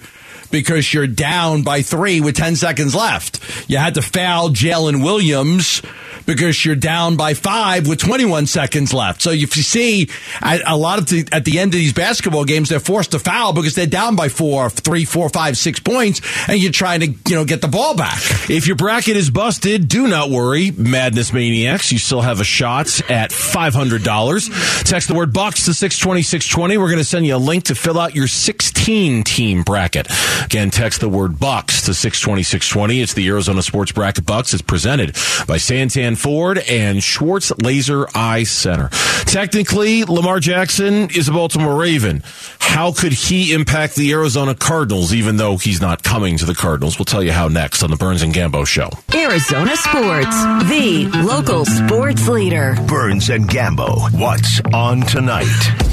because 0.51 0.93
you're 0.93 1.07
down 1.07 1.63
by 1.63 1.83
three 1.83 2.21
with 2.21 2.37
10 2.37 2.57
seconds 2.57 2.95
left. 2.95 3.41
You 3.69 3.79
had 3.79 3.95
to 3.95 4.03
foul 4.03 4.51
Jalen 4.51 5.05
Williams 5.05 5.83
because 6.27 6.65
you're 6.65 6.77
down 6.77 7.17
by 7.17 7.35
five 7.35 7.89
with 7.89 7.99
21 7.99 8.47
seconds 8.47 8.93
left. 8.95 9.23
So 9.23 9.31
if 9.31 9.57
you 9.57 9.63
see 9.63 10.09
a 10.43 10.77
lot 10.77 10.99
of 10.99 11.07
the, 11.07 11.29
at 11.33 11.45
the 11.45 11.59
end 11.59 11.75
of 11.75 11.79
these 11.79 11.93
basketball 11.93 12.45
games, 12.45 12.69
they're 12.69 12.81
forced 12.81 13.13
to 13.13 13.19
foul 13.19 13.53
because 13.53 13.75
they're 13.75 13.87
down 13.87 14.17
by 14.17 14.29
four, 14.29 14.71
three, 14.71 15.05
four, 15.05 15.29
five, 15.29 15.57
six 15.57 15.81
points, 15.81 16.21
and 16.49 16.61
you're 16.61 16.73
trying 16.73 17.01
to 17.01 17.07
you 17.29 17.37
know 17.37 17.45
get 17.45 17.61
the 17.61 17.69
ball 17.69 17.97
back. 17.97 18.19
If 18.49 18.67
your 18.67 18.77
bracket 18.77 19.17
is 19.17 19.31
busted, 19.31 19.89
do 19.89 20.07
not 20.07 20.31
worry, 20.31 20.71
Madness 20.71 21.33
Maniacs. 21.33 21.93
You 21.93 21.99
still 21.99 22.23
have 22.23 22.41
a 22.41 22.45
shot 22.45 23.11
at 23.11 23.33
five 23.33 23.75
hundred 23.75 24.05
dollars. 24.05 24.49
Text 24.85 25.09
the 25.09 25.15
word 25.15 25.33
Bucks 25.33 25.65
to 25.65 25.75
six 25.75 25.99
twenty 25.99 26.23
six 26.23 26.47
twenty. 26.47 26.79
We're 26.79 26.87
going 26.87 26.99
to 26.99 27.05
send 27.05 27.27
you 27.27 27.37
a 27.37 27.39
link 27.39 27.65
to 27.65 27.75
fill 27.75 27.99
out 27.99 28.15
your 28.15 28.29
sixteen 28.29 29.25
team 29.25 29.63
bracket. 29.63 30.07
Again, 30.45 30.71
text 30.71 31.01
the 31.01 31.09
word 31.09 31.39
Bucks 31.39 31.83
to 31.83 31.95
six 31.95 32.21
twenty 32.21 32.43
six 32.43 32.69
twenty. 32.69 33.01
It's 33.01 33.15
the 33.15 33.27
Arizona 33.29 33.63
Sports 33.63 33.93
Bracket 33.93 34.27
Bucks. 34.27 34.53
It's 34.53 34.63
presented 34.63 35.15
by 35.47 35.57
Santan 35.57 36.17
Ford 36.17 36.59
and 36.59 37.03
Schwartz 37.03 37.53
Laser 37.63 38.07
Eye 38.15 38.45
Center. 38.45 38.89
Technically, 39.27 40.05
Lamar 40.05 40.41
Jackson 40.41 41.11
is 41.11 41.29
a 41.29 41.33
Baltimore 41.33 41.77
Raven. 41.77 42.23
How 42.71 42.93
could 42.93 43.13
he 43.13 43.53
impact 43.53 43.97
the 43.97 44.13
Arizona 44.13 44.55
Cardinals, 44.55 45.13
even 45.13 45.37
though 45.37 45.59
he's 45.59 45.83
not 45.83 46.03
coming 46.03 46.39
to 46.39 46.47
the 46.47 46.55
Cardinals? 46.55 46.99
We'll 46.99 47.05
tell 47.05 47.23
you 47.23 47.33
how 47.33 47.49
next 47.49 47.83
on 47.83 47.91
the 47.91 47.97
Burns 47.97 48.23
and 48.23 48.33
Gambo 48.33 48.67
Show. 48.67 48.89
Arizona 49.13 49.77
Sports, 49.77 50.37
the 50.71 51.11
local 51.27 51.67
sports 51.67 52.27
leader. 52.27 52.77
Burns 52.87 53.29
and 53.29 53.47
Gambo, 53.47 54.11
what's 54.19 54.63
on 54.73 55.03
tonight? 55.03 55.47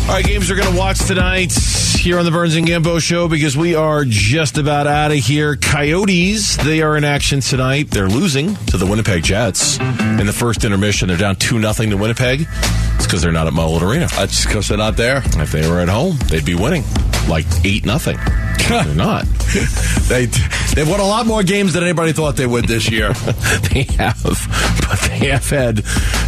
All 0.08 0.14
right, 0.14 0.24
games 0.24 0.50
we're 0.50 0.56
going 0.56 0.72
to 0.72 0.80
watch 0.80 1.00
tonight 1.06 1.52
here 1.52 2.20
on 2.20 2.26
the 2.26 2.32
Burns 2.32 2.56
and 2.56 2.66
Gambo 2.66 3.02
show 3.02 3.28
because 3.28 3.58
we 3.58 3.76
are 3.76 4.06
just 4.06 4.58
about 4.58 4.88
out 4.88 5.12
of 5.12 5.18
here. 5.18 5.58
Coyotes, 5.58 6.56
they 6.58 6.82
are 6.82 6.96
in 6.96 7.04
action 7.04 7.42
tonight. 7.42 7.92
They're 7.92 8.08
losing 8.08 8.56
to 8.68 8.78
the 8.78 8.86
Winnipeg 8.86 9.24
Jets 9.24 9.78
in 9.80 10.26
the 10.26 10.32
first 10.34 10.64
intermission. 10.64 11.10
They're 11.10 11.18
down 11.18 11.36
2 11.36 11.60
nothing 11.60 11.90
to 11.90 11.98
Winnipeg. 11.98 12.48
It's 12.96 13.06
because 13.06 13.22
they're 13.22 13.34
not 13.34 13.48
at 13.48 13.54
Mullet 13.54 13.84
Arena. 13.84 14.08
That's 14.16 14.46
because 14.46 14.70
they're 14.70 14.78
not 14.78 14.96
there. 14.96 15.18
If 15.18 15.52
they 15.52 15.70
were 15.70 15.82
at 15.82 15.90
home, 15.90 16.18
they'd 16.30 16.46
be 16.46 16.56
winning 16.56 16.67
like 17.30 17.46
8 17.64 17.86
nothing. 17.86 18.18
they're 18.68 18.86
not. 18.96 19.26
They 20.10 20.26
they've 20.76 20.88
won 20.88 21.00
a 21.00 21.06
lot 21.06 21.26
more 21.26 21.42
games 21.44 21.74
than 21.74 21.84
anybody 21.84 22.12
thought 22.12 22.36
they 22.36 22.46
would 22.46 22.66
this 22.66 22.90
year. 22.92 23.14
they 23.72 23.84
have, 23.98 24.22
but 24.90 25.00
they 25.08 25.30
have 25.30 25.50
had 25.50 25.84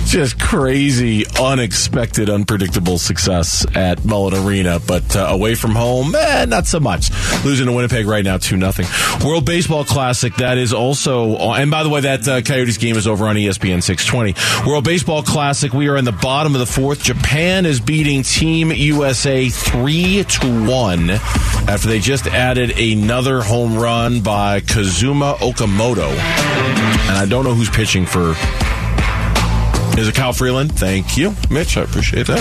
just 0.06 0.40
crazy, 0.40 1.26
unexpected, 1.40 2.30
unpredictable 2.30 2.98
success 2.98 3.66
at 3.76 4.04
Mullet 4.06 4.34
Arena. 4.34 4.80
But 4.80 5.16
uh, 5.16 5.28
away 5.30 5.56
from 5.56 5.72
home, 5.72 6.16
eh, 6.16 6.46
not 6.46 6.66
so 6.66 6.80
much. 6.80 7.12
Losing 7.44 7.68
to 7.68 7.74
Winnipeg 7.74 8.06
right 8.08 8.24
now, 8.24 8.38
two 8.38 8.56
nothing. 8.58 8.86
World 9.28 9.46
Baseball 9.46 9.84
Classic 9.84 10.34
that 10.38 10.58
is 10.58 10.74
also, 10.74 11.38
and 11.38 11.70
by 11.70 11.84
the 11.84 11.90
way, 11.90 12.02
that 12.02 12.28
uh, 12.28 12.42
Coyotes 12.42 12.78
game 12.78 12.96
is 12.96 13.06
over 13.08 13.28
on 13.28 13.36
ESPN 13.36 13.84
620. 13.84 14.70
World 14.70 14.86
Baseball 14.86 15.24
Classic. 15.24 15.74
We 15.74 15.90
are 15.90 15.98
in 15.98 16.06
the 16.06 16.14
bottom 16.14 16.56
of 16.56 16.60
the 16.60 16.66
fourth. 16.66 17.04
Japan 17.04 17.66
is 17.66 17.80
beating 17.82 18.24
Team 18.24 18.72
USA 18.72 19.50
three 19.50 20.24
to 20.30 20.68
one 20.70 21.10
after 21.10 21.88
they 21.88 22.00
just 22.00 22.28
added 22.28 22.78
another 22.80 23.42
home 23.42 23.76
run 23.78 24.22
by 24.22 24.60
Kazuma 24.62 25.36
Okamoto. 25.40 26.10
And 26.10 27.18
I 27.18 27.26
don't 27.28 27.44
know 27.44 27.54
who's 27.54 27.70
pitching 27.70 28.06
for. 28.06 28.36
Is 29.98 30.08
it 30.08 30.16
Kyle 30.16 30.32
Freeland? 30.32 30.72
Thank 30.80 31.18
you, 31.18 31.36
Mitch. 31.50 31.76
I 31.76 31.82
appreciate 31.82 32.28
that. 32.28 32.40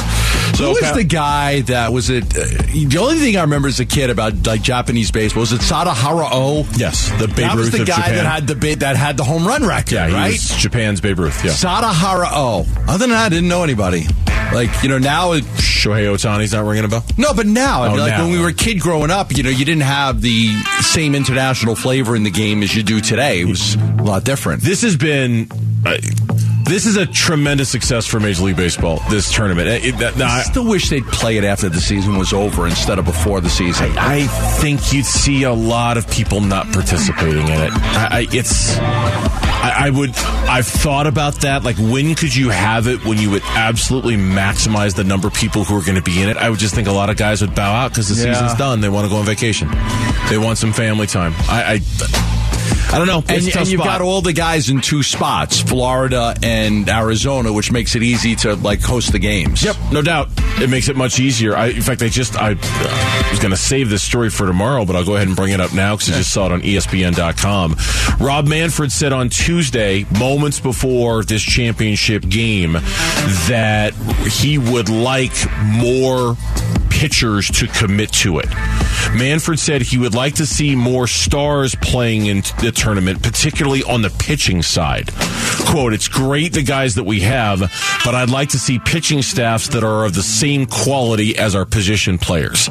Who 0.58 0.68
was 0.68 0.78
Ky- 0.92 0.98
the 0.98 1.04
guy 1.04 1.62
that 1.62 1.92
was 1.92 2.08
it? 2.08 2.22
Uh, 2.36 2.44
the 2.86 2.98
only 3.00 3.16
thing 3.18 3.36
I 3.36 3.40
remember 3.40 3.66
as 3.66 3.80
a 3.80 3.84
kid 3.86 4.10
about 4.10 4.46
like 4.46 4.62
Japanese 4.62 5.10
baseball 5.10 5.40
was 5.40 5.52
it 5.52 5.60
Sadahara 5.62 6.28
O. 6.30 6.68
Yes, 6.76 7.10
the 7.18 7.26
Babe 7.26 7.36
that 7.38 7.56
was 7.56 7.72
the 7.72 7.80
of 7.82 7.88
guy 7.88 7.96
Japan. 7.96 8.14
that 8.14 8.26
had 8.26 8.46
the 8.46 8.54
ba- 8.54 8.76
that 8.76 8.94
had 8.96 9.16
the 9.16 9.24
home 9.24 9.44
run 9.44 9.66
record. 9.66 9.90
yeah, 9.92 10.12
right. 10.12 10.38
Japan's 10.38 11.00
Babe 11.00 11.18
Ruth. 11.18 11.44
Yeah, 11.44 11.50
Sadahara 11.50 12.28
O. 12.32 12.64
Other 12.86 12.98
than 12.98 13.10
that, 13.10 13.26
I 13.26 13.28
didn't 13.28 13.48
know 13.48 13.64
anybody. 13.64 14.04
Like 14.52 14.82
you 14.82 14.88
know 14.88 14.98
now, 14.98 15.32
it, 15.32 15.44
Shohei 15.44 16.04
Ohtani's 16.06 16.52
not 16.52 16.64
ringing 16.64 16.84
a 16.84 16.88
bell. 16.88 17.04
no, 17.16 17.34
but 17.34 17.46
now, 17.46 17.82
I 17.82 17.88
Oh, 17.88 17.90
mean, 17.90 18.00
like 18.00 18.12
now. 18.12 18.22
when 18.24 18.32
we 18.32 18.38
were 18.40 18.48
a 18.48 18.52
kid 18.54 18.80
growing 18.80 19.10
up, 19.10 19.36
you 19.36 19.42
know, 19.42 19.50
you 19.50 19.64
didn't 19.64 19.82
have 19.82 20.20
the 20.22 20.54
same 20.80 21.14
international 21.14 21.74
flavor 21.76 22.16
in 22.16 22.22
the 22.24 22.30
game 22.30 22.62
as 22.62 22.74
you 22.74 22.82
do 22.82 23.00
today. 23.00 23.40
It 23.42 23.46
was 23.46 23.74
a 23.74 24.02
lot 24.02 24.24
different. 24.24 24.62
This 24.62 24.82
has 24.82 24.96
been. 24.96 25.48
Uh, 25.86 25.96
this 26.68 26.86
is 26.86 26.96
a 26.96 27.06
tremendous 27.06 27.68
success 27.68 28.06
for 28.06 28.20
Major 28.20 28.42
League 28.44 28.56
Baseball. 28.56 29.00
This 29.10 29.32
tournament. 29.32 29.68
Eh, 29.68 29.88
it- 29.88 30.00
it- 30.00 30.16
now, 30.16 30.26
I 30.28 30.38
I- 30.40 30.42
still 30.42 30.64
wish 30.64 30.88
they'd 30.88 31.06
play 31.06 31.36
it 31.36 31.44
after 31.44 31.68
the 31.68 31.80
season 31.80 32.16
was 32.18 32.32
over 32.32 32.66
instead 32.66 32.98
of 32.98 33.04
before 33.04 33.40
the 33.40 33.50
season. 33.50 33.96
I 33.98 34.26
think 34.60 34.92
you'd 34.92 35.06
see 35.06 35.42
a 35.44 35.52
lot 35.52 35.96
of 35.96 36.08
people 36.10 36.40
not 36.40 36.70
participating 36.72 37.48
in 37.48 37.60
it. 37.60 37.72
I, 37.72 38.08
I, 38.10 38.26
it's. 38.30 38.78
I, 38.78 39.86
I 39.86 39.90
would. 39.90 40.16
I've 40.16 40.66
thought 40.66 41.06
about 41.06 41.40
that. 41.40 41.64
Like, 41.64 41.76
when 41.78 42.14
could 42.14 42.34
you 42.34 42.50
have 42.50 42.86
it 42.86 43.04
when 43.04 43.18
you 43.18 43.30
would 43.30 43.42
absolutely 43.54 44.16
maximize 44.16 44.94
the 44.94 45.04
number 45.04 45.26
of 45.28 45.34
people 45.34 45.64
who 45.64 45.76
are 45.76 45.82
going 45.82 45.96
to 45.96 46.02
be 46.02 46.22
in 46.22 46.28
it? 46.28 46.36
I 46.36 46.48
would 46.50 46.58
just 46.60 46.74
think 46.74 46.86
a 46.86 46.92
lot 46.92 47.10
of 47.10 47.16
guys 47.16 47.40
would 47.40 47.54
bow 47.54 47.72
out 47.74 47.90
because 47.92 48.08
the 48.08 48.24
Yeah. 48.26 48.34
season's 48.34 48.54
done. 48.58 48.80
They 48.80 48.88
want 48.88 49.06
to 49.06 49.10
go 49.10 49.16
on 49.16 49.24
vacation. 49.26 49.68
They 50.30 50.38
want 50.38 50.58
some 50.58 50.72
family 50.72 51.06
time. 51.06 51.34
I. 51.48 51.80
I, 52.90 52.98
don't 52.98 53.06
know. 53.06 53.22
And, 53.28 53.56
and 53.56 53.68
you've 53.68 53.82
got 53.82 54.00
all 54.00 54.22
the 54.22 54.32
guys 54.32 54.70
in 54.70 54.80
two 54.80 55.02
spots, 55.02 55.60
Florida 55.60 56.34
and 56.42 56.88
Arizona, 56.88 57.52
which 57.52 57.70
makes 57.70 57.94
it 57.94 58.02
easy 58.02 58.34
to 58.36 58.54
like 58.56 58.80
host 58.80 59.12
the 59.12 59.18
games. 59.18 59.62
Yep, 59.62 59.76
no 59.92 60.02
doubt. 60.02 60.28
It 60.60 60.70
makes 60.70 60.88
it 60.88 60.96
much 60.96 61.20
easier. 61.20 61.54
I, 61.54 61.66
in 61.66 61.82
fact, 61.82 62.02
I 62.02 62.08
just 62.08 62.36
I 62.36 62.52
uh, 62.52 63.28
was 63.30 63.38
going 63.40 63.50
to 63.50 63.56
save 63.56 63.90
this 63.90 64.02
story 64.02 64.30
for 64.30 64.46
tomorrow, 64.46 64.84
but 64.84 64.96
I'll 64.96 65.04
go 65.04 65.16
ahead 65.16 65.28
and 65.28 65.36
bring 65.36 65.52
it 65.52 65.60
up 65.60 65.74
now 65.74 65.96
because 65.96 66.14
I 66.14 66.18
just 66.18 66.32
saw 66.32 66.46
it 66.46 66.52
on 66.52 66.62
ESPN.com. 66.62 67.76
Rob 68.20 68.46
Manfred 68.46 68.90
said 68.90 69.12
on 69.12 69.28
Tuesday, 69.28 70.06
moments 70.18 70.58
before 70.58 71.24
this 71.24 71.42
championship 71.42 72.28
game, 72.28 72.72
that 73.48 73.92
he 74.30 74.58
would 74.58 74.88
like 74.88 75.34
more 75.62 76.36
pitchers 76.90 77.48
to 77.50 77.66
commit 77.68 78.12
to 78.12 78.38
it. 78.38 78.48
Manfred 79.16 79.58
said 79.58 79.82
he 79.82 79.98
would 79.98 80.14
like 80.14 80.34
to 80.36 80.46
see 80.46 80.76
more 80.76 81.06
stars 81.06 81.74
playing 81.76 82.26
in 82.26 82.42
the 82.60 82.72
tournament, 82.74 83.22
particularly 83.22 83.82
on 83.82 84.02
the 84.02 84.10
pitching 84.10 84.62
side. 84.62 85.10
Quote, 85.66 85.92
it's 85.92 86.08
great 86.08 86.52
the 86.52 86.62
guys 86.62 86.94
that 86.96 87.04
we 87.04 87.20
have, 87.20 87.60
but 88.04 88.14
I'd 88.14 88.30
like 88.30 88.50
to 88.50 88.58
see 88.58 88.78
pitching 88.78 89.22
staffs 89.22 89.68
that 89.68 89.84
are 89.84 90.04
of 90.04 90.14
the 90.14 90.22
same 90.22 90.66
quality 90.66 91.36
as 91.36 91.54
our 91.54 91.64
position 91.64 92.18
players. 92.18 92.68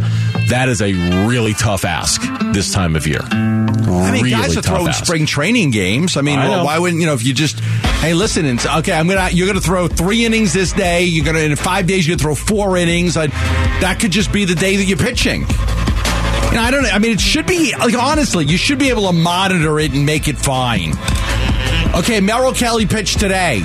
That 0.49 0.69
is 0.69 0.81
a 0.81 0.93
really 1.27 1.53
tough 1.53 1.85
ask 1.85 2.21
this 2.53 2.73
time 2.73 2.95
of 2.95 3.07
year. 3.07 3.21
I 3.21 4.11
mean, 4.11 4.23
really 4.23 4.31
guys 4.31 4.57
are 4.57 4.61
throwing 4.61 4.87
ask. 4.87 5.05
spring 5.05 5.25
training 5.25 5.71
games. 5.71 6.17
I 6.17 6.21
mean, 6.21 6.39
I 6.39 6.49
well, 6.49 6.65
why 6.65 6.79
wouldn't 6.79 6.99
you 6.99 7.07
know 7.07 7.13
if 7.13 7.25
you 7.25 7.33
just 7.33 7.59
hey 7.59 8.13
listen 8.13 8.45
and 8.45 8.63
okay, 8.65 8.93
I'm 8.93 9.07
gonna 9.07 9.29
you're 9.31 9.47
gonna 9.47 9.61
throw 9.61 9.87
three 9.87 10.25
innings 10.25 10.53
this 10.53 10.73
day. 10.73 11.03
You're 11.03 11.25
gonna 11.25 11.39
in 11.39 11.55
five 11.55 11.87
days 11.87 12.07
you're 12.07 12.15
gonna 12.15 12.23
throw 12.23 12.35
four 12.35 12.77
innings. 12.77 13.17
I, 13.17 13.27
that 13.27 13.97
could 13.99 14.11
just 14.11 14.31
be 14.31 14.45
the 14.45 14.55
day 14.55 14.75
that 14.77 14.85
you're 14.85 14.97
pitching. 14.97 15.45
I 16.57 16.71
don't 16.71 16.83
know. 16.83 16.89
I 16.89 16.99
mean, 16.99 17.11
it 17.11 17.21
should 17.21 17.45
be 17.45 17.73
like 17.77 17.95
honestly, 17.95 18.45
you 18.45 18.57
should 18.57 18.79
be 18.79 18.89
able 18.89 19.07
to 19.07 19.13
monitor 19.13 19.79
it 19.79 19.93
and 19.93 20.05
make 20.05 20.27
it 20.27 20.37
fine. 20.37 20.93
Okay, 21.95 22.19
Merrill 22.19 22.53
Kelly 22.53 22.85
pitched 22.85 23.19
today. 23.19 23.61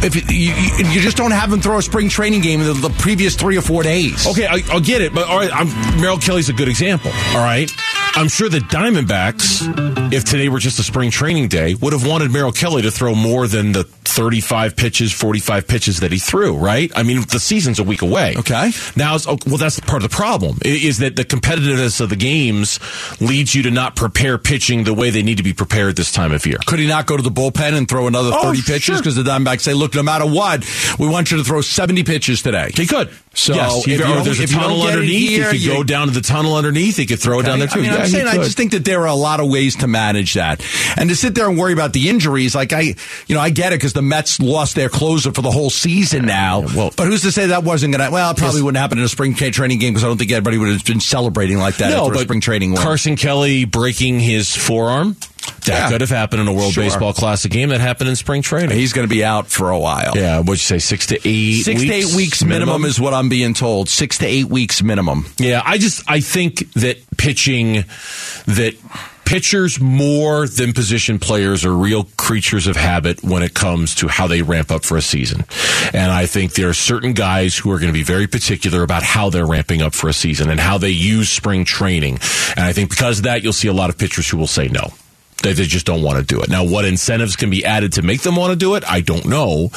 If 0.00 0.14
you, 0.14 0.22
you, 0.28 0.90
you 0.90 1.00
just 1.00 1.16
don't 1.16 1.32
have 1.32 1.52
him 1.52 1.60
throw 1.60 1.78
a 1.78 1.82
spring 1.82 2.08
training 2.08 2.40
game 2.40 2.60
in 2.60 2.66
the, 2.66 2.88
the 2.88 2.90
previous 2.98 3.34
three 3.34 3.56
or 3.58 3.62
four 3.62 3.82
days. 3.82 4.26
Okay, 4.26 4.46
I, 4.46 4.62
I'll 4.70 4.80
get 4.80 5.00
it, 5.02 5.14
but 5.14 5.28
all 5.28 5.38
right, 5.38 5.50
I'm, 5.52 5.68
Merrill 6.00 6.18
Kelly's 6.18 6.48
a 6.48 6.52
good 6.52 6.68
example. 6.68 7.10
All 7.30 7.44
right, 7.44 7.70
I'm 8.14 8.28
sure 8.28 8.48
the 8.48 8.58
Diamondbacks, 8.58 10.12
if 10.12 10.24
today 10.24 10.48
were 10.48 10.60
just 10.60 10.78
a 10.78 10.82
spring 10.82 11.10
training 11.10 11.48
day, 11.48 11.74
would 11.74 11.92
have 11.92 12.06
wanted 12.06 12.30
Merrill 12.32 12.52
Kelly 12.52 12.82
to 12.82 12.90
throw 12.90 13.14
more 13.14 13.46
than 13.46 13.72
the 13.72 13.84
35 14.08 14.76
pitches, 14.76 15.12
45 15.12 15.66
pitches 15.68 16.00
that 16.00 16.12
he 16.12 16.18
threw. 16.18 16.56
Right? 16.56 16.90
I 16.96 17.02
mean, 17.02 17.22
the 17.30 17.38
season's 17.40 17.78
a 17.78 17.84
week 17.84 18.02
away. 18.02 18.34
Okay. 18.38 18.70
Now, 18.96 19.16
oh, 19.26 19.38
well, 19.46 19.56
that's 19.58 19.78
part 19.80 20.02
of 20.02 20.10
the 20.10 20.14
problem 20.14 20.58
is 20.64 20.98
that 20.98 21.16
the 21.16 21.24
competitiveness 21.24 22.00
of 22.00 22.08
the 22.10 22.16
games 22.16 22.80
leads 23.20 23.54
you 23.54 23.62
to 23.64 23.70
not 23.70 23.96
prepare 23.96 24.38
pitching 24.38 24.84
the 24.84 24.94
way 24.94 25.10
they 25.10 25.22
need 25.22 25.36
to 25.38 25.42
be 25.42 25.52
prepared 25.52 25.96
this 25.96 26.10
time 26.12 26.32
of 26.32 26.44
year. 26.46 26.58
Could 26.66 26.78
he 26.78 26.86
not 26.86 27.06
go 27.06 27.16
to 27.16 27.22
the 27.22 27.30
bullpen 27.30 27.74
and 27.74 27.88
throw 27.88 28.06
another 28.06 28.30
Oh, 28.32 28.42
30 28.42 28.62
pitches? 28.62 28.82
sure. 28.82 28.96
Because 28.98 29.16
the 29.16 29.22
Diamondbacks 29.22 29.60
say, 29.60 29.74
look, 29.74 29.94
no 29.94 30.02
matter 30.02 30.26
what, 30.26 30.64
we 30.98 31.06
want 31.08 31.30
you 31.30 31.36
to 31.38 31.44
throw 31.44 31.60
70 31.60 32.02
pitches 32.04 32.42
today. 32.42 32.70
He 32.74 32.86
could. 32.86 33.10
So 33.34 33.54
yes, 33.54 33.86
if 33.86 33.86
you 33.86 34.00
or 34.00 34.06
oh, 34.08 34.14
don't- 34.14 34.24
there's 34.24 34.40
a 34.40 34.42
if 34.44 34.50
you 34.52 34.58
tunnel 34.58 34.82
underneath. 34.82 35.28
here, 35.28 35.44
he 35.52 35.58
could 35.58 35.64
you- 35.64 35.72
go 35.72 35.82
down 35.84 36.08
to 36.08 36.12
the 36.14 36.20
tunnel 36.22 36.56
underneath. 36.56 36.96
He 36.96 37.06
could 37.06 37.20
throw 37.20 37.38
it 37.40 37.44
down 37.44 37.60
there 37.60 37.68
too. 37.68 37.78
I 37.80 37.82
mean, 37.82 37.92
Yeah, 37.92 37.98
I'm 37.98 38.06
saying 38.08 38.26
I 38.26 38.34
just 38.36 38.56
think 38.56 38.72
that 38.72 38.84
there 38.84 39.02
are 39.02 39.06
a 39.06 39.14
lot 39.14 39.38
of 39.38 39.48
ways 39.48 39.76
to 39.76 39.86
manage 39.86 40.34
that, 40.34 40.60
and 40.96 41.08
to 41.08 41.14
sit 41.14 41.36
there 41.36 41.48
and 41.48 41.56
worry 41.56 41.72
about 41.72 41.92
the 41.92 42.08
injuries. 42.08 42.54
Like 42.56 42.72
I, 42.72 42.96
you 43.28 43.34
know, 43.36 43.40
I 43.40 43.50
get 43.50 43.72
it 43.72 43.76
because 43.76 43.92
the 43.92 44.02
Mets 44.08 44.40
lost 44.40 44.74
their 44.74 44.88
closer 44.88 45.32
for 45.32 45.42
the 45.42 45.50
whole 45.50 45.70
season 45.70 46.24
now. 46.26 46.62
Yeah, 46.62 46.76
well- 46.76 46.92
but 46.96 47.06
who's 47.06 47.22
to 47.22 47.32
say 47.32 47.46
that 47.48 47.64
wasn't 47.64 47.94
going 47.96 48.04
to? 48.06 48.12
Well, 48.12 48.30
it 48.32 48.36
probably 48.36 48.62
wouldn't 48.62 48.80
happen 48.80 48.98
in 48.98 49.04
a 49.04 49.08
spring 49.08 49.34
training 49.34 49.78
game 49.78 49.92
because 49.92 50.04
I 50.04 50.08
don't 50.08 50.18
think 50.18 50.30
everybody 50.32 50.58
would 50.58 50.70
have 50.72 50.84
been 50.84 51.00
celebrating 51.00 51.58
like 51.58 51.76
that 51.76 51.90
no, 51.90 52.08
but 52.08 52.16
a 52.16 52.20
spring 52.20 52.40
training 52.40 52.72
win. 52.72 52.82
Carson 52.82 53.16
Kelly 53.16 53.64
breaking 53.64 54.20
his 54.20 54.54
forearm. 54.56 55.16
That 55.64 55.66
Yeah. 55.68 55.88
could 55.90 56.00
have 56.02 56.10
happened 56.10 56.42
in 56.42 56.48
a 56.48 56.52
World 56.52 56.74
Sure. 56.74 56.84
Baseball 56.84 57.12
Classic 57.14 57.50
game. 57.50 57.70
That 57.70 57.80
happened 57.80 58.10
in 58.10 58.16
spring 58.16 58.42
training. 58.42 58.76
He's 58.76 58.92
going 58.92 59.08
to 59.08 59.12
be 59.14 59.24
out 59.24 59.48
for 59.48 59.70
a 59.70 59.78
while. 59.78 60.12
yeah, 60.14 60.38
what'd 60.40 60.54
you 60.54 60.56
say? 60.58 60.78
Six 60.78 61.06
to 61.06 61.18
eight. 61.26 61.62
Six 61.62 61.80
to 61.82 61.90
eight 61.92 62.14
weeks 62.14 62.44
minimum 62.44 62.84
is 62.84 63.00
what 63.00 63.14
I'm 63.14 63.28
being 63.30 63.54
told. 63.54 63.88
Six 63.88 64.18
to 64.18 64.26
eight 64.26 64.46
weeks 64.48 64.82
minimum. 64.82 65.26
Yeah, 65.38 65.62
I 65.64 65.78
just 65.78 66.02
I 66.06 66.20
think 66.20 66.70
that 66.74 66.98
pitching 67.16 67.84
that 68.46 68.74
pitchers 69.28 69.78
more 69.78 70.48
than 70.48 70.72
position 70.72 71.18
players 71.18 71.62
are 71.62 71.74
real 71.74 72.04
creatures 72.16 72.66
of 72.66 72.76
habit 72.76 73.22
when 73.22 73.42
it 73.42 73.52
comes 73.52 73.94
to 73.94 74.08
how 74.08 74.26
they 74.26 74.40
ramp 74.40 74.70
up 74.70 74.82
for 74.82 74.96
a 74.96 75.02
season. 75.02 75.44
And 75.92 76.10
I 76.10 76.24
think 76.24 76.54
there 76.54 76.70
are 76.70 76.74
certain 76.74 77.12
guys 77.12 77.54
who 77.54 77.70
are 77.70 77.78
going 77.78 77.92
to 77.92 77.98
be 77.98 78.02
very 78.02 78.26
particular 78.26 78.82
about 78.82 79.02
how 79.02 79.28
they're 79.28 79.46
ramping 79.46 79.82
up 79.82 79.94
for 79.94 80.08
a 80.08 80.14
season 80.14 80.48
and 80.48 80.58
how 80.58 80.78
they 80.78 80.88
use 80.88 81.28
spring 81.28 81.66
training. 81.66 82.20
And 82.56 82.64
I 82.64 82.72
think 82.72 82.88
because 82.88 83.18
of 83.18 83.24
that 83.24 83.42
you'll 83.42 83.52
see 83.52 83.68
a 83.68 83.72
lot 83.74 83.90
of 83.90 83.98
pitchers 83.98 84.30
who 84.30 84.38
will 84.38 84.46
say 84.46 84.68
no. 84.68 84.94
They, 85.42 85.52
they 85.52 85.66
just 85.66 85.84
don't 85.84 86.02
want 86.02 86.18
to 86.18 86.24
do 86.24 86.40
it. 86.40 86.48
Now, 86.48 86.64
what 86.64 86.86
incentives 86.86 87.36
can 87.36 87.50
be 87.50 87.66
added 87.66 87.92
to 87.92 88.02
make 88.02 88.22
them 88.22 88.34
want 88.34 88.52
to 88.52 88.56
do 88.56 88.76
it? 88.76 88.90
I 88.90 89.02
don't 89.02 89.26
know. 89.26 89.68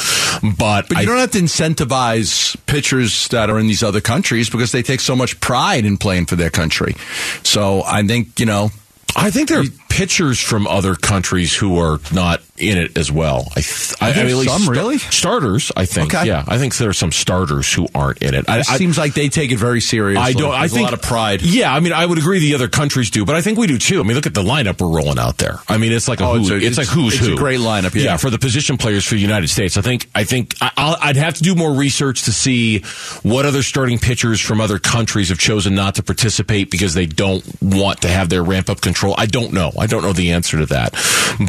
But, 0.42 0.88
But 0.88 0.98
I, 0.98 1.02
you 1.02 1.08
don't 1.08 1.18
have 1.18 1.32
to 1.32 1.40
incentivize 1.40 2.56
pitchers 2.68 3.28
that 3.28 3.50
are 3.50 3.60
in 3.60 3.68
these 3.68 3.84
other 3.84 4.02
countries 4.02 4.50
because 4.50 4.72
they 4.72 4.82
take 4.82 5.02
so 5.02 5.16
much 5.16 5.40
pride 5.40 5.86
in 5.86 5.98
playing 5.98 6.28
for 6.28 6.36
their 6.36 6.50
country. 6.50 6.96
So 7.44 7.84
I 7.84 8.02
think, 8.02 8.40
you 8.40 8.48
know, 8.48 8.72
I 9.15 9.30
think 9.30 9.50
they're 9.50 9.63
pitchers 9.91 10.39
from 10.39 10.67
other 10.67 10.95
countries 10.95 11.54
who 11.54 11.77
are 11.77 11.99
not 12.13 12.41
in 12.58 12.77
it 12.77 12.97
as 12.97 13.12
well. 13.12 13.45
I, 13.51 13.62
th- 13.62 13.93
I, 13.99 14.12
I 14.12 14.15
mean, 14.23 14.27
at 14.27 14.36
least 14.36 14.49
some, 14.54 14.62
sta- 14.62 14.71
really? 14.71 14.97
starters. 14.99 15.71
I 15.75 15.86
think. 15.86 16.13
Okay. 16.15 16.27
Yeah, 16.27 16.45
I 16.47 16.58
think 16.58 16.75
there 16.77 16.89
are 16.89 16.93
some 16.93 17.12
starters 17.12 17.71
who 17.73 17.88
aren't 17.93 18.21
in 18.21 18.34
it. 18.34 18.49
I, 18.49 18.60
It 18.60 18.65
seems 18.67 18.97
like 18.97 19.13
they 19.15 19.27
take 19.30 19.51
it 19.51 19.58
very 19.58 19.82
seriously. 19.82 20.23
I 20.23 20.32
don't. 20.34 20.54
I 20.54 20.67
think 20.69 20.82
a 20.82 20.84
lot 20.86 20.93
of 20.93 21.01
pride. 21.01 21.41
Yeah, 21.41 21.73
I 21.73 21.82
mean, 21.82 21.91
I 21.91 22.06
would 22.06 22.17
agree 22.17 22.39
the 22.39 22.56
other 22.56 22.69
countries 22.69 23.10
do, 23.10 23.25
but 23.25 23.36
I 23.36 23.41
think 23.41 23.58
we 23.58 23.67
do 23.67 23.77
too. 23.77 23.99
I 23.99 24.04
mean, 24.04 24.15
look 24.15 24.27
at 24.27 24.34
the 24.34 24.43
lineup 24.43 24.80
we're 24.80 24.95
rolling 24.95 25.19
out 25.19 25.38
there. 25.38 25.60
I 25.67 25.77
mean, 25.77 25.91
it's 25.91 26.08
like 26.08 26.21
a 26.21 26.25
Oh, 26.25 26.36
who, 26.38 26.56
it's 26.56 26.65
it's, 26.65 26.77
a- 26.77 26.82
like 26.82 26.89
who's 26.89 27.15
it's 27.15 27.27
a 27.27 27.32
who. 27.32 27.38
great 27.38 27.60
lineup, 27.60 27.93
yeah. 27.93 28.15
for 28.17 28.30
the 28.30 28.39
position 28.39 28.77
players 28.77 29.06
for 29.06 29.15
the 29.15 29.21
United 29.21 29.49
States. 29.49 29.75
I 29.75 29.82
think. 29.82 30.10
I 30.15 30.23
think 30.23 30.56
I, 30.62 30.95
I'd 31.01 31.17
have 31.17 31.34
to 31.36 31.43
do 31.43 31.54
more 31.56 31.73
research 31.73 32.23
to 32.23 32.32
see 32.32 32.80
what 33.23 33.45
other 33.45 33.62
starting 33.63 33.99
pitchers 33.99 34.39
from 34.39 34.62
other 34.62 34.80
countries 34.80 35.30
have 35.30 35.39
chosen 35.39 35.75
not 35.75 35.95
to 35.95 36.04
participate 36.04 36.71
because 36.71 36.93
they 36.93 37.08
don't 37.08 37.43
want 37.62 38.01
to 38.04 38.08
have 38.08 38.30
their 38.30 38.43
ramp 38.43 38.69
up 38.69 38.80
control. 38.82 39.15
I 39.17 39.25
don't 39.25 39.51
know. 39.51 39.71
I 39.82 39.88
don't 39.88 40.04
know 40.04 40.13
the 40.13 40.32
answer 40.32 40.60
to 40.60 40.67
that, 40.67 40.94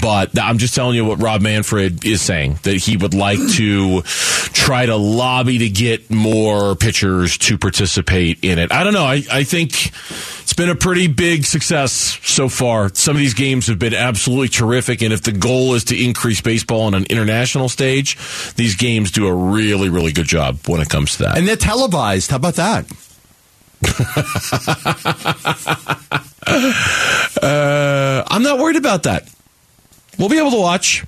but 0.00 0.38
I'm 0.38 0.58
just 0.58 0.74
telling 0.74 0.96
you 0.96 1.04
what 1.04 1.22
Rob 1.22 1.42
Manfred 1.42 2.04
is 2.04 2.22
saying 2.22 2.58
that 2.62 2.76
he 2.76 2.96
would 2.96 3.14
like 3.14 3.38
to 3.56 4.02
try 4.02 4.86
to 4.86 4.96
lobby 4.96 5.58
to 5.58 5.68
get 5.68 6.10
more 6.10 6.74
pitchers 6.74 7.36
to 7.38 7.58
participate 7.58 8.38
in 8.42 8.58
it. 8.58 8.72
I 8.72 8.84
don't 8.84 8.94
know. 8.94 9.04
I, 9.04 9.22
I 9.30 9.44
think 9.44 9.92
it's 10.42 10.54
been 10.54 10.70
a 10.70 10.74
pretty 10.74 11.08
big 11.08 11.44
success 11.44 11.92
so 12.22 12.48
far. 12.48 12.90
Some 12.94 13.16
of 13.16 13.20
these 13.20 13.34
games 13.34 13.66
have 13.66 13.78
been 13.78 13.94
absolutely 13.94 14.48
terrific, 14.48 15.02
and 15.02 15.12
if 15.12 15.22
the 15.22 15.32
goal 15.32 15.74
is 15.74 15.84
to 15.84 16.04
increase 16.04 16.40
baseball 16.40 16.82
on 16.82 16.94
an 16.94 17.04
international 17.10 17.68
stage, 17.68 18.16
these 18.54 18.76
games 18.76 19.10
do 19.10 19.26
a 19.26 19.34
really, 19.34 19.88
really 19.88 20.12
good 20.12 20.26
job 20.26 20.58
when 20.66 20.80
it 20.80 20.88
comes 20.88 21.16
to 21.16 21.24
that. 21.24 21.36
And 21.36 21.46
they're 21.46 21.56
televised. 21.56 22.30
How 22.30 22.36
about 22.36 22.54
that? 22.54 22.86
Uh, 27.40 28.24
I'm 28.28 28.42
not 28.42 28.58
worried 28.58 28.76
about 28.76 29.04
that. 29.04 29.28
We'll 30.18 30.28
be 30.28 30.38
able 30.38 30.50
to 30.52 30.60
watch. 30.60 31.04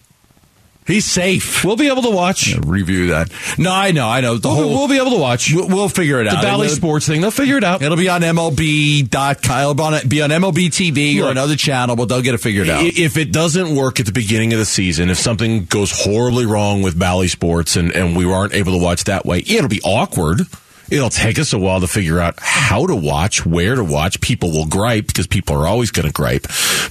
He's 0.86 1.06
safe. 1.06 1.64
We'll 1.64 1.76
be 1.76 1.88
able 1.88 2.02
to 2.02 2.10
watch. 2.10 2.56
Review 2.58 3.06
that. 3.08 3.30
No, 3.58 3.72
I 3.72 3.92
know. 3.92 4.06
I 4.06 4.20
know. 4.20 4.36
The 4.36 4.48
We'll, 4.48 4.56
whole. 4.56 4.68
we'll 4.80 4.88
be 4.88 4.98
able 4.98 5.12
to 5.12 5.18
watch. 5.18 5.50
We'll, 5.54 5.66
we'll 5.68 5.88
figure 5.88 6.20
it 6.20 6.24
the 6.24 6.36
out. 6.36 6.42
Bally 6.42 6.66
It'll- 6.66 6.76
Sports 6.76 7.06
thing, 7.06 7.22
they'll 7.22 7.30
figure 7.30 7.56
it 7.56 7.64
out. 7.64 7.80
It'll 7.80 7.96
be 7.96 8.10
on 8.10 8.20
MLB.com. 8.20 9.60
It'll 9.60 9.74
be 10.08 10.20
on, 10.20 10.28
MLB 10.30 10.66
TV 10.68 11.22
or 11.24 11.30
another 11.30 11.56
channel, 11.56 11.96
but 11.96 12.10
they'll 12.10 12.20
get 12.20 12.34
it 12.34 12.38
figured 12.38 12.68
out. 12.68 12.84
If 12.84 13.16
it 13.16 13.32
doesn't 13.32 13.74
work 13.74 13.98
at 13.98 14.04
the 14.06 14.12
beginning 14.12 14.52
of 14.52 14.58
the 14.58 14.66
season, 14.66 15.08
if 15.08 15.16
something 15.18 15.64
goes 15.64 15.90
horribly 16.04 16.44
wrong 16.44 16.82
with 16.82 16.98
Bally 16.98 17.28
Sports 17.28 17.76
and, 17.76 17.90
and 17.92 18.14
we 18.14 18.30
aren't 18.30 18.52
able 18.52 18.72
to 18.72 18.82
watch 18.84 19.04
that 19.04 19.24
way, 19.24 19.38
it'll 19.38 19.68
be 19.68 19.80
awkward. 19.84 20.42
It'll 20.90 21.10
take 21.10 21.38
us 21.38 21.52
a 21.52 21.58
while 21.58 21.80
to 21.80 21.86
figure 21.86 22.20
out 22.20 22.34
how 22.38 22.86
to 22.86 22.94
watch, 22.94 23.44
where 23.46 23.74
to 23.74 23.84
watch. 23.84 24.20
People 24.20 24.50
will 24.52 24.66
gripe 24.66 25.06
because 25.06 25.26
people 25.26 25.56
are 25.56 25.66
always 25.66 25.90
going 25.90 26.06
to 26.06 26.12
gripe. 26.12 26.46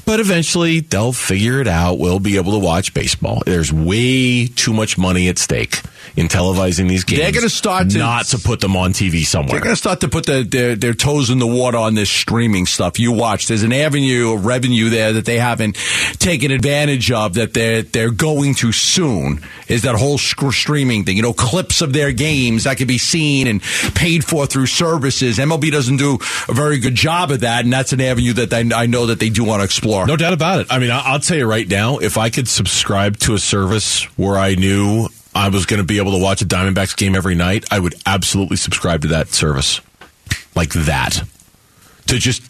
But 0.06 0.20
eventually 0.20 0.80
they'll 0.82 1.14
figure 1.14 1.62
it 1.62 1.68
out. 1.68 2.00
We'll 2.00 2.20
be 2.20 2.38
able 2.38 2.54
to 2.54 2.60
watch 2.60 2.94
baseball. 2.94 3.44
There's 3.46 3.72
way 3.72 4.48
too 4.48 4.74
much 4.74 4.98
money 4.98 5.28
at 5.30 5.38
stake 5.38 5.82
in 6.16 6.28
televising 6.28 6.90
these 6.90 7.04
games. 7.04 7.22
They're 7.22 7.32
start 7.50 7.90
to- 7.92 7.98
not 7.98 8.26
to 8.28 8.38
put 8.38 8.60
them 8.60 8.76
on 8.76 8.94
TV 8.94 9.24
somewhere. 9.26 9.52
They're 9.54 9.62
going 9.64 9.74
to 9.76 9.80
start 9.80 10.02
to 10.02 10.10
put 10.10 10.26
the, 10.26 10.44
their, 10.44 10.76
their 10.76 10.94
toes 10.94 11.30
in 11.30 11.40
the 11.40 11.48
water 11.48 11.78
on 11.78 11.96
this 11.96 12.10
streaming 12.10 12.66
stuff. 12.66 13.00
You 13.00 13.12
watch. 13.12 13.48
There's 13.48 13.64
an 13.64 13.74
avenue 13.74 14.34
of 14.34 14.46
revenue 14.46 14.90
there 14.90 15.14
that 15.14 15.26
they 15.26 15.40
haven't 15.40 15.76
taken 16.20 16.52
advantage 16.52 17.12
of 17.12 17.36
that 17.36 17.54
they're, 17.54 17.82
they're 17.84 18.12
going 18.12 18.56
to 18.56 18.72
soon 18.72 19.42
is 19.68 19.84
that 19.84 19.96
whole 19.96 20.18
sc- 20.18 20.52
streaming 20.52 21.04
thing. 21.04 21.16
You 21.16 21.24
know, 21.24 21.34
clips 21.34 21.82
of 21.82 21.94
their 21.94 22.12
games 22.12 22.66
that 22.66 22.78
can 22.78 22.88
be 22.88 22.98
seen 22.98 23.48
and 23.48 23.62
paid 23.96 24.24
for 24.24 24.46
through 24.46 24.68
services. 24.68 25.38
MLB 25.38 25.72
doesn't 25.72 25.98
do 25.98 26.18
a 26.48 26.54
very 26.54 26.80
good 26.80 26.96
job 26.96 27.32
of 27.32 27.42
that, 27.42 27.64
and 27.64 27.74
that's 27.74 27.94
an 27.94 28.02
avenue 28.02 28.34
that 28.34 28.54
I, 28.54 28.84
I 28.84 28.86
know 28.86 29.08
that 29.08 29.20
they 29.20 29.30
do 29.30 29.44
want 29.44 29.60
to 29.62 29.66
explore. 29.66 30.06
No 30.06 30.18
doubt 30.18 30.34
about 30.34 30.62
it. 30.62 30.68
I 30.70 30.80
mean, 30.80 30.92
I'll 30.92 31.20
tell 31.20 31.38
you 31.38 31.46
right 31.46 31.68
now, 31.68 31.98
if 31.98 32.18
I 32.18 32.30
could 32.30 32.48
subscribe 32.48 33.18
to 33.20 33.34
a 33.34 33.40
service 33.40 34.04
where 34.18 34.38
I 34.38 34.56
knew 34.56 35.08
I 35.36 35.50
was 35.50 35.66
going 35.66 35.80
to 35.80 35.86
be 35.86 35.98
able 35.98 36.12
to 36.14 36.22
watch 36.22 36.42
a 36.42 36.46
Diamondbacks 36.46 36.96
game 36.96 37.16
every 37.16 37.36
night, 37.36 37.66
I 37.72 37.80
would 37.80 37.96
absolutely 38.06 38.58
subscribe 38.58 39.02
to 39.02 39.08
that 39.10 39.30
service. 39.30 39.82
Like 40.56 40.74
that. 40.74 41.24
To 42.08 42.20
just 42.20 42.44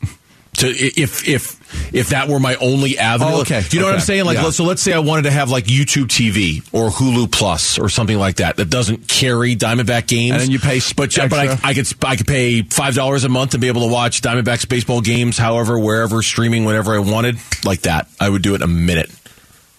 to 0.58 0.68
if 0.68 1.28
if 1.28 1.63
if 1.92 2.10
that 2.10 2.28
were 2.30 2.40
my 2.40 2.56
only 2.56 2.98
avenue. 2.98 3.32
Oh, 3.34 3.42
okay. 3.42 3.62
Do 3.68 3.78
you 3.78 3.82
know 3.82 3.88
what 3.88 3.96
I'm 3.96 4.02
saying? 4.02 4.26
Like 4.26 4.38
Yeah. 4.38 4.50
so 4.50 4.64
let's 4.64 4.82
say 4.82 4.94
I 4.94 5.00
wanted 5.00 5.24
to 5.24 5.32
have 5.32 5.50
like 5.50 5.66
YouTube 5.66 6.06
TV 6.06 6.64
or 6.72 6.90
Hulu 6.90 7.32
Plus 7.32 7.78
or 7.80 7.90
something 7.90 8.18
like 8.18 8.38
that 8.38 8.58
that 8.58 8.70
doesn't 8.70 9.08
carry 9.08 9.56
Diamondback 9.56 10.08
games. 10.08 10.34
And 10.34 10.42
then 10.42 10.52
you 10.52 10.60
pay 10.60 10.80
but, 10.96 11.14
but 11.16 11.34
I. 11.34 11.60
I 11.64 11.74
could 11.74 11.92
I 12.04 12.16
could 12.16 12.28
pay 12.28 12.62
five 12.64 12.96
dollars 12.96 13.24
a 13.24 13.30
month 13.30 13.52
to 13.52 13.58
be 13.58 13.68
able 13.68 13.82
to 13.82 13.92
watch 13.92 14.22
Diamondbacks 14.22 14.68
baseball 14.68 15.02
games, 15.02 15.38
however, 15.38 15.78
wherever, 15.80 16.22
streaming, 16.22 16.66
whenever 16.66 16.94
I 16.94 17.00
wanted, 17.00 17.38
like 17.66 17.82
that. 17.82 18.08
I 18.20 18.30
would 18.30 18.42
do 18.42 18.54
it 18.54 18.58
in 18.58 18.64
a 18.64 18.68
minute. 18.68 19.10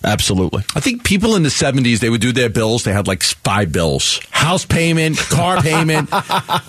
Absolutely. 0.04 0.62
I 0.76 0.80
think 0.80 1.02
people 1.04 1.34
in 1.34 1.42
the 1.42 1.48
70s, 1.48 1.98
they 2.00 2.10
would 2.10 2.20
do 2.20 2.32
their 2.32 2.50
bills. 2.50 2.84
They 2.84 2.92
had 2.92 3.06
like 3.08 3.22
five 3.22 3.72
bills 3.72 4.20
house 4.30 4.66
payment, 4.66 5.16
car 5.16 5.62
payment, 5.62 6.10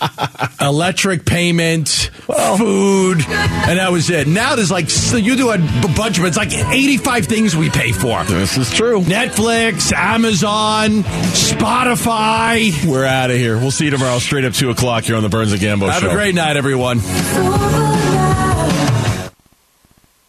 electric 0.62 1.26
payment, 1.26 1.90
food, 1.90 3.18
and 3.28 3.78
that 3.80 3.90
was 3.92 4.10
it. 4.10 4.28
Now 4.28 4.56
there's 4.56 4.72
like, 4.72 4.90
so 4.90 5.18
you 5.18 5.36
do 5.36 5.52
a 5.52 5.58
bunch 5.96 6.18
of 6.18 6.24
it's 6.24 6.38
like 6.38 6.54
85 6.54 7.26
things 7.26 7.56
we 7.56 7.70
pay 7.70 7.92
for. 7.92 8.24
This 8.24 8.58
is 8.58 8.72
true. 8.74 9.02
Netflix, 9.02 9.92
Amazon, 9.92 11.04
Spotify. 11.34 12.72
We're 12.90 13.06
out 13.06 13.30
of 13.30 13.36
here. 13.38 13.58
We'll 13.58 13.72
see 13.72 13.86
you 13.86 13.92
tomorrow, 13.92 14.20
straight 14.20 14.46
up 14.46 14.54
two 14.54 14.70
o'clock 14.70 15.04
here 15.04 15.18
on 15.18 15.24
the 15.24 15.30
Burns 15.30 15.52
and 15.52 15.62
Gambo 15.62 15.90
Have 15.90 16.02
show. 16.02 16.10
a 16.12 16.14
great 16.14 16.34
night, 16.36 16.56
everyone. 16.56 17.00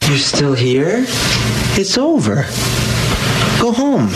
You're 0.08 0.18
still 0.18 0.54
here? 0.54 1.04
It's 1.78 1.96
over. 1.98 2.44
Go 3.58 3.72
home. 3.72 4.10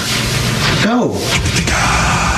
Go. 0.84 2.29